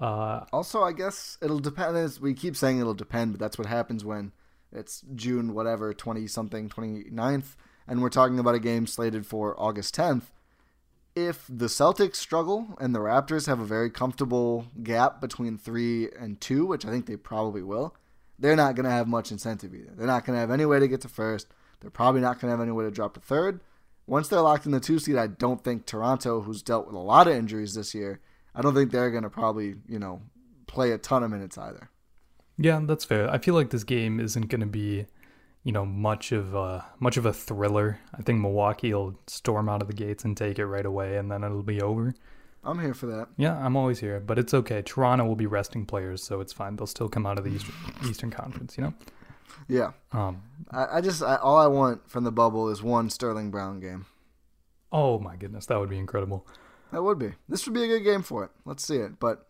Uh, 0.00 0.44
Also, 0.52 0.82
I 0.82 0.92
guess 0.92 1.38
it'll 1.42 1.58
depend. 1.58 1.96
As 1.96 2.20
we 2.20 2.34
keep 2.34 2.56
saying 2.56 2.78
it'll 2.78 2.94
depend, 2.94 3.32
but 3.32 3.40
that's 3.40 3.58
what 3.58 3.66
happens 3.66 4.04
when 4.04 4.32
it's 4.70 5.02
June, 5.14 5.54
whatever, 5.54 5.94
20 5.94 6.26
something, 6.26 6.68
29th, 6.68 7.56
and 7.88 8.02
we're 8.02 8.10
talking 8.10 8.38
about 8.38 8.54
a 8.54 8.60
game 8.60 8.86
slated 8.86 9.26
for 9.26 9.58
August 9.58 9.96
10th. 9.96 10.24
If 11.16 11.46
the 11.48 11.66
Celtics 11.66 12.16
struggle 12.16 12.76
and 12.80 12.94
the 12.94 13.00
Raptors 13.00 13.46
have 13.46 13.58
a 13.58 13.64
very 13.64 13.90
comfortable 13.90 14.66
gap 14.84 15.20
between 15.20 15.58
three 15.58 16.08
and 16.16 16.40
two, 16.40 16.66
which 16.66 16.84
I 16.84 16.90
think 16.90 17.06
they 17.06 17.16
probably 17.16 17.62
will, 17.62 17.96
they're 18.38 18.54
not 18.54 18.76
going 18.76 18.84
to 18.84 18.90
have 18.90 19.08
much 19.08 19.32
incentive 19.32 19.74
either. 19.74 19.90
They're 19.96 20.06
not 20.06 20.24
going 20.24 20.36
to 20.36 20.40
have 20.40 20.50
any 20.50 20.64
way 20.64 20.78
to 20.78 20.86
get 20.86 21.00
to 21.00 21.08
first. 21.08 21.48
They're 21.80 21.90
probably 21.90 22.20
not 22.20 22.40
going 22.40 22.52
to 22.52 22.56
have 22.56 22.60
any 22.60 22.72
way 22.72 22.84
to 22.84 22.90
drop 22.90 23.14
to 23.14 23.20
third. 23.20 23.60
Once 24.06 24.28
they're 24.28 24.40
locked 24.40 24.66
in 24.66 24.72
the 24.72 24.80
two 24.80 24.98
seed, 24.98 25.16
I 25.16 25.26
don't 25.26 25.64
think 25.64 25.86
Toronto, 25.86 26.42
who's 26.42 26.62
dealt 26.62 26.86
with 26.86 26.94
a 26.94 27.00
lot 27.00 27.26
of 27.26 27.34
injuries 27.34 27.74
this 27.74 27.94
year, 27.94 28.20
I 28.54 28.62
don't 28.62 28.74
think 28.74 28.90
they're 28.92 29.10
going 29.10 29.24
to 29.24 29.30
probably, 29.30 29.74
you 29.88 29.98
know, 29.98 30.22
play 30.66 30.92
a 30.92 30.98
ton 30.98 31.22
of 31.22 31.30
minutes 31.30 31.58
either. 31.58 31.90
yeah, 32.56 32.80
that's 32.84 33.04
fair. 33.04 33.30
I 33.30 33.38
feel 33.38 33.54
like 33.54 33.70
this 33.70 33.84
game 33.84 34.20
isn't 34.20 34.48
going 34.48 34.60
to 34.60 34.66
be, 34.66 35.06
you 35.68 35.72
know, 35.72 35.84
much 35.84 36.32
of 36.32 36.54
a, 36.54 36.82
much 36.98 37.18
of 37.18 37.26
a 37.26 37.32
thriller. 37.32 37.98
I 38.18 38.22
think 38.22 38.40
Milwaukee 38.40 38.94
will 38.94 39.18
storm 39.26 39.68
out 39.68 39.82
of 39.82 39.88
the 39.88 39.92
gates 39.94 40.24
and 40.24 40.34
take 40.34 40.58
it 40.58 40.64
right 40.64 40.86
away, 40.86 41.18
and 41.18 41.30
then 41.30 41.44
it'll 41.44 41.62
be 41.62 41.82
over. 41.82 42.14
I'm 42.64 42.78
here 42.80 42.94
for 42.94 43.04
that. 43.04 43.28
Yeah, 43.36 43.54
I'm 43.62 43.76
always 43.76 43.98
here, 44.00 44.18
but 44.18 44.38
it's 44.38 44.54
okay. 44.54 44.80
Toronto 44.80 45.26
will 45.26 45.36
be 45.36 45.44
resting 45.44 45.84
players, 45.84 46.22
so 46.22 46.40
it's 46.40 46.54
fine. 46.54 46.76
They'll 46.76 46.86
still 46.86 47.10
come 47.10 47.26
out 47.26 47.36
of 47.36 47.44
the 47.44 47.50
Eastern, 47.50 47.74
Eastern 48.08 48.30
Conference, 48.30 48.78
you 48.78 48.84
know. 48.84 48.94
Yeah. 49.68 49.90
Um, 50.12 50.42
I, 50.70 50.86
I 50.96 51.00
just, 51.02 51.22
I, 51.22 51.36
all 51.36 51.58
I 51.58 51.66
want 51.66 52.08
from 52.08 52.24
the 52.24 52.32
bubble 52.32 52.70
is 52.70 52.82
one 52.82 53.10
Sterling 53.10 53.50
Brown 53.50 53.78
game. 53.78 54.06
oh 54.90 55.18
my 55.18 55.36
goodness, 55.36 55.66
that 55.66 55.78
would 55.78 55.90
be 55.90 55.98
incredible. 55.98 56.46
That 56.92 57.02
would 57.02 57.18
be. 57.18 57.32
This 57.46 57.66
would 57.66 57.74
be 57.74 57.84
a 57.84 57.88
good 57.88 58.04
game 58.04 58.22
for 58.22 58.42
it. 58.44 58.50
Let's 58.64 58.86
see 58.86 58.96
it. 58.96 59.20
But 59.20 59.46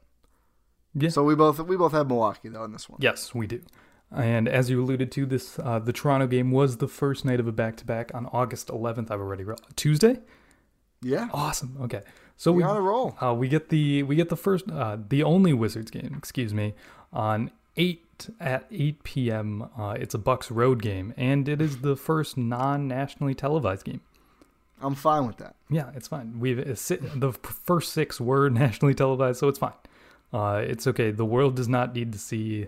Yeah. 0.95 1.11
so 1.11 1.23
we 1.23 1.37
both 1.37 1.61
we 1.61 1.77
both 1.77 1.93
have 1.93 2.09
Milwaukee 2.09 2.49
though 2.49 2.65
in 2.65 2.73
this 2.73 2.89
one. 2.89 2.99
Yes, 3.01 3.33
we 3.37 3.47
do. 3.47 3.61
And 4.15 4.49
as 4.49 4.71
you 4.71 4.83
alluded 4.83 5.13
to, 5.13 5.27
this 5.27 5.59
uh, 5.59 5.79
the 5.79 5.93
Toronto 5.93 6.27
game 6.27 6.51
was 6.51 6.79
the 6.79 6.89
first 6.89 7.25
night 7.25 7.41
of 7.41 7.47
a 7.47 7.53
back 7.53 7.77
to 7.77 7.85
back 7.85 8.11
on 8.15 8.27
August 8.33 8.69
11th. 8.69 9.11
I've 9.11 9.21
already 9.21 9.45
wrote 9.45 9.61
Tuesday. 9.77 10.21
Yeah. 11.03 11.29
Awesome. 11.33 11.77
Okay, 11.83 12.03
so 12.37 12.51
we 12.53 12.63
You're 12.63 12.71
on 12.71 12.77
a 12.77 12.81
roll. 12.81 13.17
uh, 13.23 13.35
we 13.35 13.49
get 13.49 13.69
the 13.69 14.03
we 14.05 14.17
get 14.17 14.31
the 14.31 14.37
first 14.37 14.71
uh, 14.71 14.97
the 15.09 15.23
only 15.23 15.53
Wizards 15.53 15.91
game. 15.91 16.15
Excuse 16.17 16.55
me 16.55 16.75
on 17.13 17.51
eight 17.77 18.29
at 18.41 18.67
8 18.71 19.03
p.m. 19.05 19.69
Uh, 19.79 19.95
it's 19.99 20.15
a 20.15 20.19
Bucks 20.19 20.51
road 20.51 20.83
game, 20.83 21.15
and 21.17 21.49
it 21.49 21.63
is 21.63 21.79
the 21.79 21.95
first 21.95 22.37
non 22.37 22.89
nationally 22.89 23.35
televised 23.35 23.85
game. 23.85 24.01
I'm 24.81 24.95
fine 24.95 25.27
with 25.27 25.37
that. 25.39 25.55
Yeah, 25.71 25.91
it's 25.95 26.09
fine. 26.09 26.41
We've 26.41 26.57
the 26.57 27.33
first 27.65 27.93
six 27.93 28.21
were 28.21 28.49
nationally 28.65 28.95
televised, 28.95 29.39
so 29.39 29.49
it's 29.49 29.59
fine. 29.59 29.73
Uh, 30.33 30.63
it's 30.65 30.87
okay. 30.87 31.11
The 31.11 31.25
world 31.25 31.57
does 31.57 31.69
not 31.69 31.95
need 31.95 32.13
to 32.13 32.19
see 32.19 32.67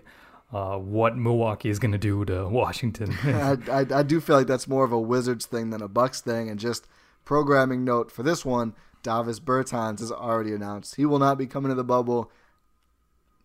uh, 0.53 0.77
what 0.77 1.17
Milwaukee 1.17 1.69
is 1.69 1.79
going 1.79 1.91
to 1.93 1.97
do 1.97 2.25
to 2.25 2.47
Washington. 2.47 3.15
I, 3.23 3.57
I, 3.71 3.85
I 3.99 4.03
do 4.03 4.19
feel 4.19 4.35
like 4.35 4.47
that's 4.47 4.67
more 4.67 4.83
of 4.83 4.91
a 4.91 4.99
Wizards 4.99 5.45
thing 5.45 5.69
than 5.69 5.81
a 5.81 5.87
Bucks 5.87 6.21
thing. 6.21 6.49
And 6.49 6.59
just 6.59 6.87
programming 7.25 7.83
note 7.83 8.11
for 8.11 8.23
this 8.23 8.43
one, 8.43 8.73
Davis 9.03 9.39
Bertans 9.39 10.01
is 10.01 10.11
already 10.11 10.53
announced. 10.53 10.95
He 10.95 11.05
will 11.05 11.19
not 11.19 11.37
be 11.37 11.47
coming 11.47 11.69
to 11.69 11.75
the 11.75 11.83
bubble. 11.83 12.31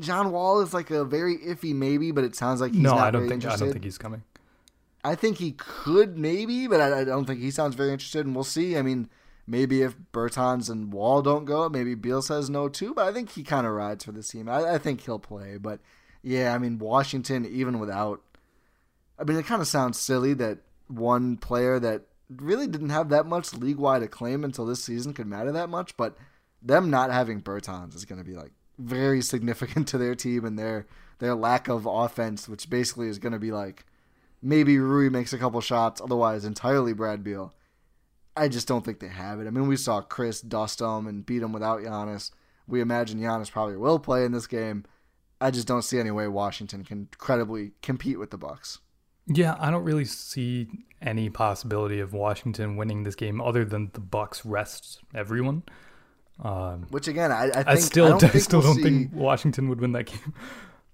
John 0.01 0.31
Wall 0.31 0.61
is 0.61 0.75
like 0.75 0.91
a 0.91 1.05
very 1.05 1.39
iffy 1.39 1.75
maybe, 1.75 2.11
but 2.11 2.25
it 2.25 2.35
sounds 2.35 2.61
like 2.61 2.73
he's 2.73 2.83
no, 2.83 2.95
not 2.95 3.07
I 3.07 3.11
don't 3.11 3.23
think 3.23 3.35
interested. 3.35 3.63
I 3.63 3.67
don't 3.67 3.73
think 3.73 3.85
he's 3.85 3.99
coming. 3.99 4.23
I 5.05 5.15
think 5.15 5.39
he 5.39 5.53
could 5.53 6.19
maybe, 6.19 6.67
but 6.67 6.81
I, 6.81 7.01
I, 7.01 7.05
don't 7.05 7.27
think 7.27 7.41
he 7.41 7.53
sounds 7.53 7.77
very 7.77 7.93
interested, 7.93 8.27
and 8.27 8.35
we'll 8.35 8.45
see. 8.45 8.77
I 8.77 8.83
mean, 8.83 9.09
maybe 9.47 9.83
if 9.83 9.97
Bertans 10.13 10.69
and 10.69 10.93
Wall 10.93 11.23
don't 11.23 11.45
go, 11.45 11.69
maybe 11.69 11.95
Beal 11.95 12.23
says 12.23 12.51
no 12.51 12.69
too, 12.69 12.93
but 12.93 13.07
I 13.07 13.13
think 13.13 13.31
he 13.31 13.45
kind 13.45 13.67
of 13.67 13.73
rides 13.73 14.05
for 14.05 14.11
this 14.11 14.29
team. 14.29 14.49
I, 14.49 14.75
I, 14.75 14.79
think 14.79 15.03
he'll 15.03 15.21
play, 15.21 15.59
but 15.59 15.81
yeah, 16.27 16.53
I 16.53 16.59
mean, 16.59 16.79
Washington, 16.79 17.47
even 17.47 17.79
without, 17.79 18.20
I 19.16 19.22
mean, 19.22 19.37
it 19.37 19.47
kind 19.47 19.62
of 19.62 19.68
sounds 19.68 20.01
silly 20.01 20.35
that 20.35 20.59
one 20.89 21.37
player 21.37 21.79
that 21.79 22.03
really 22.29 22.66
didn't 22.66 22.91
have 22.91 23.11
that 23.11 23.27
much 23.27 23.55
league 23.55 23.77
wide 23.77 24.03
acclaim 24.03 24.43
until 24.43 24.66
this 24.66 24.83
season 24.83 25.14
could 25.14 25.29
matter 25.29 25.53
that 25.53 25.68
much, 25.68 25.97
but 25.97 26.16
them 26.61 26.91
not 26.91 27.12
having 27.12 27.41
Bertans 27.41 27.95
is 27.95 28.05
going 28.05 28.18
to 28.18 28.29
be 28.29 28.35
like 28.35 28.51
very 28.77 29.22
significant 29.22 29.87
to 29.89 29.99
their 29.99 30.16
team 30.16 30.45
and 30.45 30.59
their 30.59 30.87
their 31.18 31.37
lack 31.37 31.68
of 31.68 31.87
offense, 31.87 32.49
which 32.49 32.68
basically 32.68 33.07
is 33.07 33.20
going 33.20 33.33
to 33.33 33.39
be 33.39 33.53
like 33.53 33.87
Maybe 34.43 34.79
Rui 34.79 35.09
makes 35.09 35.33
a 35.33 35.39
couple 35.39 35.61
shots, 35.61 36.01
otherwise 36.01 36.45
entirely 36.45 36.93
Brad 36.93 37.24
Beal. 37.24 37.55
I 38.37 38.49
just 38.49 38.68
don't 38.68 38.85
think 38.85 39.01
they 39.01 39.09
have 39.09 39.41
it. 39.41 39.47
I 39.47 39.51
mean, 39.51 39.66
we 39.66 39.77
saw 39.77 40.03
Khris 40.03 40.41
dust 40.41 40.81
them 40.81 41.07
and 41.07 41.24
beat 41.24 41.39
them 41.39 41.53
without 41.53 41.81
Giannis. 41.81 42.33
We 42.68 42.81
imagine 42.81 43.20
Giannis 43.20 43.51
probably 43.51 43.77
will 43.77 43.99
play 43.99 44.24
in 44.24 44.33
this 44.33 44.47
game. 44.47 44.85
I 45.41 45.51
just 45.51 45.66
don't 45.66 45.82
see 45.82 45.99
any 45.99 46.11
way 46.11 46.28
Washington 46.28 46.84
can 46.84 47.09
credibly 47.18 47.72
compete 47.82 48.18
with 48.18 48.30
the 48.30 48.39
Bucks. 48.39 48.78
Yeah, 49.26 49.57
I 49.59 49.70
don't 49.70 49.84
really 49.84 50.05
see 50.05 50.68
any 51.03 51.28
possibility 51.30 52.01
of 52.01 52.12
Washington 52.12 52.76
winning 52.76 53.03
this 53.03 53.14
game 53.14 53.41
other 53.41 53.64
than 53.64 53.91
the 53.93 54.01
Bucks 54.01 54.45
rest 54.45 55.01
everyone. 55.14 55.64
Um, 56.43 56.87
Which 56.91 57.09
again, 57.09 57.32
I, 57.32 57.45
I, 57.45 57.51
think, 57.51 57.68
I 57.68 57.74
still, 57.76 58.07
I 58.07 58.09
don't, 58.11 58.20
think 58.30 58.45
still 58.45 58.61
we'll 58.61 58.74
don't 58.74 58.76
see, 58.76 58.82
think 58.82 59.11
Washington 59.12 59.68
would 59.68 59.80
win 59.80 59.93
that 59.93 60.05
game. 60.05 60.34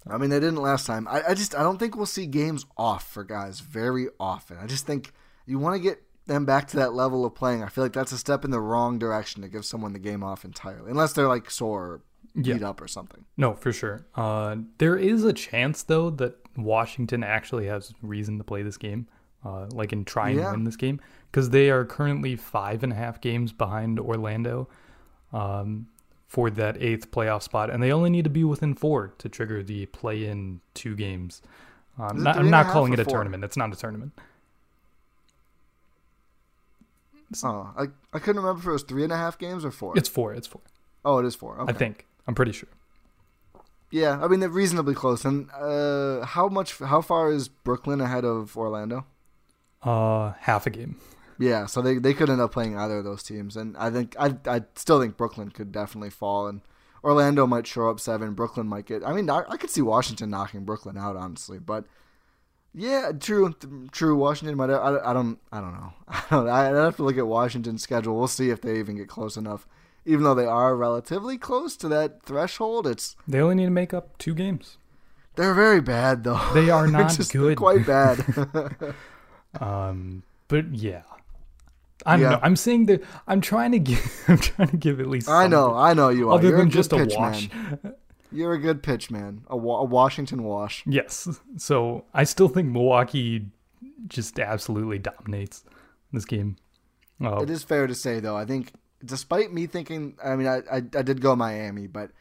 I 0.07 0.17
mean, 0.17 0.29
they 0.29 0.39
didn't 0.39 0.61
last 0.61 0.85
time. 0.85 1.07
I, 1.07 1.21
I 1.29 1.33
just 1.33 1.55
I 1.55 1.63
don't 1.63 1.77
think 1.77 1.95
we'll 1.95 2.05
see 2.05 2.25
games 2.25 2.65
off 2.77 3.07
for 3.07 3.23
guys 3.23 3.59
very 3.59 4.07
often. 4.19 4.57
I 4.57 4.67
just 4.67 4.85
think 4.85 5.13
you 5.45 5.59
want 5.59 5.75
to 5.75 5.79
get 5.79 6.01
them 6.25 6.45
back 6.45 6.67
to 6.69 6.77
that 6.77 6.93
level 6.93 7.25
of 7.25 7.35
playing. 7.35 7.63
I 7.63 7.69
feel 7.69 7.83
like 7.83 7.93
that's 7.93 8.11
a 8.11 8.17
step 8.17 8.43
in 8.43 8.51
the 8.51 8.59
wrong 8.59 8.99
direction 8.99 9.41
to 9.41 9.47
give 9.47 9.65
someone 9.65 9.93
the 9.93 9.99
game 9.99 10.23
off 10.23 10.43
entirely, 10.43 10.91
unless 10.91 11.13
they're 11.13 11.27
like 11.27 11.49
sore, 11.49 12.01
Yeah. 12.35 12.67
up, 12.67 12.81
or 12.81 12.87
something. 12.87 13.25
No, 13.37 13.53
for 13.53 13.71
sure. 13.71 14.05
Uh, 14.15 14.57
there 14.79 14.95
is 14.97 15.23
a 15.23 15.33
chance 15.33 15.83
though 15.83 16.09
that 16.11 16.35
Washington 16.57 17.23
actually 17.23 17.67
has 17.67 17.93
reason 18.01 18.37
to 18.39 18.43
play 18.43 18.63
this 18.63 18.77
game, 18.77 19.07
uh, 19.45 19.67
like 19.71 19.93
in 19.93 20.03
try 20.05 20.29
and 20.29 20.39
Yeah. 20.39 20.51
win 20.51 20.63
this 20.63 20.75
game, 20.75 20.99
because 21.31 21.51
they 21.51 21.69
are 21.69 21.85
currently 21.85 22.35
five 22.35 22.83
and 22.83 22.91
a 22.91 22.95
half 22.95 23.21
games 23.21 23.51
behind 23.53 23.99
Orlando 23.99 24.67
um, 25.31 25.87
for 26.27 26.49
that 26.49 26.81
eighth 26.81 27.11
playoff 27.11 27.43
spot, 27.43 27.69
and 27.69 27.81
they 27.83 27.91
only 27.91 28.09
need 28.09 28.23
to 28.23 28.29
be 28.29 28.43
within 28.43 28.73
four 28.73 29.13
to 29.19 29.29
trigger 29.29 29.61
the 29.63 29.85
play-in 29.87 30.61
two 30.73 30.95
games. 30.95 31.41
Um, 31.99 32.17
it 32.17 32.21
not, 32.21 32.37
I'm 32.37 32.49
not 32.49 32.67
calling 32.67 32.93
it 32.93 32.99
a 32.99 33.03
four? 33.05 33.13
tournament. 33.17 33.43
It's 33.43 33.57
not 33.57 33.71
a 33.71 33.75
tournament. 33.75 34.13
Oh, 37.43 37.73
I, 37.77 37.83
I 38.13 38.19
couldn't 38.19 38.41
remember 38.41 38.61
if 38.61 38.67
it 38.67 38.71
was 38.71 38.83
three 38.83 39.03
and 39.03 39.11
a 39.11 39.17
half 39.17 39.37
games 39.39 39.65
or 39.65 39.71
four. 39.71 39.97
It's 39.97 40.09
four. 40.09 40.33
It's 40.33 40.47
four. 40.47 40.61
oh, 41.03 41.17
it 41.19 41.25
is 41.25 41.35
four. 41.35 41.59
Okay. 41.61 41.71
I 41.71 41.75
think. 41.75 42.05
I'm 42.27 42.35
pretty 42.35 42.51
sure. 42.51 42.69
Yeah, 43.91 44.19
I 44.23 44.27
mean 44.27 44.39
they're 44.39 44.49
reasonably 44.49 44.95
close. 44.95 45.23
And 45.23 45.49
uh, 45.51 46.25
how 46.25 46.47
much? 46.47 46.79
How 46.79 47.01
far 47.01 47.31
is 47.31 47.47
Brooklyn 47.47 48.01
ahead 48.01 48.25
of 48.25 48.57
Orlando? 48.57 49.05
Uh, 49.83 50.33
half 50.39 50.65
a 50.65 50.69
game. 50.69 50.97
Yeah, 51.39 51.65
so 51.65 51.81
they, 51.81 51.97
they 51.97 52.13
could 52.13 52.29
end 52.29 52.41
up 52.41 52.51
playing 52.51 52.77
either 52.77 52.99
of 52.99 53.03
those 53.03 53.23
teams, 53.23 53.57
and 53.57 53.75
I 53.77 53.89
think 53.89 54.15
I 54.19 54.35
I 54.45 54.61
still 54.75 54.99
think 54.99 55.17
Brooklyn 55.17 55.49
could 55.49 55.71
definitely 55.71 56.09
fall, 56.09 56.47
and 56.47 56.61
Orlando 57.03 57.45
might 57.45 57.67
show 57.67 57.89
up 57.89 57.99
seven. 57.99 58.33
Brooklyn 58.33 58.67
might 58.67 58.85
get. 58.85 59.05
I 59.05 59.13
mean, 59.13 59.29
I, 59.29 59.43
I 59.47 59.57
could 59.57 59.69
see 59.69 59.81
Washington 59.81 60.29
knocking 60.29 60.63
Brooklyn 60.63 60.97
out, 60.97 61.15
honestly, 61.15 61.59
but 61.59 61.85
yeah, 62.73 63.11
true, 63.11 63.53
true. 63.91 64.15
Washington 64.15 64.57
might. 64.57 64.69
I, 64.69 65.11
I 65.11 65.13
don't. 65.13 65.37
I 65.51 65.61
don't 65.61 65.73
know. 65.73 65.93
I 66.07 66.23
don't. 66.29 66.49
I 66.49 66.65
have 66.83 66.95
to 66.97 67.03
look 67.03 67.17
at 67.17 67.27
Washington's 67.27 67.83
schedule. 67.83 68.17
We'll 68.17 68.27
see 68.27 68.49
if 68.49 68.61
they 68.61 68.79
even 68.79 68.95
get 68.95 69.07
close 69.07 69.37
enough. 69.37 69.67
Even 70.05 70.23
though 70.23 70.35
they 70.35 70.45
are 70.45 70.75
relatively 70.75 71.37
close 71.37 71.77
to 71.77 71.87
that 71.87 72.23
threshold, 72.23 72.85
it's 72.87 73.15
They 73.27 73.39
only 73.39 73.55
need 73.55 73.65
to 73.65 73.71
make 73.71 73.93
up 73.93 74.17
two 74.17 74.33
games. 74.35 74.77
they're 75.35 75.53
very 75.53 75.81
bad 75.81 76.23
though. 76.23 76.41
They 76.53 76.69
are 76.69 76.87
not 76.97 77.11
just 77.15 77.31
good. 77.31 77.57
Quite 77.57 77.85
bad. 77.85 78.23
Um, 79.61 80.23
but 80.47 80.73
yeah, 80.73 81.03
I 82.05 82.13
don't 82.15 82.23
Yeah. 82.23 82.29
know. 82.31 82.39
I'm 82.41 82.55
saying 82.55 82.87
that 82.87 83.03
I'm 83.27 83.39
trying 83.41 83.71
to 83.73 83.79
give. 83.79 84.23
I'm 84.27 84.37
trying 84.39 84.69
to 84.69 84.77
give 84.77 84.99
at 84.99 85.07
least. 85.07 85.29
I 85.29 85.47
know. 85.47 85.75
I 85.75 85.93
know 85.93 86.09
you 86.09 86.29
are. 86.29 86.35
Other 86.39 86.49
You're 86.49 86.57
than 86.57 86.67
a 86.67 86.71
just 86.71 86.91
a 86.91 87.05
wash. 87.05 87.49
man. 87.53 87.93
You're 88.31 88.53
a 88.53 88.59
good 88.59 88.81
pitch 88.81 89.11
man. 89.11 89.43
A, 89.47 89.55
wa- 89.55 89.81
a 89.81 89.83
Washington 89.83 90.43
wash. 90.43 90.83
Yes. 90.87 91.27
So 91.57 92.05
I 92.15 92.23
still 92.23 92.47
think 92.49 92.69
Milwaukee 92.71 93.45
just 94.07 94.39
absolutely 94.39 94.97
dominates 94.97 95.63
this 96.11 96.25
game. 96.25 96.55
Uh, 97.23 97.41
It 97.43 97.51
is 97.51 97.61
fair 97.63 97.85
to 97.85 97.93
say, 97.93 98.19
though. 98.19 98.35
I 98.35 98.45
think, 98.45 98.71
despite 99.03 99.51
me 99.53 99.67
thinking, 99.67 100.15
I 100.23 100.35
mean, 100.35 100.47
I, 100.47 100.57
I, 100.71 100.77
I 100.77 101.01
did 101.01 101.21
go 101.21 101.35
Miami, 101.35 101.87
but 101.87 102.11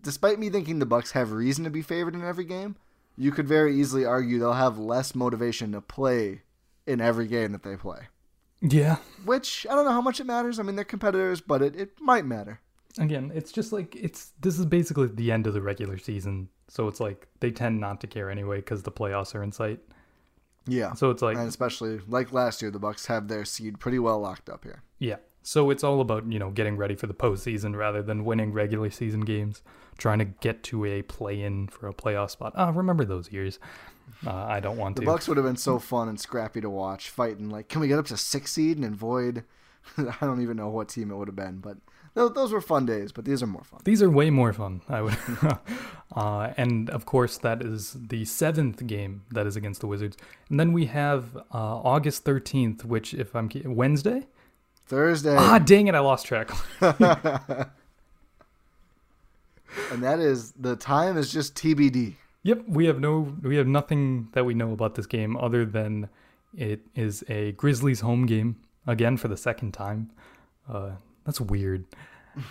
despite 0.00 0.38
me 0.38 0.50
thinking 0.50 0.78
the 0.78 0.86
Bucks 0.86 1.12
have 1.12 1.32
reason 1.32 1.64
to 1.64 1.70
be 1.70 1.82
favored 1.82 2.14
in 2.14 2.24
every 2.24 2.44
game, 2.44 2.76
you 3.16 3.32
could 3.32 3.48
very 3.48 3.74
easily 3.74 4.04
argue 4.04 4.38
they'll 4.38 4.52
have 4.52 4.78
less 4.78 5.14
motivation 5.14 5.72
to 5.72 5.80
play 5.80 6.42
in 6.86 7.00
every 7.00 7.26
game 7.26 7.52
that 7.52 7.62
they 7.62 7.76
play. 7.76 8.08
yeah. 8.60 8.96
Which 9.24 9.66
I 9.68 9.74
don't 9.74 9.84
know 9.84 9.92
how 9.92 10.00
much 10.00 10.20
it 10.20 10.26
matters. 10.26 10.58
I 10.58 10.62
mean, 10.62 10.76
they're 10.76 10.84
competitors, 10.84 11.40
but 11.40 11.62
it, 11.62 11.76
it 11.76 12.00
might 12.00 12.24
matter. 12.24 12.60
Again, 12.98 13.30
it's 13.34 13.52
just 13.52 13.72
like 13.72 13.94
it's. 13.94 14.32
This 14.40 14.58
is 14.58 14.64
basically 14.64 15.08
the 15.08 15.30
end 15.30 15.46
of 15.46 15.52
the 15.52 15.60
regular 15.60 15.98
season, 15.98 16.48
so 16.68 16.88
it's 16.88 17.00
like 17.00 17.26
they 17.40 17.50
tend 17.50 17.78
not 17.78 18.00
to 18.00 18.06
care 18.06 18.30
anyway 18.30 18.56
because 18.56 18.82
the 18.82 18.92
playoffs 18.92 19.34
are 19.34 19.42
in 19.42 19.52
sight. 19.52 19.80
Yeah. 20.66 20.94
So 20.94 21.10
it's 21.10 21.20
like 21.22 21.36
and 21.36 21.46
especially 21.46 22.00
like 22.08 22.32
last 22.32 22.62
year, 22.62 22.70
the 22.70 22.78
Bucks 22.78 23.06
have 23.06 23.28
their 23.28 23.44
seed 23.44 23.78
pretty 23.80 23.98
well 23.98 24.18
locked 24.20 24.48
up 24.48 24.64
here. 24.64 24.82
Yeah. 24.98 25.16
So 25.46 25.70
it's 25.70 25.84
all 25.84 26.00
about, 26.00 26.32
you 26.32 26.40
know, 26.40 26.50
getting 26.50 26.76
ready 26.76 26.96
for 26.96 27.06
the 27.06 27.14
postseason 27.14 27.76
rather 27.76 28.02
than 28.02 28.24
winning 28.24 28.52
regular 28.52 28.90
season 28.90 29.20
games, 29.20 29.62
trying 29.96 30.18
to 30.18 30.24
get 30.24 30.64
to 30.64 30.84
a 30.84 31.02
play 31.02 31.40
in 31.40 31.68
for 31.68 31.86
a 31.86 31.94
playoff 31.94 32.30
spot. 32.30 32.54
Ah, 32.56 32.72
remember 32.74 33.04
those 33.04 33.30
years. 33.30 33.60
Uh, 34.26 34.32
I 34.34 34.58
don't 34.58 34.76
want 34.76 34.96
The 34.96 35.02
to. 35.02 35.06
Bucks 35.06 35.28
would 35.28 35.36
have 35.36 35.46
been 35.46 35.54
so 35.56 35.78
fun 35.78 36.08
and 36.08 36.18
scrappy 36.18 36.60
to 36.62 36.68
watch, 36.68 37.10
fighting 37.10 37.48
like, 37.48 37.68
can 37.68 37.80
we 37.80 37.86
get 37.86 37.96
up 37.96 38.06
to 38.06 38.16
six 38.16 38.54
seed 38.54 38.76
and 38.76 38.86
avoid? 38.86 39.44
I 39.96 40.16
don't 40.20 40.42
even 40.42 40.56
know 40.56 40.68
what 40.68 40.88
team 40.88 41.12
it 41.12 41.16
would 41.16 41.28
have 41.28 41.36
been, 41.36 41.58
but 41.58 41.76
those, 42.14 42.32
those 42.32 42.52
were 42.52 42.60
fun 42.60 42.84
days. 42.84 43.12
But 43.12 43.24
these 43.24 43.40
are 43.40 43.46
more 43.46 43.62
fun. 43.62 43.82
These 43.84 44.02
are 44.02 44.10
way 44.10 44.30
more 44.30 44.52
fun. 44.52 44.82
I 44.88 45.02
would, 45.02 45.16
uh, 46.16 46.54
and 46.56 46.90
of 46.90 47.06
course 47.06 47.38
that 47.38 47.62
is 47.62 47.96
the 48.08 48.24
seventh 48.24 48.84
game 48.88 49.22
that 49.30 49.46
is 49.46 49.54
against 49.54 49.80
the 49.80 49.86
Wizards, 49.86 50.16
and 50.50 50.58
then 50.58 50.72
we 50.72 50.86
have 50.86 51.36
uh, 51.36 51.42
August 51.54 52.24
thirteenth, 52.24 52.84
which 52.84 53.14
if 53.14 53.36
I'm 53.36 53.48
Wednesday. 53.64 54.26
Thursday, 54.86 55.34
Ah, 55.36 55.58
dang 55.58 55.88
it! 55.88 55.94
I 55.94 55.98
lost 55.98 56.26
track. 56.26 56.50
and 56.80 56.94
that 60.02 60.20
is 60.20 60.52
the 60.52 60.76
time 60.76 61.16
is 61.16 61.32
just 61.32 61.54
TBD. 61.56 62.14
Yep, 62.44 62.64
we 62.68 62.86
have 62.86 63.00
no, 63.00 63.34
we 63.42 63.56
have 63.56 63.66
nothing 63.66 64.28
that 64.32 64.44
we 64.44 64.54
know 64.54 64.72
about 64.72 64.94
this 64.94 65.06
game 65.06 65.36
other 65.36 65.64
than 65.64 66.08
it 66.56 66.80
is 66.94 67.24
a 67.28 67.52
Grizzlies 67.52 68.00
home 68.00 68.26
game 68.26 68.56
again 68.86 69.16
for 69.16 69.28
the 69.28 69.36
second 69.36 69.72
time. 69.72 70.10
Uh, 70.68 70.92
that's 71.24 71.40
weird. 71.40 71.84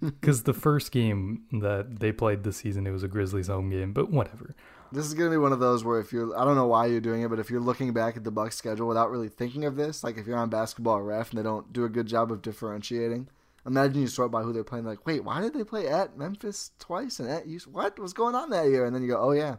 Because 0.00 0.42
the 0.42 0.52
first 0.52 0.90
game 0.90 1.42
that 1.52 2.00
they 2.00 2.10
played 2.10 2.42
this 2.42 2.56
season, 2.56 2.88
it 2.88 2.90
was 2.90 3.04
a 3.04 3.08
Grizzlies 3.08 3.46
home 3.46 3.70
game, 3.70 3.92
but 3.92 4.10
whatever. 4.10 4.56
This 4.92 5.06
is 5.06 5.14
gonna 5.14 5.30
be 5.30 5.36
one 5.36 5.52
of 5.52 5.60
those 5.60 5.84
where 5.84 6.00
if 6.00 6.12
you're, 6.12 6.36
I 6.38 6.44
don't 6.44 6.54
know 6.54 6.66
why 6.66 6.86
you're 6.86 7.00
doing 7.00 7.22
it, 7.22 7.28
but 7.28 7.38
if 7.38 7.50
you're 7.50 7.60
looking 7.60 7.92
back 7.92 8.16
at 8.16 8.24
the 8.24 8.30
Bucks 8.30 8.56
schedule 8.56 8.88
without 8.88 9.10
really 9.10 9.28
thinking 9.28 9.64
of 9.64 9.76
this, 9.76 10.04
like 10.04 10.16
if 10.16 10.26
you're 10.26 10.38
on 10.38 10.50
Basketball 10.50 11.02
Ref 11.02 11.30
and 11.30 11.38
they 11.38 11.42
don't 11.42 11.72
do 11.72 11.84
a 11.84 11.88
good 11.88 12.06
job 12.06 12.30
of 12.30 12.42
differentiating, 12.42 13.28
imagine 13.66 14.00
you 14.00 14.06
sort 14.06 14.30
by 14.30 14.42
who 14.42 14.52
they're 14.52 14.64
playing. 14.64 14.84
Like, 14.84 15.06
wait, 15.06 15.24
why 15.24 15.40
did 15.40 15.54
they 15.54 15.64
play 15.64 15.88
at 15.88 16.16
Memphis 16.16 16.70
twice 16.78 17.18
and 17.18 17.28
at 17.28 17.46
Houston? 17.46 17.72
What 17.72 17.98
was 17.98 18.12
going 18.12 18.34
on 18.34 18.50
that 18.50 18.68
year? 18.68 18.86
And 18.86 18.94
then 18.94 19.02
you 19.02 19.08
go, 19.08 19.20
oh 19.20 19.32
yeah. 19.32 19.56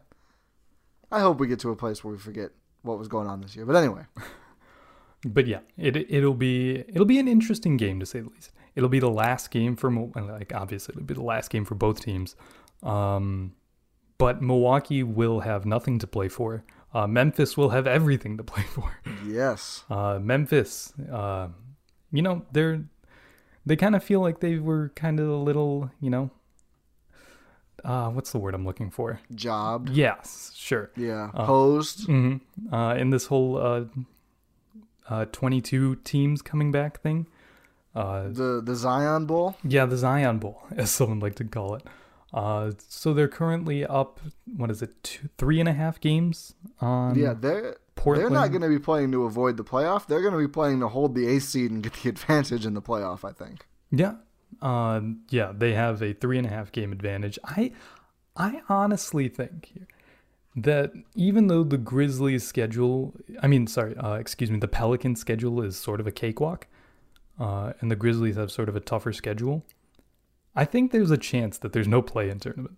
I 1.11 1.21
hope 1.21 1.39
we 1.39 1.47
get 1.47 1.59
to 1.61 1.71
a 1.71 1.75
place 1.75 2.03
where 2.03 2.13
we 2.13 2.19
forget 2.19 2.51
what 2.81 2.99
was 2.99 3.07
going 3.07 3.27
on 3.27 3.39
this 3.39 3.55
year. 3.55 3.65
But 3.65 3.77
anyway, 3.77 4.03
But 5.25 5.47
yeah, 5.47 5.59
it 5.77 5.95
it'll 5.95 6.33
be 6.33 6.83
it'll 6.87 7.05
be 7.05 7.19
an 7.19 7.27
interesting 7.27 7.77
game 7.77 7.99
to 7.99 8.05
say 8.05 8.21
the 8.21 8.29
least. 8.29 8.51
It'll 8.75 8.89
be 8.89 8.99
the 8.99 9.09
last 9.09 9.49
game 9.49 9.75
for 9.75 9.91
like 9.91 10.53
obviously 10.53 10.93
it'll 10.93 11.05
be 11.05 11.15
the 11.15 11.23
last 11.23 11.49
game 11.49 11.65
for 11.65 11.75
both 11.75 12.01
teams. 12.01 12.35
Um, 12.83 13.53
but 14.17 14.41
Milwaukee 14.41 15.03
will 15.03 15.41
have 15.41 15.65
nothing 15.65 15.99
to 15.99 16.07
play 16.07 16.27
for. 16.27 16.63
Uh, 16.93 17.05
Memphis 17.07 17.55
will 17.57 17.69
have 17.69 17.85
everything 17.85 18.37
to 18.37 18.43
play 18.43 18.63
for. 18.63 18.97
yes. 19.25 19.83
Uh, 19.89 20.19
Memphis, 20.19 20.93
uh, 21.11 21.49
you 22.11 22.21
know, 22.21 22.43
they're 22.51 22.81
they 23.65 23.75
kind 23.75 23.95
of 23.95 24.03
feel 24.03 24.21
like 24.21 24.39
they 24.39 24.57
were 24.57 24.89
kind 24.95 25.19
of 25.19 25.27
a 25.27 25.35
little, 25.35 25.91
you 25.99 26.09
know, 26.09 26.31
uh, 27.83 28.09
what's 28.09 28.31
the 28.31 28.39
word 28.39 28.53
I'm 28.55 28.65
looking 28.65 28.89
for? 28.89 29.19
Job. 29.35 29.89
Yes, 29.91 30.51
sure. 30.55 30.89
Yeah. 30.95 31.29
Hosed. 31.33 32.09
Uh, 32.09 32.95
in 32.97 33.09
this 33.11 33.27
whole 33.27 33.57
uh, 33.57 33.83
uh, 35.09 35.25
22 35.25 35.97
teams 35.97 36.41
coming 36.41 36.71
back 36.71 37.01
thing. 37.01 37.27
Uh, 37.95 38.29
The 38.29 38.61
the 38.63 38.75
Zion 38.75 39.25
Bowl. 39.25 39.55
yeah, 39.63 39.85
the 39.85 39.97
Zion 39.97 40.39
Bowl, 40.39 40.61
as 40.77 40.89
someone 40.91 41.19
like 41.19 41.35
to 41.35 41.43
call 41.43 41.75
it. 41.75 41.83
Uh, 42.33 42.71
so 42.87 43.13
they're 43.13 43.27
currently 43.27 43.85
up. 43.85 44.19
What 44.55 44.69
is 44.69 44.81
it? 44.81 45.01
Two, 45.03 45.29
three 45.37 45.59
and 45.59 45.69
a 45.69 45.73
half 45.73 45.99
games 45.99 46.53
on. 46.79 47.17
yeah, 47.17 47.33
they're 47.33 47.77
they're 47.95 48.29
not 48.29 48.49
going 48.49 48.61
to 48.61 48.69
be 48.69 48.79
playing 48.79 49.11
to 49.13 49.23
avoid 49.23 49.57
the 49.57 49.63
playoff. 49.63 50.05
They're 50.07 50.21
going 50.21 50.33
to 50.33 50.39
be 50.39 50.47
playing 50.47 50.81
to 50.81 50.87
hold 50.87 51.15
the 51.15 51.27
eighth 51.27 51.43
seed 51.43 51.71
and 51.71 51.81
get 51.81 51.93
the 51.93 52.09
advantage 52.09 52.65
in 52.65 52.73
the 52.73 52.81
playoff. 52.81 53.27
I 53.27 53.31
think. 53.31 53.65
Yeah. 53.91 54.15
Uh, 54.61 55.01
yeah, 55.29 55.51
they 55.55 55.73
have 55.73 56.01
a 56.01 56.13
three 56.13 56.37
and 56.37 56.47
a 56.47 56.49
half 56.49 56.71
game 56.71 56.91
advantage. 56.91 57.37
I, 57.43 57.71
I 58.35 58.61
honestly 58.69 59.27
think 59.27 59.87
that 60.55 60.91
even 61.15 61.47
though 61.47 61.63
the 61.63 61.77
Grizzlies 61.77 62.45
schedule, 62.47 63.13
I 63.41 63.47
mean, 63.47 63.67
sorry, 63.67 63.95
uh, 63.97 64.13
excuse 64.13 64.49
me, 64.49 64.59
the 64.59 64.67
Pelicans 64.67 65.19
schedule 65.19 65.61
is 65.61 65.77
sort 65.77 65.99
of 65.99 66.07
a 66.07 66.11
cakewalk, 66.11 66.67
uh, 67.39 67.73
and 67.79 67.91
the 67.91 67.95
Grizzlies 67.95 68.35
have 68.37 68.51
sort 68.51 68.69
of 68.69 68.75
a 68.75 68.79
tougher 68.79 69.13
schedule. 69.13 69.63
I 70.57 70.65
think 70.65 70.91
there's 70.91 71.11
a 71.11 71.17
chance 71.17 71.59
that 71.59 71.71
there's 71.71 71.87
no 71.87 72.01
play-in 72.01 72.39
tournament. 72.39 72.77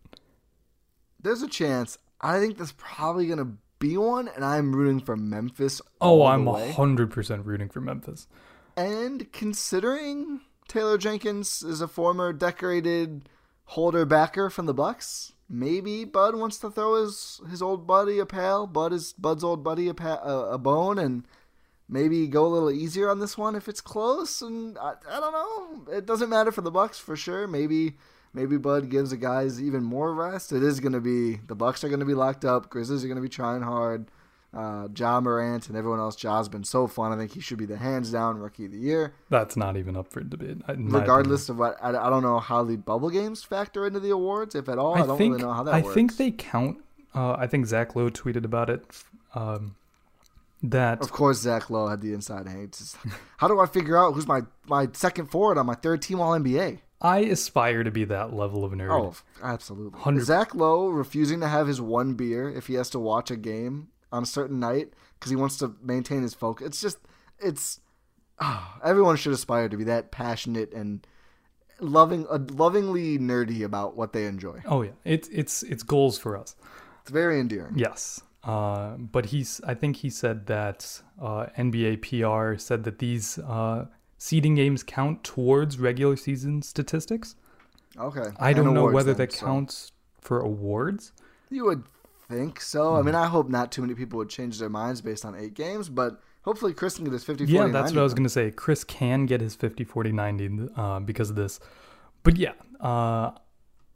There's 1.19 1.41
a 1.41 1.47
chance. 1.47 1.97
I 2.19 2.39
think 2.39 2.57
there's 2.57 2.73
probably 2.73 3.25
going 3.25 3.39
to 3.39 3.53
be 3.80 3.95
one, 3.95 4.27
and 4.27 4.43
I'm 4.43 4.75
rooting 4.75 4.99
for 4.99 5.15
Memphis. 5.15 5.82
Oh, 6.01 6.25
I'm 6.25 6.45
way. 6.45 6.71
hundred 6.73 7.09
percent 7.09 7.45
rooting 7.45 7.69
for 7.69 7.80
Memphis. 7.80 8.27
And 8.75 9.32
considering 9.32 10.41
Taylor 10.67 10.97
Jenkins 10.97 11.63
is 11.63 11.80
a 11.80 11.88
former 11.88 12.34
decorated 12.34 13.30
holder 13.63 14.05
backer 14.05 14.49
from 14.49 14.65
the 14.65 14.73
Bucks, 14.73 15.32
maybe 15.47 16.03
Bud 16.03 16.36
wants 16.36 16.57
to 16.59 16.69
throw 16.69 17.01
his 17.01 17.39
his 17.49 17.61
old 17.61 17.88
buddy 17.88 18.19
a 18.19 18.25
pal. 18.25 18.67
Bud 18.67 18.91
is 18.91 19.13
Bud's 19.13 19.43
old 19.43 19.63
buddy 19.63 19.88
a 19.88 19.93
pa- 19.93 20.21
a, 20.21 20.53
a 20.53 20.57
bone, 20.57 20.99
and 20.99 21.25
maybe 21.90 22.28
go 22.28 22.46
a 22.46 22.48
little 22.48 22.72
easier 22.72 23.10
on 23.10 23.20
this 23.20 23.38
one 23.38 23.56
if 23.56 23.68
it's 23.68 23.82
close. 23.82 24.42
And 24.42 24.78
I, 24.78 24.94
I 25.10 25.20
don't 25.20 25.34
know. 25.34 25.94
It 25.94 26.06
doesn't 26.06 26.30
matter 26.30 26.52
for 26.52 26.62
the 26.62 26.72
Bucks 26.72 27.00
for 27.00 27.16
sure. 27.16 27.48
Maybe 27.48 27.96
maybe 28.34 28.58
Bud 28.58 28.90
gives 28.90 29.10
the 29.10 29.18
guys 29.18 29.62
even 29.62 29.84
more 29.84 30.14
rest. 30.14 30.52
It 30.52 30.64
is 30.64 30.80
going 30.80 30.94
to 30.94 31.02
be 31.02 31.38
the 31.48 31.56
Bucks 31.56 31.84
are 31.84 31.90
going 31.90 32.00
to 32.00 32.06
be 32.06 32.14
locked 32.14 32.46
up. 32.46 32.70
Grizzlies 32.70 33.04
are 33.04 33.08
going 33.08 33.18
to 33.18 33.22
be 33.22 33.30
trying 33.30 33.64
hard. 33.64 34.10
Uh, 34.52 34.88
Ja 34.98 35.22
Morant 35.22 35.68
and 35.68 35.78
everyone 35.78 36.00
else. 36.00 36.16
Ja's 36.16 36.50
been 36.50 36.64
so 36.64 36.88
fun. 36.88 37.12
I 37.12 37.18
think 37.18 37.34
he 37.34 37.40
should 37.40 37.60
be 37.60 37.68
the 37.68 37.78
hands 37.78 38.12
down 38.12 38.40
rookie 38.40 38.66
of 38.66 38.72
the 38.72 38.80
year. 38.80 39.14
That's 39.30 39.56
not 39.56 39.78
even 39.78 39.96
up 39.96 40.12
for 40.12 40.22
debate. 40.22 40.58
Regardless 40.68 41.50
of 41.50 41.60
what, 41.60 41.78
I, 41.80 41.90
I 41.90 42.10
don't 42.10 42.24
know 42.24 42.40
how 42.40 42.64
the 42.64 42.76
bubble 42.76 43.12
games 43.12 43.44
factor 43.44 43.86
into 43.86 44.00
the 44.00 44.10
awards, 44.10 44.56
if 44.56 44.68
at 44.68 44.80
all. 44.80 44.96
I, 44.96 45.02
I 45.02 45.06
don't 45.06 45.20
think 45.20 45.34
really 45.34 45.44
know 45.44 45.54
how 45.54 45.62
that 45.62 45.74
works. 45.74 45.84
I 45.84 45.86
works. 45.86 45.94
think 45.94 46.18
they 46.18 46.32
count. 46.32 46.80
Uh, 47.14 47.34
I 47.34 47.46
think 47.46 47.68
Zach 47.68 47.96
Lowe 47.96 48.10
tweeted 48.10 48.44
about 48.44 48.72
it. 48.72 48.84
Um, 49.36 49.76
that 50.64 51.01
Of 51.01 51.12
course, 51.12 51.39
Zach 51.39 51.70
Lowe 51.70 51.88
had 51.88 52.01
the 52.01 52.14
inside 52.14 52.47
hang. 52.47 52.72
How 53.38 53.47
do 53.47 53.60
I 53.60 53.66
figure 53.66 53.97
out 53.97 54.14
who's 54.14 54.28
my, 54.28 54.41
my 54.68 54.88
second 54.93 55.28
forward 55.28 55.57
on 55.57 55.66
my 55.66 55.76
third 55.76 56.01
team 56.01 56.20
All 56.20 56.32
NBA? 56.38 56.80
I 57.01 57.20
aspire 57.20 57.84
to 57.84 57.91
be 57.91 58.03
that 58.05 58.34
level 58.34 58.66
of 58.66 58.74
nerd. 58.74 58.91
Oh, 58.91 59.16
absolutely. 59.41 59.99
Hundred- 59.99 60.26
Zach 60.26 60.53
Lowe 60.53 60.89
refusing 60.89 61.39
to 61.39 61.47
have 61.47 61.68
his 61.68 61.80
one 61.80 62.16
beer 62.16 62.49
if 62.49 62.68
he 62.68 62.74
has 62.74 62.89
to 62.89 62.99
watch 62.99 63.32
a 63.32 63.38
game 63.38 63.88
on 64.12 64.24
a 64.24 64.26
certain 64.26 64.60
night 64.60 64.93
because 65.18 65.30
he 65.30 65.36
wants 65.38 65.57
to 65.60 65.76
maintain 65.82 66.22
his 66.24 66.34
focus. 66.34 66.68
It's 66.68 66.82
just, 66.82 66.97
it's. 67.39 67.80
ah, 68.39 68.80
everyone 68.84 69.16
should 69.16 69.32
aspire 69.34 69.70
to 69.70 69.78
be 69.78 69.86
that 69.86 70.12
passionate 70.12 70.74
and 70.74 71.05
loving, 71.80 72.28
uh, 72.30 72.39
lovingly 72.51 73.18
nerdy 73.18 73.64
about 73.64 73.95
what 73.95 74.12
they 74.12 74.26
enjoy. 74.26 74.62
Oh 74.66 74.82
yeah, 74.82 74.91
it's 75.05 75.28
it's 75.30 75.64
it's 75.64 75.84
goals 75.84 76.18
for 76.18 76.38
us. 76.38 76.55
It's 77.01 77.12
very 77.12 77.39
endearing. 77.39 77.78
Yes. 77.78 78.22
Uh, 78.44 78.92
but 78.98 79.28
he's 79.28 79.60
I 79.66 79.74
think 79.74 79.98
he 79.98 80.10
said 80.10 80.46
that 80.48 81.02
uh, 81.22 81.48
NBA 81.58 82.02
PR 82.02 82.58
said 82.58 82.84
that 82.86 83.00
these 83.00 83.38
uh, 83.40 83.86
seeding 84.18 84.56
games 84.56 84.84
count 84.84 85.24
towards 85.24 85.78
regular 85.78 86.16
season 86.16 86.62
statistics. 86.62 87.36
Okay. 87.98 88.30
I 88.40 88.54
don't 88.54 88.74
know 88.74 88.90
whether 88.90 89.14
then, 89.14 89.28
that 89.28 89.34
so- 89.34 89.46
counts 89.46 89.92
for 90.22 90.40
awards. 90.40 91.12
You 91.50 91.66
would 91.66 91.84
think 92.30 92.62
so. 92.62 92.92
Hmm. 92.92 92.98
I 92.98 93.02
mean, 93.02 93.16
I 93.16 93.28
hope 93.28 93.50
not 93.50 93.72
too 93.72 93.82
many 93.82 93.96
people 93.96 94.18
would 94.20 94.30
change 94.30 94.60
their 94.60 94.70
minds 94.70 95.02
based 95.02 95.26
on 95.26 95.36
eight 95.36 95.54
games, 95.54 95.90
but 95.90 96.22
hopefully 96.44 96.74
Khris 96.74 96.96
can 96.96 97.06
get 97.06 97.14
his 97.14 97.24
50 97.24 97.46
Yeah, 97.46 97.62
40 97.62 97.74
that's 97.74 97.92
what 97.92 98.00
I 98.00 98.04
was 98.04 98.14
going 98.14 98.24
to 98.24 98.30
say. 98.30 98.52
Khris 98.52 98.84
can 98.84 99.26
get 99.26 99.42
his 99.42 99.56
50 99.56 99.84
40 99.84 100.12
90 100.12 100.70
uh, 100.76 101.00
because 101.00 101.30
of 101.30 101.36
this. 101.36 101.60
But 102.24 102.38
yeah, 102.38 102.54
uh, 102.80 103.32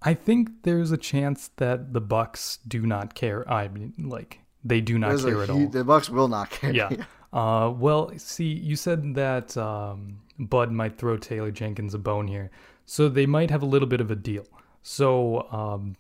I 0.04 0.14
think 0.14 0.64
there's 0.64 0.92
a 0.92 0.98
chance 0.98 1.50
that 1.58 1.94
the 1.94 2.02
Bucks 2.02 2.60
do 2.68 2.86
not 2.86 3.16
care. 3.16 3.50
I 3.52 3.70
mean, 3.70 3.94
like 3.98 4.40
they 4.64 4.82
do 4.82 5.00
not 5.00 5.10
There's 5.10 5.26
a 5.26 5.32
care 5.32 5.44
at 5.44 5.50
all. 5.50 5.68
The 5.68 5.84
Bucks 5.84 6.10
will 6.10 6.28
not 6.28 6.50
care. 6.50 6.72
yeah. 6.74 6.90
Uh, 7.32 7.74
well, 7.76 8.12
see, 8.18 8.54
you 8.54 8.76
said 8.76 9.16
that 9.16 9.58
um, 9.58 10.20
Bud 10.38 10.72
might 10.72 10.98
throw 10.98 11.18
Taylor 11.18 11.52
Jenkins 11.52 11.94
a 11.94 11.98
bone 11.98 12.28
here, 12.28 12.52
so 12.86 13.10
they 13.10 13.26
might 13.26 13.50
have 13.50 13.64
a 13.64 13.66
little 13.66 13.88
bit 13.88 14.02
of 14.02 14.12
a 14.12 14.16
deal. 14.16 14.46
So 14.84 15.48
um, 15.52 15.96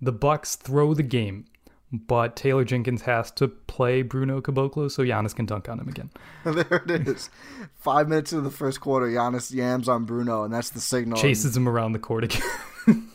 the 0.00 0.12
Bucks 0.12 0.56
throw 0.56 0.94
the 0.94 1.02
game, 1.02 1.44
but 1.92 2.34
Taylor 2.34 2.64
Jenkins 2.64 3.02
has 3.02 3.30
to 3.32 3.46
play 3.46 4.02
Bruno 4.02 4.40
Caboclo 4.40 4.90
so 4.90 5.02
Giannis 5.02 5.34
can 5.36 5.46
dunk 5.46 5.68
on 5.68 5.78
him 5.78 5.88
again. 5.88 6.10
there 6.44 6.82
it 6.88 7.06
is. 7.06 7.30
Five 7.74 8.08
minutes 8.08 8.32
into 8.32 8.42
the 8.42 8.54
first 8.54 8.80
quarter, 8.80 9.06
Giannis 9.06 9.52
yams 9.52 9.88
on 9.88 10.04
Bruno, 10.04 10.44
and 10.44 10.52
that's 10.52 10.70
the 10.70 10.80
signal. 10.80 11.20
Chases 11.20 11.56
him 11.56 11.68
around 11.68 11.92
the 11.92 11.98
court 11.98 12.24
again. 12.24 12.42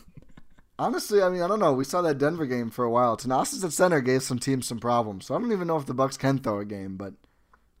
Honestly, 0.80 1.20
I 1.20 1.28
mean, 1.28 1.42
I 1.42 1.46
don't 1.46 1.60
know. 1.60 1.74
We 1.74 1.84
saw 1.84 2.00
that 2.00 2.16
Denver 2.16 2.46
game 2.46 2.70
for 2.70 2.86
a 2.86 2.90
while. 2.90 3.14
Thanasis 3.14 3.62
at 3.62 3.72
center 3.74 4.00
gave 4.00 4.22
some 4.22 4.38
teams 4.38 4.66
some 4.66 4.78
problems, 4.78 5.26
so 5.26 5.34
I 5.34 5.38
don't 5.38 5.52
even 5.52 5.68
know 5.68 5.76
if 5.76 5.84
the 5.84 5.92
Bucks 5.92 6.16
can 6.16 6.38
throw 6.38 6.58
a 6.58 6.64
game, 6.64 6.96
but 6.96 7.12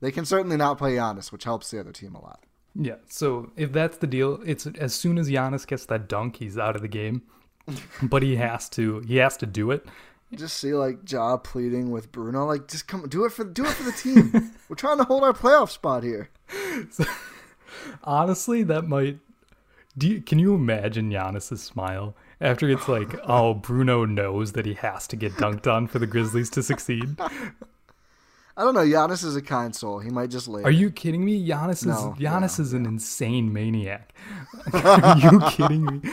they 0.00 0.12
can 0.12 0.26
certainly 0.26 0.58
not 0.58 0.76
play 0.76 0.96
Giannis, 0.96 1.32
which 1.32 1.44
helps 1.44 1.70
the 1.70 1.80
other 1.80 1.92
team 1.92 2.14
a 2.14 2.20
lot. 2.20 2.44
Yeah, 2.74 2.96
so 3.08 3.52
if 3.56 3.72
that's 3.72 3.96
the 3.96 4.06
deal, 4.06 4.42
it's 4.44 4.66
as 4.66 4.92
soon 4.92 5.16
as 5.16 5.30
Giannis 5.30 5.66
gets 5.66 5.86
that 5.86 6.10
dunk, 6.10 6.36
he's 6.36 6.58
out 6.58 6.76
of 6.76 6.82
the 6.82 6.88
game. 6.88 7.22
but 8.02 8.22
he 8.22 8.36
has 8.36 8.68
to 8.70 9.00
he 9.00 9.16
has 9.16 9.38
to 9.38 9.46
do 9.46 9.70
it. 9.70 9.86
Just 10.34 10.58
see 10.58 10.74
like 10.74 11.10
Ja 11.10 11.38
pleading 11.38 11.90
with 11.90 12.12
Bruno, 12.12 12.44
like 12.44 12.68
just 12.68 12.86
come 12.86 13.08
do 13.08 13.24
it 13.24 13.32
for 13.32 13.44
do 13.44 13.64
it 13.64 13.72
for 13.72 13.82
the 13.82 13.92
team. 13.92 14.52
We're 14.68 14.76
trying 14.76 14.98
to 14.98 15.04
hold 15.04 15.24
our 15.24 15.32
playoff 15.32 15.70
spot 15.70 16.02
here. 16.02 16.28
Honestly, 18.04 18.62
that 18.64 18.86
might 18.86 19.20
do 19.96 20.06
you, 20.06 20.20
can 20.20 20.38
you 20.38 20.54
imagine 20.54 21.10
Giannis's 21.10 21.62
smile 21.62 22.14
after 22.40 22.68
it's 22.68 22.88
like, 22.88 23.14
oh, 23.24 23.54
Bruno 23.54 24.04
knows 24.04 24.52
that 24.52 24.66
he 24.66 24.74
has 24.74 25.06
to 25.08 25.16
get 25.16 25.32
dunked 25.34 25.70
on 25.70 25.86
for 25.86 25.98
the 25.98 26.06
Grizzlies 26.06 26.50
to 26.50 26.62
succeed? 26.62 27.16
I 28.56 28.64
don't 28.64 28.74
know. 28.74 28.80
Giannis 28.80 29.24
is 29.24 29.36
a 29.36 29.42
kind 29.42 29.74
soul. 29.74 30.00
He 30.00 30.10
might 30.10 30.30
just 30.30 30.48
lay. 30.48 30.62
Are 30.62 30.70
you 30.70 30.90
kidding 30.90 31.24
me? 31.24 31.46
Giannis 31.46 31.78
is 31.82 31.86
No, 31.86 32.14
Giannis 32.18 32.58
yeah, 32.58 32.62
is 32.62 32.72
an 32.72 32.84
insane 32.86 33.52
maniac. 33.52 34.12
Are 34.72 35.18
you 35.18 35.40
kidding 35.50 35.84
me? 35.86 36.10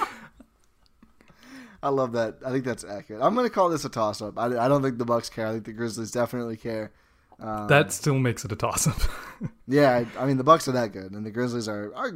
I 1.83 1.89
love 1.89 2.13
that. 2.13 2.37
I 2.45 2.51
think 2.51 2.65
that's 2.65 2.83
accurate. 2.83 3.21
I'm 3.21 3.35
going 3.35 3.47
to 3.47 3.53
call 3.53 3.69
this 3.69 3.85
a 3.85 3.89
toss 3.89 4.21
up. 4.21 4.37
I, 4.37 4.45
I 4.45 4.67
don't 4.67 4.81
think 4.81 4.97
the 4.97 5.05
Bucks 5.05 5.29
care. 5.29 5.47
I 5.47 5.51
think 5.53 5.65
the 5.65 5.73
Grizzlies 5.73 6.11
definitely 6.11 6.57
care. 6.57 6.91
Um, 7.39 7.67
That 7.67 7.91
still 7.91 8.17
makes 8.17 8.43
it 8.45 8.51
a 8.51 8.55
toss 8.55 8.87
up. 8.87 8.99
Yeah, 9.67 9.91
I, 10.17 10.23
I 10.23 10.25
mean 10.25 10.37
the 10.37 10.43
Bucks 10.43 10.67
are 10.67 10.71
that 10.71 10.93
good, 10.93 11.11
and 11.11 11.23
the 11.23 11.29
Grizzlies 11.29 11.67
are 11.67 11.93
are 11.93 12.11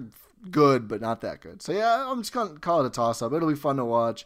good, 0.50 0.88
but 0.88 1.02
not 1.02 1.22
that 1.22 1.42
good. 1.42 1.62
So 1.62 1.72
yeah, 1.72 2.06
I'm 2.10 2.22
just 2.22 2.34
gonna 2.34 2.60
call 2.60 2.84
it 2.84 2.88
a 2.88 2.90
toss 2.90 3.22
up. 3.22 3.34
It'll 3.34 3.50
be 3.50 3.56
fun 3.56 3.78
to 3.78 3.86
watch. 3.86 4.26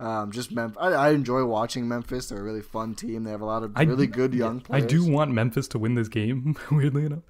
Um, 0.00 0.32
just 0.32 0.50
Memphis. 0.50 0.78
I, 0.80 0.88
I 0.88 1.10
enjoy 1.10 1.44
watching 1.44 1.86
Memphis. 1.86 2.28
They're 2.28 2.40
a 2.40 2.42
really 2.42 2.62
fun 2.62 2.94
team. 2.96 3.22
They 3.22 3.30
have 3.30 3.40
a 3.40 3.44
lot 3.46 3.62
of 3.62 3.72
I- 3.76 3.82
really 3.82 4.08
good 4.08 4.34
young 4.34 4.60
players. 4.60 4.82
I 4.82 4.86
do 4.86 5.08
want 5.08 5.30
Memphis 5.30 5.68
to 5.68 5.78
win 5.78 5.94
this 5.94 6.08
game, 6.08 6.56
weirdly 6.72 7.04
enough. 7.06 7.22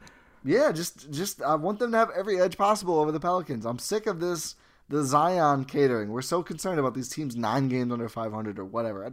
Yeah, 0.45 0.73
just 0.73 1.11
just 1.11 1.43
I 1.43 1.55
want 1.57 1.79
them 1.79 1.93
to 1.93 1.99
have 1.99 2.11
every 2.17 2.41
edge 2.41 2.57
possible 2.57 2.99
over 2.99 3.13
the 3.13 3.21
Pelicans. 3.21 3.67
I'm 3.67 3.79
sick 3.79 4.07
of 4.07 4.21
this 4.21 4.57
the 4.89 5.05
Zion 5.05 5.65
catering. 5.65 6.11
We're 6.11 6.23
so 6.23 6.43
concerned 6.43 6.79
about 6.81 6.95
these 6.95 7.09
teams 7.09 7.37
nine 7.37 7.69
games 7.69 7.93
under 7.93 8.09
500 8.09 8.59
or 8.59 8.65
whatever. 8.65 9.07
I, 9.07 9.11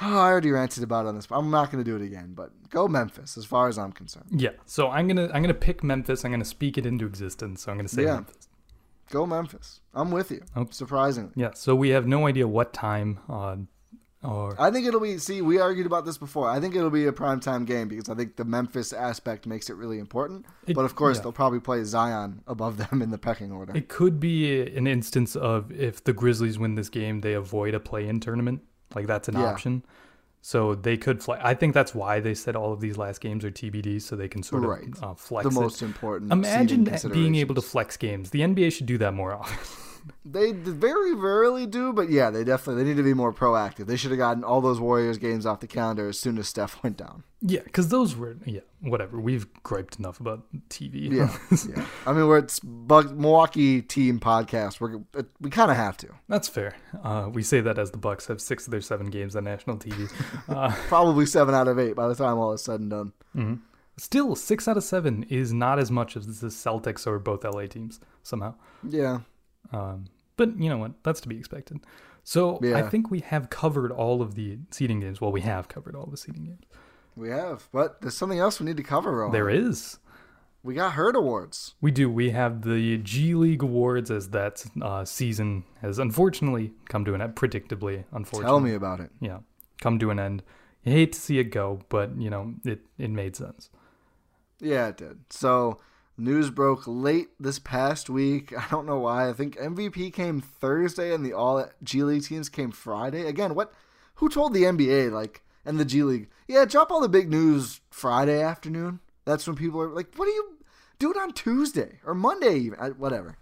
oh, 0.00 0.18
I 0.18 0.28
already 0.28 0.50
ranted 0.50 0.82
about 0.82 1.06
it 1.06 1.08
on 1.08 1.14
this. 1.16 1.26
I'm 1.30 1.50
not 1.50 1.70
going 1.70 1.82
to 1.84 1.90
do 1.90 1.96
it 1.96 2.04
again. 2.06 2.32
But 2.34 2.50
go 2.70 2.88
Memphis, 2.88 3.36
as 3.36 3.44
far 3.44 3.68
as 3.68 3.78
I'm 3.78 3.92
concerned. 3.92 4.26
Yeah, 4.30 4.50
so 4.66 4.88
I'm 4.90 5.06
gonna 5.08 5.30
I'm 5.32 5.42
gonna 5.42 5.54
pick 5.54 5.82
Memphis. 5.82 6.24
I'm 6.24 6.30
gonna 6.30 6.44
speak 6.44 6.78
it 6.78 6.86
into 6.86 7.06
existence. 7.06 7.62
So 7.62 7.72
I'm 7.72 7.78
gonna 7.78 7.88
say 7.88 8.04
Yeah. 8.04 8.14
Memphis. 8.14 8.48
Go 9.10 9.24
Memphis. 9.26 9.80
I'm 9.94 10.10
with 10.10 10.30
you. 10.30 10.42
Oh. 10.54 10.66
Surprisingly. 10.70 11.32
Yeah. 11.34 11.50
So 11.54 11.74
we 11.74 11.88
have 11.90 12.06
no 12.06 12.26
idea 12.26 12.46
what 12.46 12.72
time. 12.74 13.20
Uh, 13.28 13.56
or 14.22 14.60
I 14.60 14.70
think 14.72 14.84
it'll 14.86 14.98
be. 15.00 15.16
See, 15.18 15.40
we 15.42 15.60
argued 15.60 15.86
about 15.86 16.04
this 16.04 16.18
before. 16.18 16.50
I 16.50 16.58
think 16.58 16.74
it'll 16.74 16.90
be 16.90 17.06
a 17.06 17.12
primetime 17.12 17.64
game 17.64 17.86
because 17.86 18.08
I 18.08 18.14
think 18.16 18.34
the 18.34 18.44
Memphis 18.44 18.92
aspect 18.92 19.46
makes 19.46 19.70
it 19.70 19.74
really 19.76 19.98
important. 20.00 20.44
It- 20.66 20.74
but 20.74 20.84
of 20.84 20.96
course, 20.96 21.16
yeah. 21.18 21.22
they'll 21.22 21.32
probably 21.32 21.60
play 21.60 21.84
Zion 21.84 22.42
above 22.48 22.76
them 22.90 23.00
in 23.00 23.10
the 23.10 23.18
pecking 23.18 23.52
order. 23.52 23.74
it 23.76 23.88
could 23.88 24.18
be 24.18 24.60
an 24.76 24.86
instance 24.88 25.36
of 25.36 25.70
if 25.70 26.02
the 26.02 26.12
Grizzlies 26.12 26.58
win 26.58 26.74
this 26.74 26.88
game, 26.88 27.20
they 27.20 27.32
avoid 27.34 27.74
a 27.74 27.80
play-in 27.80 28.18
tournament. 28.20 28.60
Like 28.94 29.06
that's 29.06 29.28
an 29.28 29.36
Yeah. 29.36 29.46
option. 29.50 29.84
So 30.40 30.74
they 30.74 30.96
could 30.96 31.22
flex. 31.22 31.42
I 31.44 31.54
think 31.54 31.74
that's 31.74 31.94
why 31.94 32.20
they 32.20 32.32
said 32.32 32.54
all 32.56 32.72
of 32.72 32.80
these 32.80 32.96
last 32.96 33.20
games 33.20 33.44
are 33.44 33.50
TBD, 33.50 34.00
so 34.00 34.14
they 34.16 34.28
can 34.28 34.42
sort 34.42 34.64
of 34.64 35.02
uh, 35.02 35.14
flex 35.14 35.42
the 35.44 35.50
it. 35.50 35.60
most 35.60 35.82
important. 35.82 36.32
Imagine 36.32 36.84
being 37.10 37.34
able 37.34 37.54
to 37.56 37.62
flex 37.62 37.96
games. 37.96 38.30
The 38.30 38.40
NBA 38.40 38.72
should 38.72 38.86
do 38.86 38.98
that 38.98 39.14
more 39.14 39.34
often. 39.34 39.58
They 40.24 40.52
very 40.52 41.12
rarely 41.12 41.66
do, 41.66 41.92
but 41.92 42.08
yeah, 42.08 42.30
they 42.30 42.42
definitely 42.42 42.82
they 42.82 42.88
need 42.88 42.96
to 42.96 43.02
be 43.02 43.12
more 43.12 43.32
proactive. 43.32 43.86
They 43.86 43.96
should 43.96 44.10
have 44.10 44.16
gotten 44.18 44.42
all 44.42 44.62
those 44.62 44.80
Warriors 44.80 45.18
games 45.18 45.44
off 45.44 45.60
the 45.60 45.66
calendar 45.66 46.08
as 46.08 46.18
soon 46.18 46.38
as 46.38 46.48
Steph 46.48 46.82
went 46.82 46.96
down. 46.96 47.24
Yeah, 47.40 47.60
because 47.62 47.88
those 47.88 48.16
were 48.16 48.36
yeah 48.44 48.60
whatever. 48.80 49.20
We've 49.20 49.46
griped 49.62 49.98
enough 49.98 50.20
about 50.20 50.44
TV. 50.70 51.10
Yeah, 51.12 51.36
yeah. 51.68 51.86
I 52.06 52.12
mean, 52.12 52.26
we're 52.26 52.38
it's 52.38 52.60
Bug, 52.60 53.16
Milwaukee 53.16 53.82
team 53.82 54.18
podcast. 54.20 54.80
We're 54.80 55.00
we 55.40 55.50
kind 55.50 55.70
of 55.70 55.76
have 55.76 55.96
to. 55.98 56.08
That's 56.28 56.48
fair. 56.48 56.74
Uh, 57.02 57.28
we 57.32 57.42
say 57.42 57.60
that 57.60 57.78
as 57.78 57.90
the 57.92 57.98
Bucks 57.98 58.26
have 58.26 58.40
six 58.40 58.66
of 58.66 58.70
their 58.72 58.80
seven 58.80 59.10
games 59.10 59.36
on 59.36 59.44
national 59.44 59.76
TV. 59.78 60.10
Uh, 60.48 60.74
Probably 60.88 61.26
seven 61.26 61.54
out 61.54 61.68
of 61.68 61.78
eight 61.78 61.94
by 61.94 62.08
the 62.08 62.14
time 62.14 62.38
all 62.38 62.52
is 62.52 62.62
said 62.62 62.80
and 62.80 62.90
done. 62.90 63.12
still, 63.98 64.34
six 64.34 64.66
out 64.66 64.76
of 64.76 64.84
seven 64.84 65.24
is 65.24 65.52
not 65.52 65.78
as 65.78 65.90
much 65.90 66.16
as 66.16 66.40
the 66.40 66.46
Celtics 66.48 67.06
or 67.06 67.18
both 67.18 67.44
LA 67.44 67.66
teams 67.66 68.00
somehow. 68.22 68.54
Yeah, 68.88 69.20
Um, 69.72 70.06
but 70.36 70.58
you 70.58 70.70
know 70.70 70.78
what? 70.78 70.92
That's 71.02 71.20
to 71.22 71.28
be 71.28 71.36
expected. 71.38 71.80
So 72.24 72.58
I 72.62 72.82
think 72.82 73.10
we 73.10 73.20
have 73.20 73.48
covered 73.50 73.90
all 73.90 74.20
of 74.22 74.34
the 74.34 74.58
seeding 74.70 75.00
games. 75.00 75.20
Well, 75.20 75.32
we 75.32 75.40
have 75.42 75.68
covered 75.68 75.94
all 75.96 76.06
the 76.06 76.16
seeding 76.16 76.44
games. 76.44 76.62
We 77.18 77.30
have. 77.30 77.68
But 77.72 78.00
there's 78.00 78.16
something 78.16 78.38
else 78.38 78.60
we 78.60 78.66
need 78.66 78.76
to 78.76 78.82
cover. 78.82 79.16
Rohan. 79.16 79.32
There 79.32 79.50
is. 79.50 79.98
We 80.62 80.74
got 80.74 80.92
Herd 80.92 81.16
Awards. 81.16 81.74
We 81.80 81.90
do. 81.90 82.10
We 82.10 82.30
have 82.30 82.62
the 82.62 82.98
G 82.98 83.34
League 83.34 83.62
Awards 83.62 84.10
as 84.10 84.30
that 84.30 84.64
uh, 84.80 85.04
season 85.04 85.64
has 85.80 85.98
unfortunately 85.98 86.72
come 86.88 87.04
to 87.04 87.14
an 87.14 87.22
end. 87.22 87.34
Predictably, 87.34 88.04
unfortunately. 88.12 88.44
Tell 88.44 88.60
me 88.60 88.74
about 88.74 89.00
it. 89.00 89.10
Yeah, 89.20 89.38
come 89.80 89.98
to 89.98 90.10
an 90.10 90.18
end. 90.18 90.42
You 90.84 90.92
hate 90.92 91.12
to 91.12 91.20
see 91.20 91.38
it 91.38 91.44
go, 91.44 91.80
but 91.88 92.16
you 92.16 92.30
know 92.30 92.54
it. 92.64 92.80
It 92.98 93.10
made 93.10 93.36
sense. 93.36 93.70
Yeah, 94.60 94.88
it 94.88 94.96
did. 94.96 95.18
So 95.30 95.78
news 96.16 96.50
broke 96.50 96.82
late 96.86 97.28
this 97.38 97.58
past 97.58 98.10
week. 98.10 98.52
I 98.58 98.66
don't 98.70 98.86
know 98.86 98.98
why. 98.98 99.28
I 99.28 99.32
think 99.32 99.56
MVP 99.56 100.12
came 100.12 100.40
Thursday 100.40 101.14
and 101.14 101.24
the 101.24 101.32
all 101.32 101.64
G 101.82 102.02
League 102.02 102.24
teams 102.24 102.48
came 102.48 102.72
Friday. 102.72 103.26
Again, 103.26 103.54
what 103.54 103.72
who 104.16 104.28
told 104.28 104.52
the 104.54 104.64
NBA 104.64 105.12
like 105.12 105.42
and 105.68 105.78
the 105.78 105.84
G 105.84 106.02
League, 106.02 106.30
yeah, 106.48 106.64
drop 106.64 106.90
all 106.90 107.02
the 107.02 107.10
big 107.10 107.28
news 107.28 107.82
Friday 107.90 108.42
afternoon. 108.42 109.00
That's 109.26 109.46
when 109.46 109.54
people 109.54 109.82
are 109.82 109.90
like, 109.90 110.14
what 110.16 110.24
do 110.24 110.30
you 110.32 110.56
do 110.98 111.10
it 111.10 111.18
on 111.18 111.32
Tuesday 111.32 112.00
or 112.06 112.14
Monday 112.14 112.56
even? 112.56 112.80
I, 112.80 112.88
whatever. 112.88 113.36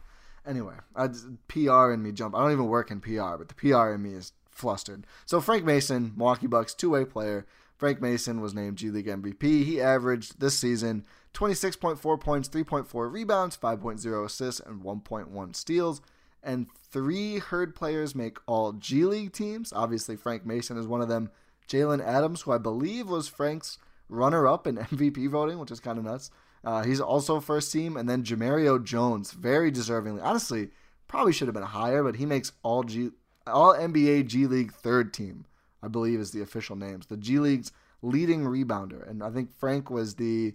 Anyway, 0.44 0.74
I 0.96 1.06
PR 1.46 1.92
in 1.92 2.02
me 2.02 2.10
jump. 2.10 2.34
I 2.34 2.42
don't 2.42 2.52
even 2.52 2.66
work 2.66 2.90
in 2.90 3.00
PR, 3.00 3.36
but 3.38 3.48
the 3.48 3.54
PR 3.54 3.92
in 3.92 4.02
me 4.02 4.14
is 4.14 4.32
flustered. 4.50 5.06
So 5.24 5.40
Frank 5.40 5.64
Mason, 5.64 6.14
Milwaukee 6.16 6.48
Bucks 6.48 6.74
two-way 6.74 7.04
player. 7.04 7.46
Frank 7.76 8.00
Mason 8.00 8.40
was 8.40 8.54
named 8.54 8.78
G 8.78 8.90
League 8.90 9.06
MVP. 9.06 9.64
He 9.64 9.80
averaged 9.80 10.40
this 10.40 10.58
season 10.58 11.04
26.4 11.34 12.20
points, 12.20 12.48
3.4 12.48 13.12
rebounds, 13.12 13.56
5.0 13.56 14.24
assists, 14.24 14.60
and 14.60 14.82
1.1 14.82 15.54
steals. 15.54 16.00
And 16.42 16.66
three 16.90 17.38
Herd 17.38 17.76
players 17.76 18.14
make 18.16 18.38
all 18.46 18.72
G 18.72 19.04
League 19.04 19.32
teams. 19.32 19.72
Obviously, 19.72 20.16
Frank 20.16 20.44
Mason 20.44 20.76
is 20.76 20.88
one 20.88 21.00
of 21.00 21.08
them. 21.08 21.30
Jalen 21.68 22.04
Adams, 22.04 22.42
who 22.42 22.52
I 22.52 22.58
believe 22.58 23.08
was 23.08 23.28
Frank's 23.28 23.78
runner 24.08 24.46
up 24.46 24.66
in 24.66 24.76
MVP 24.76 25.28
voting, 25.28 25.58
which 25.58 25.70
is 25.70 25.80
kind 25.80 25.98
of 25.98 26.04
nuts. 26.04 26.30
Uh, 26.64 26.82
he's 26.82 27.00
also 27.00 27.40
first 27.40 27.72
team. 27.72 27.96
And 27.96 28.08
then 28.08 28.24
Jemerrio 28.24 28.82
Jones, 28.82 29.32
very 29.32 29.70
deservingly. 29.70 30.22
Honestly, 30.22 30.70
probably 31.08 31.32
should 31.32 31.48
have 31.48 31.54
been 31.54 31.62
higher, 31.62 32.02
but 32.02 32.16
he 32.16 32.26
makes 32.26 32.52
all 32.62 32.82
G 32.82 33.10
all 33.46 33.74
NBA 33.74 34.26
G 34.26 34.46
League 34.46 34.72
third 34.72 35.14
team, 35.14 35.46
I 35.80 35.88
believe 35.88 36.18
is 36.18 36.32
the 36.32 36.42
official 36.42 36.74
names. 36.74 37.06
The 37.06 37.16
G 37.16 37.38
League's 37.38 37.70
leading 38.02 38.44
rebounder. 38.44 39.08
And 39.08 39.22
I 39.22 39.30
think 39.30 39.52
Frank 39.52 39.90
was 39.90 40.16
the 40.16 40.54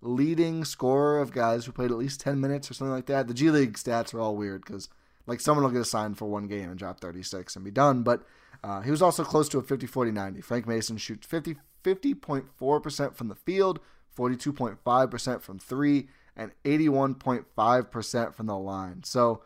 leading 0.00 0.64
scorer 0.64 1.20
of 1.20 1.32
guys 1.32 1.64
who 1.64 1.72
played 1.72 1.90
at 1.90 1.96
least 1.96 2.20
10 2.20 2.40
minutes 2.40 2.70
or 2.70 2.74
something 2.74 2.92
like 2.92 3.06
that. 3.06 3.28
The 3.28 3.34
G 3.34 3.50
League 3.50 3.74
stats 3.74 4.12
are 4.12 4.20
all 4.20 4.36
weird 4.36 4.64
because 4.64 4.88
like 5.28 5.40
someone 5.40 5.64
will 5.64 5.70
get 5.70 5.82
assigned 5.82 6.18
for 6.18 6.24
one 6.24 6.48
game 6.48 6.70
and 6.70 6.78
drop 6.78 6.98
36 6.98 7.54
and 7.54 7.64
be 7.64 7.70
done. 7.70 8.02
But 8.02 8.24
uh, 8.64 8.80
he 8.80 8.90
was 8.90 9.02
also 9.02 9.22
close 9.22 9.48
to 9.50 9.58
a 9.58 9.62
50 9.62 9.86
40 9.86 10.10
90. 10.10 10.40
Frank 10.40 10.66
Mason 10.66 10.96
shoots 10.96 11.26
50 11.26 11.56
50.4% 11.84 13.14
from 13.14 13.28
the 13.28 13.34
field, 13.34 13.80
42.5% 14.16 15.42
from 15.42 15.58
three, 15.58 16.08
and 16.36 16.52
81.5% 16.64 18.34
from 18.34 18.46
the 18.46 18.56
line. 18.56 19.02
So, 19.04 19.42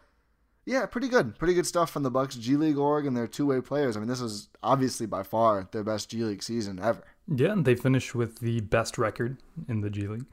yeah, 0.64 0.86
pretty 0.86 1.08
good. 1.08 1.38
Pretty 1.38 1.54
good 1.54 1.66
stuff 1.66 1.90
from 1.90 2.02
the 2.02 2.10
Bucks 2.10 2.36
G 2.36 2.56
League 2.56 2.78
org 2.78 3.06
and 3.06 3.16
their 3.16 3.26
two 3.26 3.46
way 3.46 3.60
players. 3.60 3.96
I 3.96 4.00
mean, 4.00 4.08
this 4.08 4.20
is 4.20 4.48
obviously 4.62 5.06
by 5.06 5.22
far 5.22 5.68
their 5.72 5.84
best 5.84 6.10
G 6.10 6.24
League 6.24 6.42
season 6.42 6.78
ever. 6.80 7.04
Yeah, 7.28 7.52
and 7.52 7.64
they 7.64 7.74
finished 7.74 8.14
with 8.14 8.38
the 8.38 8.60
best 8.60 8.98
record 8.98 9.38
in 9.68 9.80
the 9.80 9.90
G 9.90 10.06
League. 10.06 10.26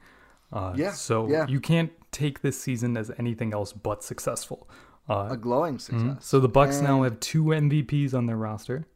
Uh, 0.52 0.74
Yeah, 0.76 0.92
So 0.92 1.28
yeah. 1.28 1.46
you 1.46 1.60
can't 1.60 1.92
take 2.12 2.42
this 2.42 2.60
season 2.60 2.96
as 2.96 3.10
anything 3.18 3.52
else 3.52 3.72
but 3.72 4.02
successful. 4.02 4.68
Uh, 5.08 5.28
A 5.32 5.36
glowing 5.36 5.78
success. 5.78 6.24
so 6.24 6.38
the 6.38 6.48
Bucks 6.48 6.80
now 6.80 7.02
have 7.02 7.18
two 7.20 7.44
MVPs 7.46 8.14
on 8.14 8.26
their 8.26 8.36
roster. 8.36 8.86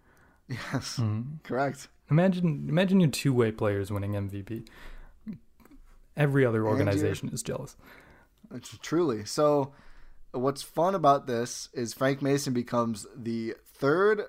Yes, 0.49 0.99
Mm-hmm. 0.99 1.37
correct. 1.43 1.89
Imagine, 2.11 2.67
imagine 2.69 3.01
your 3.01 3.11
two-way 3.11 3.51
players 3.51 3.91
winning 3.91 4.13
MVP. 4.13 4.67
Every 6.17 6.47
other 6.47 6.67
organization 6.67 7.31
is 7.31 7.43
jealous. 7.43 7.77
It's 8.55 8.77
truly. 8.79 9.25
So, 9.25 9.73
what's 10.33 10.63
fun 10.63 10.95
about 10.95 11.27
this 11.27 11.71
is 11.73 11.93
Frank 11.95 12.23
Mason 12.23 12.53
becomes 12.53 13.07
the 13.17 13.55
third 13.67 14.23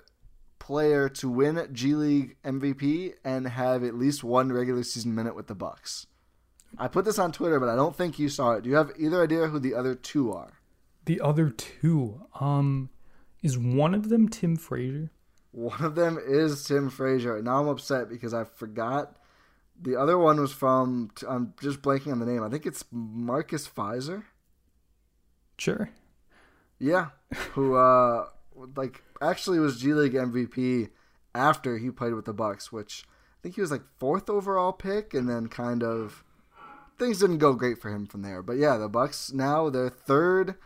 player 0.58 1.08
to 1.10 1.28
win 1.28 1.68
G 1.72 1.94
League 1.94 2.36
MVP 2.44 3.12
and 3.24 3.46
have 3.46 3.84
at 3.84 3.94
least 3.94 4.24
one 4.24 4.50
regular 4.52 4.82
season 4.82 5.14
minute 5.14 5.36
with 5.36 5.46
the 5.46 5.54
Bucks. 5.54 6.06
I 6.78 6.88
put 6.88 7.04
this 7.04 7.18
on 7.20 7.30
Twitter, 7.30 7.60
but 7.60 7.68
I 7.68 7.76
don't 7.76 7.94
think 7.94 8.18
you 8.18 8.28
saw 8.28 8.52
it. 8.52 8.64
Do 8.64 8.70
you 8.70 8.76
have 8.76 8.90
either 8.98 9.22
idea 9.22 9.46
who 9.46 9.60
the 9.60 9.74
other 9.74 9.94
two 9.94 10.32
are? 10.32 10.54
The 11.06 11.20
other 11.20 11.50
two, 11.50 12.26
um, 12.40 12.90
is 13.42 13.56
one 13.56 13.94
of 13.94 14.08
them 14.08 14.28
Tim 14.28 14.56
Frazier? 14.56 15.10
One 15.52 15.82
of 15.82 15.94
them 15.94 16.18
is 16.22 16.64
Tim 16.64 16.90
Frazier. 16.90 17.40
Now 17.40 17.60
I'm 17.62 17.68
upset 17.68 18.08
because 18.08 18.34
I 18.34 18.44
forgot. 18.44 19.16
The 19.80 19.96
other 19.96 20.18
one 20.18 20.40
was 20.40 20.52
from. 20.52 21.10
I'm 21.26 21.54
just 21.60 21.80
blanking 21.80 22.12
on 22.12 22.18
the 22.18 22.26
name. 22.26 22.42
I 22.42 22.48
think 22.48 22.66
it's 22.66 22.84
Marcus 22.90 23.68
Fizer. 23.68 24.24
Sure. 25.58 25.90
Yeah, 26.78 27.08
who 27.52 27.76
uh 27.76 28.26
like 28.74 29.02
actually 29.22 29.58
was 29.58 29.80
G 29.80 29.94
League 29.94 30.12
MVP 30.12 30.90
after 31.34 31.78
he 31.78 31.90
played 31.90 32.14
with 32.14 32.24
the 32.24 32.32
Bucks, 32.32 32.72
which 32.72 33.04
I 33.08 33.36
think 33.42 33.54
he 33.54 33.60
was 33.60 33.70
like 33.70 33.82
fourth 33.98 34.28
overall 34.28 34.72
pick, 34.72 35.14
and 35.14 35.28
then 35.28 35.46
kind 35.48 35.82
of 35.82 36.24
things 36.98 37.20
didn't 37.20 37.38
go 37.38 37.52
great 37.52 37.80
for 37.80 37.90
him 37.90 38.06
from 38.06 38.22
there. 38.22 38.42
But 38.42 38.56
yeah, 38.56 38.76
the 38.76 38.88
Bucks 38.88 39.32
now 39.32 39.70
their 39.70 39.88
third 39.88 40.56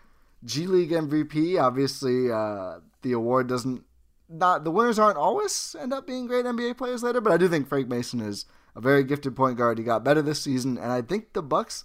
G 0.44 0.66
League 0.66 0.90
MVP. 0.90 1.60
Obviously, 1.60 2.30
uh, 2.30 2.80
the 3.02 3.12
award 3.12 3.46
doesn't 3.48 3.84
not 4.28 4.62
the 4.64 4.70
winners 4.70 4.98
aren't 4.98 5.16
always 5.18 5.74
end 5.78 5.92
up 5.92 6.06
being 6.06 6.26
great 6.26 6.44
NBA 6.44 6.76
players 6.78 7.02
later, 7.02 7.20
but 7.20 7.32
I 7.32 7.36
do 7.36 7.48
think 7.48 7.68
Frank 7.68 7.88
Mason 7.88 8.20
is 8.20 8.46
a 8.76 8.80
very 8.80 9.02
gifted 9.04 9.34
point 9.34 9.58
guard. 9.58 9.78
He 9.78 9.84
got 9.84 10.04
better 10.04 10.22
this 10.22 10.40
season, 10.40 10.78
and 10.78 10.92
I 10.92 11.02
think 11.02 11.32
the 11.32 11.42
Bucks 11.42 11.84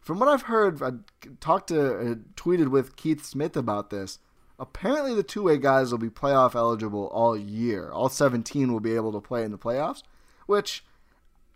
from 0.00 0.18
what 0.18 0.28
I've 0.28 0.42
heard, 0.42 0.82
I 0.82 0.90
talked 1.40 1.68
to, 1.68 1.80
uh, 1.96 2.14
tweeted 2.36 2.68
with 2.68 2.94
Keith 2.96 3.24
Smith 3.24 3.56
about 3.56 3.88
this. 3.88 4.18
Apparently, 4.58 5.14
the 5.14 5.22
two 5.22 5.42
way 5.44 5.56
guys 5.56 5.90
will 5.90 5.98
be 5.98 6.10
playoff 6.10 6.54
eligible 6.54 7.06
all 7.08 7.34
year. 7.36 7.90
All 7.90 8.08
17 8.10 8.70
will 8.72 8.80
be 8.80 8.94
able 8.94 9.12
to 9.12 9.20
play 9.20 9.44
in 9.44 9.50
the 9.50 9.56
playoffs, 9.58 10.02
which 10.46 10.84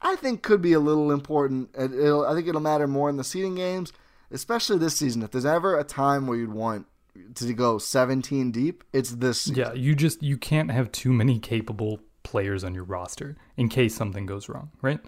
I 0.01 0.17
think 0.17 0.43
could 0.43 0.63
be 0.63 0.73
a 0.73 0.81
little 0.81 1.11
important. 1.13 1.71
It- 1.75 1.93
It'll, 1.93 2.25
I 2.25 2.35
think 2.35 2.49
it'll 2.49 2.61
matter 2.63 2.87
more 2.89 3.11
in 3.11 3.17
the 3.19 3.25
seeding 3.25 3.55
games, 3.57 3.93
especially 4.31 4.79
this 4.79 4.97
season. 4.97 5.23
If 5.23 5.31
there's 5.31 5.47
ever 5.47 5.79
a 5.79 5.85
time 5.85 6.27
where 6.27 6.39
you'd 6.39 6.53
want 6.53 6.87
to 7.35 7.53
go 7.55 7.79
17 7.79 8.53
deep, 8.53 8.85
it's 8.93 9.11
this 9.11 9.43
season. 9.43 9.57
Yeah, 9.57 9.73
you 9.73 9.95
just 9.95 10.23
you 10.23 10.37
can't 10.37 10.71
have 10.71 10.93
too 10.93 11.13
many 11.13 11.39
capable 11.39 12.01
players 12.23 12.63
on 12.65 12.75
your 12.75 12.85
roster 12.85 13.37
in 13.57 13.69
case 13.69 13.95
something 13.95 14.27
goes 14.27 14.49
wrong, 14.49 14.71
right? 14.83 15.01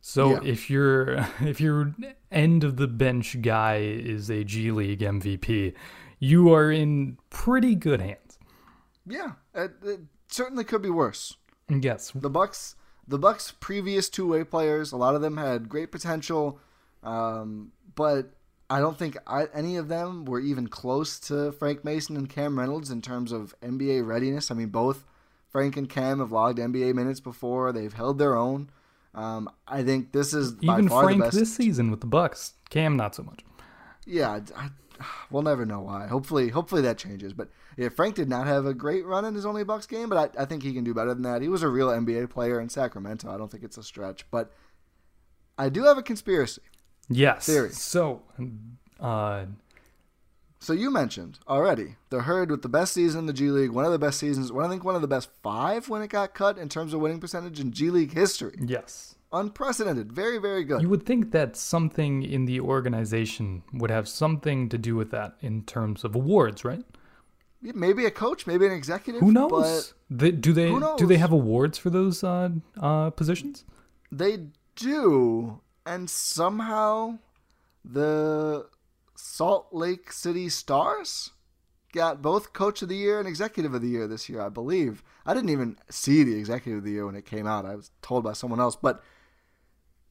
So 0.00 0.32
Yeah. 0.32 0.40
if 0.44 0.68
your 0.70 1.26
if 1.40 1.60
your 1.60 1.94
end 2.30 2.64
of 2.64 2.76
the 2.76 2.88
bench 2.88 3.40
guy 3.42 3.76
is 3.78 4.30
a 4.30 4.44
G 4.44 4.70
League 4.70 5.00
MVP, 5.00 5.74
you 6.18 6.52
are 6.52 6.70
in 6.70 7.18
pretty 7.30 7.74
good 7.74 8.00
hands. 8.00 8.38
Yeah, 9.06 9.32
it, 9.54 9.72
it 9.82 10.00
certainly 10.28 10.64
could 10.64 10.82
be 10.82 10.90
worse. 10.90 11.36
Yes, 11.68 12.10
the 12.14 12.30
Bucks 12.30 12.74
the 13.06 13.18
Bucks 13.18 13.52
previous 13.60 14.08
two 14.08 14.26
way 14.28 14.44
players, 14.44 14.92
a 14.92 14.96
lot 14.96 15.14
of 15.14 15.20
them 15.20 15.36
had 15.36 15.68
great 15.68 15.92
potential, 15.92 16.58
um, 17.02 17.72
but 17.94 18.33
I 18.70 18.80
don't 18.80 18.98
think 18.98 19.16
I, 19.26 19.46
any 19.52 19.76
of 19.76 19.88
them 19.88 20.24
were 20.24 20.40
even 20.40 20.68
close 20.68 21.18
to 21.20 21.52
Frank 21.52 21.84
Mason 21.84 22.16
and 22.16 22.28
Cam 22.28 22.58
Reynolds 22.58 22.90
in 22.90 23.02
terms 23.02 23.30
of 23.32 23.54
NBA 23.60 24.06
readiness. 24.06 24.50
I 24.50 24.54
mean, 24.54 24.68
both 24.68 25.04
Frank 25.50 25.76
and 25.76 25.88
Cam 25.88 26.20
have 26.20 26.32
logged 26.32 26.58
NBA 26.58 26.94
minutes 26.94 27.20
before; 27.20 27.72
they've 27.72 27.92
held 27.92 28.18
their 28.18 28.36
own. 28.36 28.70
Um, 29.14 29.50
I 29.68 29.82
think 29.82 30.12
this 30.12 30.34
is 30.34 30.52
by 30.52 30.74
even 30.74 30.88
far 30.88 31.04
Frank 31.04 31.18
the 31.18 31.24
best. 31.26 31.38
this 31.38 31.54
season 31.54 31.90
with 31.90 32.00
the 32.00 32.06
Bucks, 32.06 32.54
Cam 32.70 32.96
not 32.96 33.14
so 33.14 33.22
much. 33.22 33.44
yeah, 34.06 34.40
I, 34.56 34.70
we'll 35.30 35.42
never 35.42 35.66
know 35.66 35.80
why. 35.80 36.06
Hopefully, 36.06 36.48
hopefully 36.48 36.82
that 36.82 36.98
changes. 36.98 37.32
But 37.32 37.50
Yeah, 37.76 37.90
Frank 37.90 38.14
did 38.14 38.28
not 38.28 38.46
have 38.46 38.66
a 38.66 38.74
great 38.74 39.04
run 39.04 39.24
in 39.24 39.34
his 39.34 39.46
only 39.46 39.64
Bucks 39.64 39.86
game, 39.86 40.08
but 40.08 40.36
I, 40.36 40.42
I 40.42 40.44
think 40.46 40.62
he 40.62 40.72
can 40.72 40.84
do 40.84 40.94
better 40.94 41.12
than 41.14 41.22
that. 41.24 41.42
He 41.42 41.48
was 41.48 41.62
a 41.62 41.68
real 41.68 41.88
NBA 41.88 42.30
player 42.30 42.60
in 42.60 42.68
Sacramento. 42.68 43.32
I 43.32 43.36
don't 43.36 43.50
think 43.50 43.62
it's 43.62 43.78
a 43.78 43.82
stretch, 43.82 44.24
but 44.30 44.52
I 45.58 45.68
do 45.68 45.84
have 45.84 45.98
a 45.98 46.02
conspiracy. 46.02 46.62
Yes. 47.08 47.46
Theory. 47.46 47.70
So, 47.70 48.22
uh, 49.00 49.44
So 50.60 50.72
you 50.72 50.90
mentioned 50.90 51.38
already 51.46 51.96
the 52.08 52.22
herd 52.22 52.50
with 52.50 52.62
the 52.62 52.68
best 52.70 52.94
season 52.94 53.20
in 53.20 53.26
the 53.26 53.32
G 53.34 53.50
League, 53.50 53.70
one 53.70 53.84
of 53.84 53.92
the 53.92 53.98
best 53.98 54.18
seasons, 54.18 54.50
one 54.50 54.64
I 54.64 54.68
think 54.68 54.82
one 54.84 54.94
of 54.94 55.02
the 55.02 55.08
best 55.08 55.28
five 55.42 55.88
when 55.90 56.00
it 56.02 56.08
got 56.08 56.32
cut 56.34 56.56
in 56.56 56.68
terms 56.68 56.94
of 56.94 57.00
winning 57.00 57.20
percentage 57.20 57.60
in 57.60 57.70
G 57.72 57.90
League 57.90 58.12
history. 58.14 58.56
yes. 58.60 59.14
Unprecedented, 59.32 60.12
very 60.12 60.38
very 60.38 60.62
good. 60.62 60.80
You 60.80 60.88
would 60.88 61.04
think 61.04 61.32
that 61.32 61.56
something 61.56 62.22
in 62.22 62.44
the 62.44 62.60
organization 62.60 63.64
would 63.72 63.90
have 63.90 64.06
something 64.08 64.68
to 64.68 64.78
do 64.78 64.94
with 64.94 65.10
that 65.10 65.34
in 65.40 65.62
terms 65.64 66.04
of 66.04 66.14
awards, 66.14 66.64
right? 66.64 66.84
Maybe 67.60 68.04
a 68.06 68.12
coach, 68.12 68.46
maybe 68.46 68.64
an 68.64 68.70
executive. 68.72 69.20
Who 69.20 69.32
knows? 69.32 69.92
They- 70.08 70.30
do 70.30 70.52
they 70.52 70.70
do 70.96 71.06
they 71.06 71.16
have 71.16 71.32
awards 71.32 71.78
for 71.78 71.90
those 71.90 72.22
uh, 72.22 72.50
uh, 72.80 73.10
positions? 73.10 73.64
they 74.12 74.38
do, 74.76 75.60
and 75.86 76.08
somehow 76.08 77.18
the 77.84 78.66
Salt 79.14 79.68
Lake 79.72 80.12
City 80.12 80.48
Stars 80.48 81.30
got 81.92 82.20
both 82.22 82.52
Coach 82.52 82.82
of 82.82 82.88
the 82.88 82.96
Year 82.96 83.18
and 83.18 83.28
Executive 83.28 83.74
of 83.74 83.82
the 83.82 83.88
Year 83.88 84.06
this 84.08 84.28
year, 84.28 84.40
I 84.40 84.48
believe. 84.48 85.02
I 85.24 85.34
didn't 85.34 85.50
even 85.50 85.76
see 85.90 86.24
the 86.24 86.36
Executive 86.36 86.78
of 86.78 86.84
the 86.84 86.90
Year 86.90 87.06
when 87.06 87.14
it 87.14 87.24
came 87.26 87.46
out. 87.46 87.64
I 87.64 87.76
was 87.76 87.90
told 88.02 88.24
by 88.24 88.32
someone 88.32 88.60
else, 88.60 88.76
but. 88.76 89.02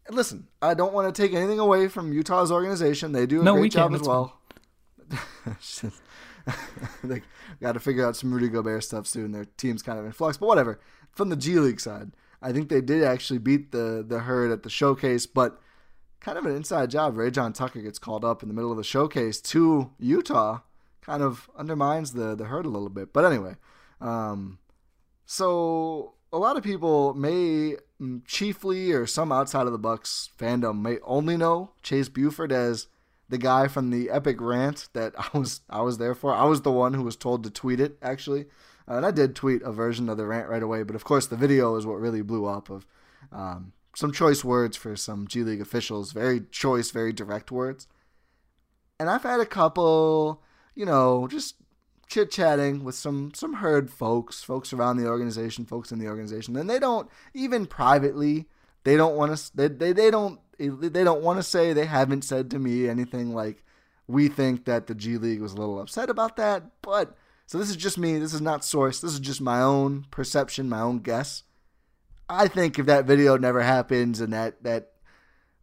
Listen, 0.09 0.47
I 0.61 0.73
don't 0.73 0.93
want 0.93 1.13
to 1.13 1.21
take 1.21 1.33
anything 1.33 1.59
away 1.59 1.87
from 1.87 2.11
Utah's 2.11 2.51
organization. 2.51 3.13
They 3.13 3.25
do 3.25 3.39
a 3.39 3.43
No, 3.43 3.55
great 3.55 3.71
job 3.71 3.91
can. 3.91 4.01
as 4.01 4.05
well. 4.07 4.37
they 7.03 7.21
got 7.61 7.73
to 7.73 7.79
figure 7.79 8.05
out 8.05 8.15
some 8.15 8.33
Rudy 8.33 8.49
Gobert 8.49 8.83
stuff 8.83 9.07
soon. 9.07 9.31
Their 9.31 9.45
team's 9.45 9.81
kind 9.81 9.97
of 9.97 10.05
in 10.05 10.11
flux, 10.11 10.37
but 10.37 10.47
whatever. 10.47 10.79
From 11.11 11.29
the 11.29 11.35
G 11.35 11.57
League 11.59 11.79
side, 11.79 12.11
I 12.41 12.51
think 12.51 12.69
they 12.69 12.81
did 12.81 13.03
actually 13.03 13.39
beat 13.39 13.71
the 13.71 14.03
the 14.05 14.19
herd 14.19 14.51
at 14.51 14.63
the 14.63 14.69
showcase, 14.69 15.25
but 15.25 15.59
kind 16.23 16.37
of 16.37 16.45
an 16.45 16.55
inside 16.55 16.89
job. 16.89 17.15
Rayjon 17.15 17.53
Tucker 17.53 17.81
gets 17.81 17.99
called 17.99 18.25
up 18.25 18.41
in 18.41 18.49
the 18.49 18.55
middle 18.55 18.71
of 18.71 18.77
the 18.77 18.83
showcase 18.83 19.39
to 19.41 19.91
Utah, 19.99 20.59
kind 21.01 21.21
of 21.21 21.49
undermines 21.55 22.13
the 22.13 22.33
the 22.35 22.45
herd 22.45 22.65
a 22.65 22.69
little 22.69 22.89
bit. 22.89 23.13
But 23.13 23.25
anyway, 23.25 23.57
um, 24.01 24.57
so 25.25 26.13
a 26.31 26.37
lot 26.37 26.57
of 26.57 26.63
people 26.63 27.13
may 27.13 27.75
mm, 28.01 28.21
chiefly 28.25 28.91
or 28.93 29.05
some 29.05 29.31
outside 29.31 29.67
of 29.67 29.73
the 29.73 29.77
Bucks 29.77 30.29
fandom 30.39 30.81
may 30.81 30.97
only 31.03 31.37
know 31.37 31.71
Chase 31.83 32.09
Buford 32.09 32.51
as 32.51 32.87
the 33.29 33.37
guy 33.37 33.67
from 33.67 33.89
the 33.89 34.09
epic 34.09 34.37
rant 34.39 34.89
that 34.93 35.13
I 35.17 35.37
was 35.37 35.61
I 35.69 35.81
was 35.81 35.97
there 35.97 36.15
for. 36.15 36.33
I 36.33 36.45
was 36.45 36.61
the 36.61 36.71
one 36.71 36.93
who 36.93 37.03
was 37.03 37.17
told 37.17 37.43
to 37.43 37.49
tweet 37.49 37.81
it 37.81 37.97
actually, 38.01 38.45
uh, 38.87 38.95
and 38.95 39.05
I 39.05 39.11
did 39.11 39.35
tweet 39.35 39.61
a 39.61 39.73
version 39.73 40.07
of 40.07 40.17
the 40.17 40.25
rant 40.25 40.47
right 40.47 40.63
away. 40.63 40.83
But 40.83 40.95
of 40.95 41.03
course, 41.03 41.27
the 41.27 41.35
video 41.35 41.75
is 41.75 41.85
what 41.85 41.99
really 41.99 42.21
blew 42.21 42.45
up 42.45 42.69
of 42.69 42.85
um, 43.33 43.73
some 43.95 44.11
choice 44.11 44.43
words 44.43 44.75
for 44.75 44.95
some 44.95 45.27
G 45.27 45.43
League 45.43 45.61
officials. 45.61 46.11
Very 46.11 46.41
choice, 46.51 46.91
very 46.91 47.13
direct 47.13 47.51
words. 47.51 47.87
And 48.99 49.09
I've 49.09 49.23
had 49.23 49.39
a 49.39 49.45
couple, 49.45 50.41
you 50.75 50.85
know, 50.85 51.27
just 51.27 51.55
chit 52.07 52.31
chatting 52.31 52.83
with 52.83 52.95
some 52.95 53.31
some 53.33 53.53
herd 53.53 53.89
folks, 53.89 54.43
folks 54.43 54.73
around 54.73 54.97
the 54.97 55.07
organization, 55.07 55.65
folks 55.65 55.91
in 55.91 55.99
the 55.99 56.07
organization, 56.07 56.55
and 56.55 56.69
they 56.69 56.79
don't 56.79 57.09
even 57.33 57.65
privately. 57.65 58.47
They 58.83 58.97
don't 58.97 59.15
want 59.15 59.35
to. 59.35 59.55
They, 59.55 59.67
they 59.67 59.93
they 59.93 60.11
don't 60.11 60.39
they 60.57 61.03
don't 61.03 61.23
want 61.23 61.39
to 61.39 61.43
say. 61.43 61.73
They 61.73 61.85
haven't 61.85 62.23
said 62.23 62.51
to 62.51 62.59
me 62.59 62.87
anything 62.87 63.33
like, 63.33 63.63
"We 64.07 64.27
think 64.27 64.65
that 64.65 64.87
the 64.87 64.95
G 64.95 65.17
League 65.17 65.41
was 65.41 65.53
a 65.53 65.57
little 65.57 65.79
upset 65.79 66.09
about 66.09 66.35
that." 66.37 66.63
But 66.81 67.15
so 67.45 67.57
this 67.57 67.69
is 67.69 67.75
just 67.75 67.97
me. 67.97 68.17
This 68.17 68.33
is 68.33 68.41
not 68.41 68.65
source. 68.65 68.99
This 68.99 69.13
is 69.13 69.19
just 69.19 69.41
my 69.41 69.61
own 69.61 70.05
perception, 70.11 70.69
my 70.69 70.81
own 70.81 70.99
guess. 70.99 71.43
I 72.33 72.47
think 72.47 72.79
if 72.79 72.87
that 72.87 73.05
video 73.05 73.37
never 73.37 73.61
happens 73.61 74.19
and 74.19 74.33
that 74.33 74.63
that 74.63 74.89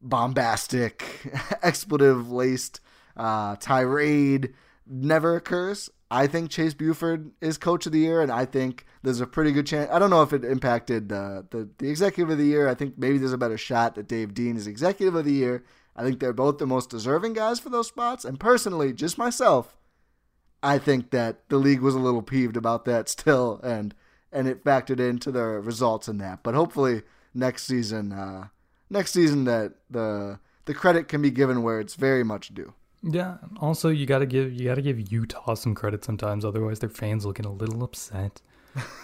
bombastic, 0.00 1.04
expletive 1.62 2.30
laced 2.30 2.80
uh, 3.16 3.56
tirade 3.56 4.54
never 4.86 5.36
occurs, 5.36 5.90
I 6.10 6.26
think 6.26 6.50
Chase 6.50 6.74
Buford 6.74 7.32
is 7.40 7.58
coach 7.58 7.86
of 7.86 7.92
the 7.92 7.98
year, 7.98 8.20
and 8.20 8.32
I 8.32 8.44
think 8.44 8.84
there's 9.02 9.20
a 9.20 9.26
pretty 9.26 9.52
good 9.52 9.66
chance. 9.66 9.90
I 9.92 9.98
don't 9.98 10.10
know 10.10 10.22
if 10.22 10.32
it 10.32 10.44
impacted 10.44 11.08
the 11.08 11.46
the 11.50 11.88
executive 11.88 12.30
of 12.30 12.38
the 12.38 12.46
year. 12.46 12.68
I 12.68 12.74
think 12.74 12.98
maybe 12.98 13.18
there's 13.18 13.32
a 13.32 13.38
better 13.38 13.58
shot 13.58 13.94
that 13.96 14.08
Dave 14.08 14.34
Dean 14.34 14.56
is 14.56 14.66
executive 14.66 15.14
of 15.14 15.24
the 15.24 15.32
year. 15.32 15.64
I 15.96 16.02
think 16.02 16.18
they're 16.18 16.32
both 16.32 16.58
the 16.58 16.66
most 16.66 16.90
deserving 16.90 17.34
guys 17.34 17.60
for 17.60 17.68
those 17.68 17.88
spots. 17.88 18.24
And 18.24 18.40
personally, 18.40 18.92
just 18.92 19.18
myself, 19.18 19.76
I 20.62 20.78
think 20.78 21.10
that 21.10 21.48
the 21.48 21.58
league 21.58 21.80
was 21.80 21.94
a 21.94 22.00
little 22.00 22.22
peeved 22.22 22.56
about 22.56 22.84
that 22.86 23.08
still, 23.08 23.60
and 23.62 23.94
and 24.32 24.46
it 24.48 24.64
factored 24.64 25.00
into 25.00 25.30
the 25.32 25.42
results 25.44 26.08
in 26.08 26.18
that. 26.18 26.42
But 26.42 26.54
hopefully 26.54 27.02
next 27.34 27.64
season, 27.64 28.12
uh, 28.12 28.48
next 28.88 29.12
season 29.12 29.44
that 29.44 29.74
the 29.90 30.38
the 30.66 30.74
credit 30.74 31.08
can 31.08 31.22
be 31.22 31.30
given 31.30 31.62
where 31.62 31.80
it's 31.80 31.94
very 31.94 32.22
much 32.24 32.54
due. 32.54 32.74
Yeah. 33.02 33.38
Also, 33.60 33.88
you 33.88 34.04
gotta 34.06 34.26
give 34.26 34.52
you 34.52 34.68
gotta 34.68 34.82
give 34.82 35.10
Utah 35.10 35.54
some 35.54 35.74
credit 35.74 36.04
sometimes. 36.04 36.44
Otherwise, 36.44 36.80
their 36.80 36.90
fans 36.90 37.24
will 37.24 37.32
get 37.32 37.46
a 37.46 37.50
little 37.50 37.82
upset. 37.82 38.42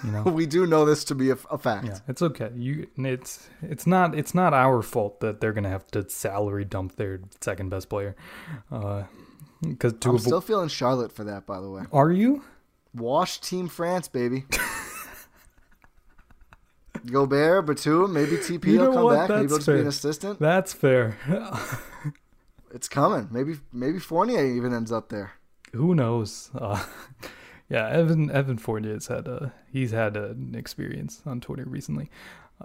You 0.04 0.12
know. 0.12 0.22
We 0.26 0.46
do 0.46 0.64
know 0.66 0.84
this 0.84 1.02
to 1.04 1.14
be 1.14 1.30
a, 1.30 1.36
a 1.50 1.58
fact. 1.58 1.86
yeah, 1.86 1.98
it's 2.06 2.22
okay. 2.22 2.50
You, 2.54 2.86
it's 2.96 3.48
it's 3.62 3.86
not 3.86 4.14
it's 4.14 4.34
not 4.34 4.52
our 4.54 4.82
fault 4.82 5.20
that 5.20 5.40
they're 5.40 5.52
gonna 5.54 5.70
have 5.70 5.86
to 5.88 6.08
salary 6.08 6.64
dump 6.64 6.96
their 6.96 7.20
second 7.40 7.70
best 7.70 7.88
player. 7.88 8.14
Because 8.70 9.94
to 9.94 10.10
I'm 10.10 10.16
avo- 10.16 10.20
still 10.20 10.40
feeling 10.40 10.68
Charlotte 10.68 11.10
for 11.12 11.24
that, 11.24 11.46
by 11.46 11.60
the 11.60 11.70
way. 11.70 11.82
are 11.92 12.12
you? 12.12 12.44
Wash 12.94 13.40
Team 13.40 13.66
France, 13.68 14.08
baby. 14.08 14.44
Gobert, 17.07 17.66
Batum, 17.66 18.12
maybe 18.12 18.36
TP 18.36 18.66
You 18.72 18.80
will 18.80 18.92
come 18.92 19.04
what? 19.04 19.16
back. 19.16 19.28
Maybe 19.30 19.42
That's 19.42 19.50
he'll 19.52 19.59
just 19.59 19.66
be 19.68 19.80
an 19.80 19.86
assistant. 19.86 20.38
That's 20.40 20.72
fair. 20.72 21.16
It's 22.72 22.88
coming. 22.88 23.28
Maybe 23.30 23.57
maybe 23.72 23.98
Fournier 23.98 24.44
even 24.44 24.74
ends 24.74 24.92
up 24.92 25.09
there. 25.09 25.32
Who 25.72 25.94
knows? 25.94 26.50
Uh, 26.54 26.84
yeah, 27.70 27.88
Evan 27.88 28.30
Evan 28.30 28.59
Fournier's 28.59 29.07
had 29.07 29.26
a 29.28 29.52
he's 29.72 29.92
had 29.92 30.16
an 30.16 30.54
experience 30.54 31.22
on 31.24 31.40
Twitter 31.40 31.64
recently. 31.66 32.11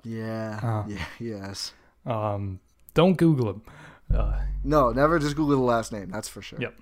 Yeah. 0.03 0.59
Oh. 0.63 0.85
Yeah. 0.89 1.05
Yes. 1.19 1.73
Um, 2.05 2.59
don't 2.93 3.15
Google 3.17 3.49
him. 3.51 3.61
Uh, 4.13 4.41
No, 4.63 4.91
never 4.91 5.19
just 5.19 5.35
Google 5.35 5.55
the 5.57 5.63
last 5.63 5.91
name. 5.93 6.09
That's 6.09 6.27
for 6.27 6.41
sure. 6.41 6.59
Yep. 6.59 6.73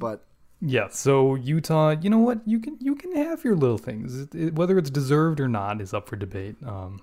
But 0.00 0.24
yeah, 0.60 0.88
so 0.88 1.34
Utah, 1.34 1.90
you 2.00 2.08
know 2.10 2.18
what? 2.18 2.40
You 2.46 2.58
can 2.60 2.76
you 2.80 2.94
can 2.94 3.14
have 3.16 3.44
your 3.44 3.54
little 3.56 3.78
things. 3.78 4.20
It, 4.20 4.34
it- 4.34 4.54
whether 4.54 4.78
it's 4.78 4.90
deserved 4.90 5.40
or 5.40 5.48
not 5.48 5.80
is 5.80 5.92
up 5.92 6.08
for 6.08 6.16
debate. 6.16 6.56
Um, 6.64 7.02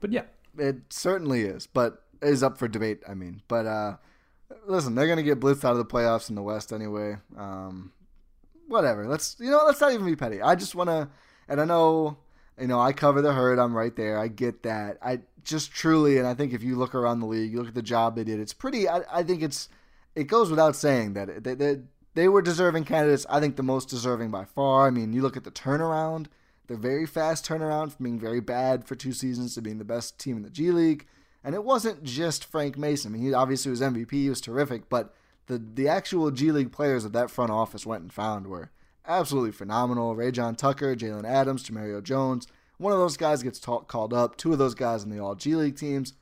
but 0.00 0.12
yeah, 0.12 0.24
it 0.58 0.76
certainly 0.90 1.42
is. 1.42 1.66
But 1.66 2.02
is 2.22 2.42
up 2.42 2.56
for 2.58 2.68
debate. 2.68 3.00
I 3.08 3.14
mean, 3.14 3.42
but 3.48 3.66
uh, 3.66 3.96
listen, 4.66 4.94
they're 4.94 5.08
gonna 5.08 5.22
get 5.22 5.40
blitzed 5.40 5.64
out 5.64 5.72
of 5.72 5.78
the 5.78 5.84
playoffs 5.84 6.28
in 6.28 6.36
the 6.36 6.42
West 6.42 6.72
anyway. 6.72 7.16
Um, 7.36 7.92
whatever. 8.68 9.06
Let's 9.06 9.36
you 9.40 9.50
know. 9.50 9.62
Let's 9.66 9.80
not 9.80 9.92
even 9.92 10.06
be 10.06 10.16
petty. 10.16 10.40
I 10.40 10.54
just 10.54 10.74
wanna, 10.74 11.10
and 11.48 11.60
I 11.60 11.64
know. 11.64 12.18
You 12.60 12.68
know, 12.68 12.80
I 12.80 12.92
cover 12.92 13.20
the 13.20 13.32
herd. 13.32 13.58
I'm 13.58 13.76
right 13.76 13.96
there. 13.96 14.16
I 14.16 14.28
get 14.28 14.62
that. 14.62 14.98
I 15.02 15.22
just 15.42 15.72
truly, 15.72 16.18
and 16.18 16.26
I 16.26 16.34
think 16.34 16.52
if 16.52 16.62
you 16.62 16.76
look 16.76 16.94
around 16.94 17.18
the 17.18 17.26
league, 17.26 17.50
you 17.50 17.58
look 17.58 17.66
at 17.66 17.74
the 17.74 17.82
job 17.82 18.14
they 18.14 18.22
did. 18.22 18.38
It's 18.38 18.52
pretty. 18.52 18.88
I, 18.88 19.00
I 19.12 19.22
think 19.24 19.42
it's. 19.42 19.68
It 20.14 20.28
goes 20.28 20.50
without 20.50 20.76
saying 20.76 21.14
that 21.14 21.42
they, 21.42 21.54
they 21.54 21.78
they 22.14 22.28
were 22.28 22.42
deserving 22.42 22.84
candidates. 22.84 23.26
I 23.28 23.40
think 23.40 23.56
the 23.56 23.62
most 23.62 23.88
deserving 23.88 24.30
by 24.30 24.44
far. 24.44 24.86
I 24.86 24.90
mean, 24.90 25.12
you 25.12 25.22
look 25.22 25.36
at 25.36 25.44
the 25.44 25.50
turnaround. 25.50 26.26
The 26.66 26.76
very 26.76 27.06
fast 27.06 27.46
turnaround 27.46 27.92
from 27.92 28.04
being 28.04 28.18
very 28.18 28.40
bad 28.40 28.86
for 28.86 28.94
two 28.94 29.12
seasons 29.12 29.54
to 29.54 29.62
being 29.62 29.78
the 29.78 29.84
best 29.84 30.18
team 30.18 30.36
in 30.36 30.42
the 30.42 30.50
G 30.50 30.70
League. 30.70 31.06
And 31.42 31.54
it 31.54 31.62
wasn't 31.62 32.02
just 32.04 32.46
Frank 32.46 32.78
Mason. 32.78 33.12
I 33.12 33.18
mean, 33.18 33.26
he 33.26 33.34
obviously 33.34 33.70
was 33.70 33.82
MVP. 33.82 34.12
He 34.12 34.30
was 34.30 34.40
terrific, 34.40 34.88
but 34.88 35.14
the 35.46 35.58
the 35.58 35.88
actual 35.88 36.30
G 36.30 36.50
League 36.52 36.72
players 36.72 37.02
that 37.02 37.12
that 37.12 37.30
front 37.30 37.50
office 37.50 37.84
went 37.84 38.02
and 38.02 38.12
found 38.12 38.46
were 38.46 38.70
absolutely 39.06 39.52
phenomenal. 39.52 40.16
Rayjon 40.16 40.56
Tucker, 40.56 40.96
Jalen 40.96 41.28
Adams, 41.28 41.68
Jemerrio 41.68 42.02
Jones. 42.02 42.46
One 42.78 42.92
of 42.92 42.98
those 42.98 43.16
guys 43.16 43.42
gets 43.42 43.58
called 43.58 44.14
up. 44.14 44.36
Two 44.36 44.52
of 44.52 44.58
those 44.58 44.74
guys 44.74 45.04
in 45.04 45.10
the 45.10 45.18
All 45.18 45.34
G 45.34 45.54
League 45.54 45.76
teams. 45.76 46.14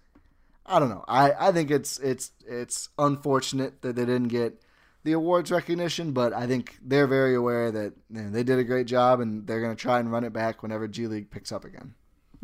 I 0.67 0.79
don't 0.79 0.91
know. 0.91 1.05
I, 1.07 1.33
I 1.39 1.53
think 1.53 1.71
it's 1.71 1.99
it's 1.99 2.33
it's 2.47 2.89
unfortunate 2.99 3.83
that 3.83 3.95
they 3.95 4.05
didn't 4.05 4.29
get 4.29 4.61
the 5.05 5.13
awards 5.13 5.51
recognition, 5.51 6.13
but 6.13 6.33
I 6.33 6.47
think 6.47 6.79
they're 6.83 7.07
very 7.07 7.35
aware 7.35 7.71
that 7.73 7.93
you 8.11 8.23
know, 8.23 8.31
they 8.31 8.43
did 8.43 8.59
a 8.59 8.65
great 8.65 8.87
job 8.87 9.21
and 9.21 9.47
they're 9.47 9.61
going 9.61 9.75
to 9.75 9.81
try 9.81 9.99
and 9.99 10.11
run 10.13 10.25
it 10.25 10.33
back 10.33 10.63
whenever 10.63 10.87
G 10.89 11.07
League 11.07 11.31
picks 11.31 11.51
up 11.53 11.65
again. 11.65 11.95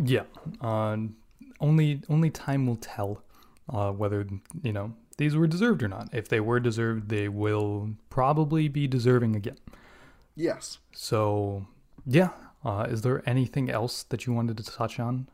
yeah. 0.03 0.25
Uh, 0.61 0.97
only 1.61 2.03
only 2.09 2.31
time 2.31 2.67
will 2.67 2.77
tell 2.77 3.23
uh, 3.69 3.91
whether 3.91 4.27
you 4.63 4.73
know 4.73 4.93
these 5.17 5.35
were 5.37 5.47
deserved 5.47 5.83
or 5.83 5.89
not. 5.89 6.09
If 6.13 6.29
they 6.29 6.41
were 6.41 6.61
deserved, 6.61 7.09
they 7.09 7.29
will 7.29 7.91
probably 8.11 8.69
be 8.69 8.87
deserving 8.87 9.35
again. 9.37 9.59
Yes. 10.37 10.79
So 10.93 11.67
yeah. 12.07 12.31
Uh, 12.65 12.87
is 12.91 13.03
there 13.03 13.23
anything 13.25 13.71
else 13.71 14.03
that 14.03 14.27
you 14.27 14.33
wanted 14.33 14.57
to 14.57 14.65
touch 14.65 14.99
on? 14.99 15.29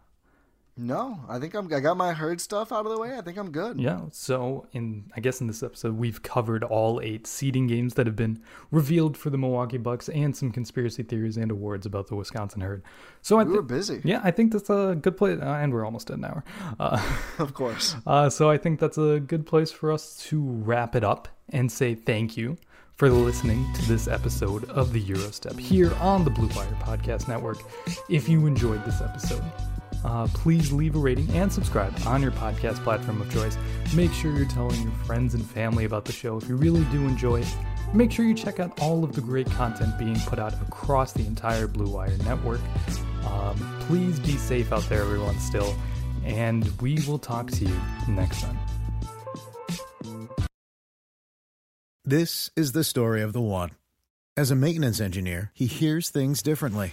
No, 0.77 1.21
I 1.29 1.39
think 1.39 1.55
I'm. 1.55 1.73
I 1.73 1.79
got 1.79 1.97
my 1.97 2.13
herd 2.13 2.41
stuff 2.41 2.73
out 2.73 2.85
of 2.85 2.91
the 2.91 2.99
way. 2.99 3.17
I 3.17 3.21
think 3.21 3.39
I'm 3.39 3.53
good. 3.53 3.79
Yeah. 3.79 4.01
So 4.11 4.67
in 4.73 5.05
I 5.17 5.21
guess 5.21 5.41
in 5.41 5.47
this 5.47 5.63
episode 5.63 5.97
we've 5.97 6.21
covered 6.23 6.65
all 6.65 7.01
eight 7.01 7.29
seeding 7.29 7.69
games 7.69 7.95
that 7.95 8.07
have 8.07 8.17
been 8.17 8.43
revealed 8.73 9.17
for 9.17 9.31
the 9.31 9.39
Milwaukee 9.39 9.79
Bucks 9.79 10.09
and 10.09 10.37
some 10.37 10.51
conspiracy 10.51 11.05
theories 11.05 11.37
and 11.37 11.53
awards 11.53 11.87
about 11.87 12.09
the 12.09 12.17
Wisconsin 12.17 12.61
herd. 12.61 12.83
So 13.23 13.39
I 13.39 13.45
We 13.45 13.53
were 13.53 13.63
busy. 13.63 14.01
Yeah, 14.03 14.21
I 14.25 14.33
think 14.33 14.53
that's 14.53 14.69
a 14.69 14.99
good 15.01 15.17
place, 15.17 15.39
uh, 15.41 15.45
and 15.45 15.73
we're 15.73 15.85
almost 15.85 16.11
at 16.11 16.19
an 16.19 16.25
hour. 16.25 16.45
Uh, 16.81 17.01
Of 17.39 17.55
course. 17.55 17.95
uh, 18.07 18.29
so 18.29 18.51
I 18.51 18.59
think 18.59 18.81
that's 18.81 18.99
a 18.99 19.21
good 19.21 19.47
place 19.47 19.71
for 19.71 19.93
us 19.93 20.17
to 20.29 20.43
wrap 20.43 20.97
it 20.97 21.05
up 21.05 21.29
and 21.51 21.71
say 21.71 21.95
thank 21.95 22.37
you 22.37 22.57
for 22.97 23.11
listening 23.11 23.73
to 23.75 23.83
this 23.87 24.09
episode 24.09 24.69
of 24.71 24.93
the 24.93 25.03
Eurostep 25.03 25.59
here 25.59 25.93
on 25.97 26.25
the 26.25 26.31
Blue 26.31 26.49
Wire 26.57 26.67
Podcast 26.81 27.29
Network. 27.29 27.59
If 28.09 28.29
you 28.29 28.47
enjoyed 28.47 28.85
this 28.85 29.01
episode, 29.01 29.43
uh, 30.05 30.29
please 30.35 30.73
leave 30.73 30.95
a 30.95 30.99
rating 30.99 31.29
and 31.31 31.53
subscribe 31.53 31.95
on 32.07 32.23
your 32.23 32.33
podcast 32.33 32.83
platform 32.85 33.21
of 33.21 33.33
choice. 33.33 33.57
Make 33.95 34.13
sure 34.13 34.37
you're 34.37 34.49
telling 34.49 34.81
your 34.83 34.93
friends 35.05 35.35
and 35.35 35.45
family 35.45 35.85
about 35.85 36.05
the 36.05 36.13
show 36.13 36.37
if 36.37 36.49
you 36.49 36.57
really 36.57 36.85
do 36.87 37.01
enjoy 37.07 37.41
it. 37.41 37.57
Make 37.93 38.11
sure 38.11 38.25
you 38.25 38.35
check 38.35 38.61
out 38.61 38.81
all 38.81 39.05
of 39.05 39.15
the 39.15 39.21
great 39.21 39.51
content 39.53 39.99
being 39.99 40.19
put 40.21 40.39
out 40.39 40.53
across 40.63 41.13
the 41.13 41.27
entire 41.27 41.67
Blue 41.67 41.89
Wire 41.89 42.17
network. 42.25 42.61
Um, 43.25 43.57
please 43.81 44.19
be 44.21 44.37
safe 44.37 44.73
out 44.73 44.83
there, 44.89 45.03
everyone, 45.03 45.39
still, 45.39 45.75
and 46.25 46.65
we 46.81 46.99
will 47.07 47.19
talk 47.19 47.51
to 47.53 47.65
you 47.65 47.81
next 48.09 48.43
time. 48.43 48.59
This 52.05 52.51
is 52.55 52.73
the 52.73 52.85
story 52.85 53.23
of 53.23 53.33
the 53.33 53.41
one. 53.41 53.71
As 54.37 54.51
a 54.51 54.57
maintenance 54.57 55.01
engineer, 55.01 55.53
he 55.55 55.67
hears 55.67 56.11
things 56.11 56.43
differently. 56.43 56.93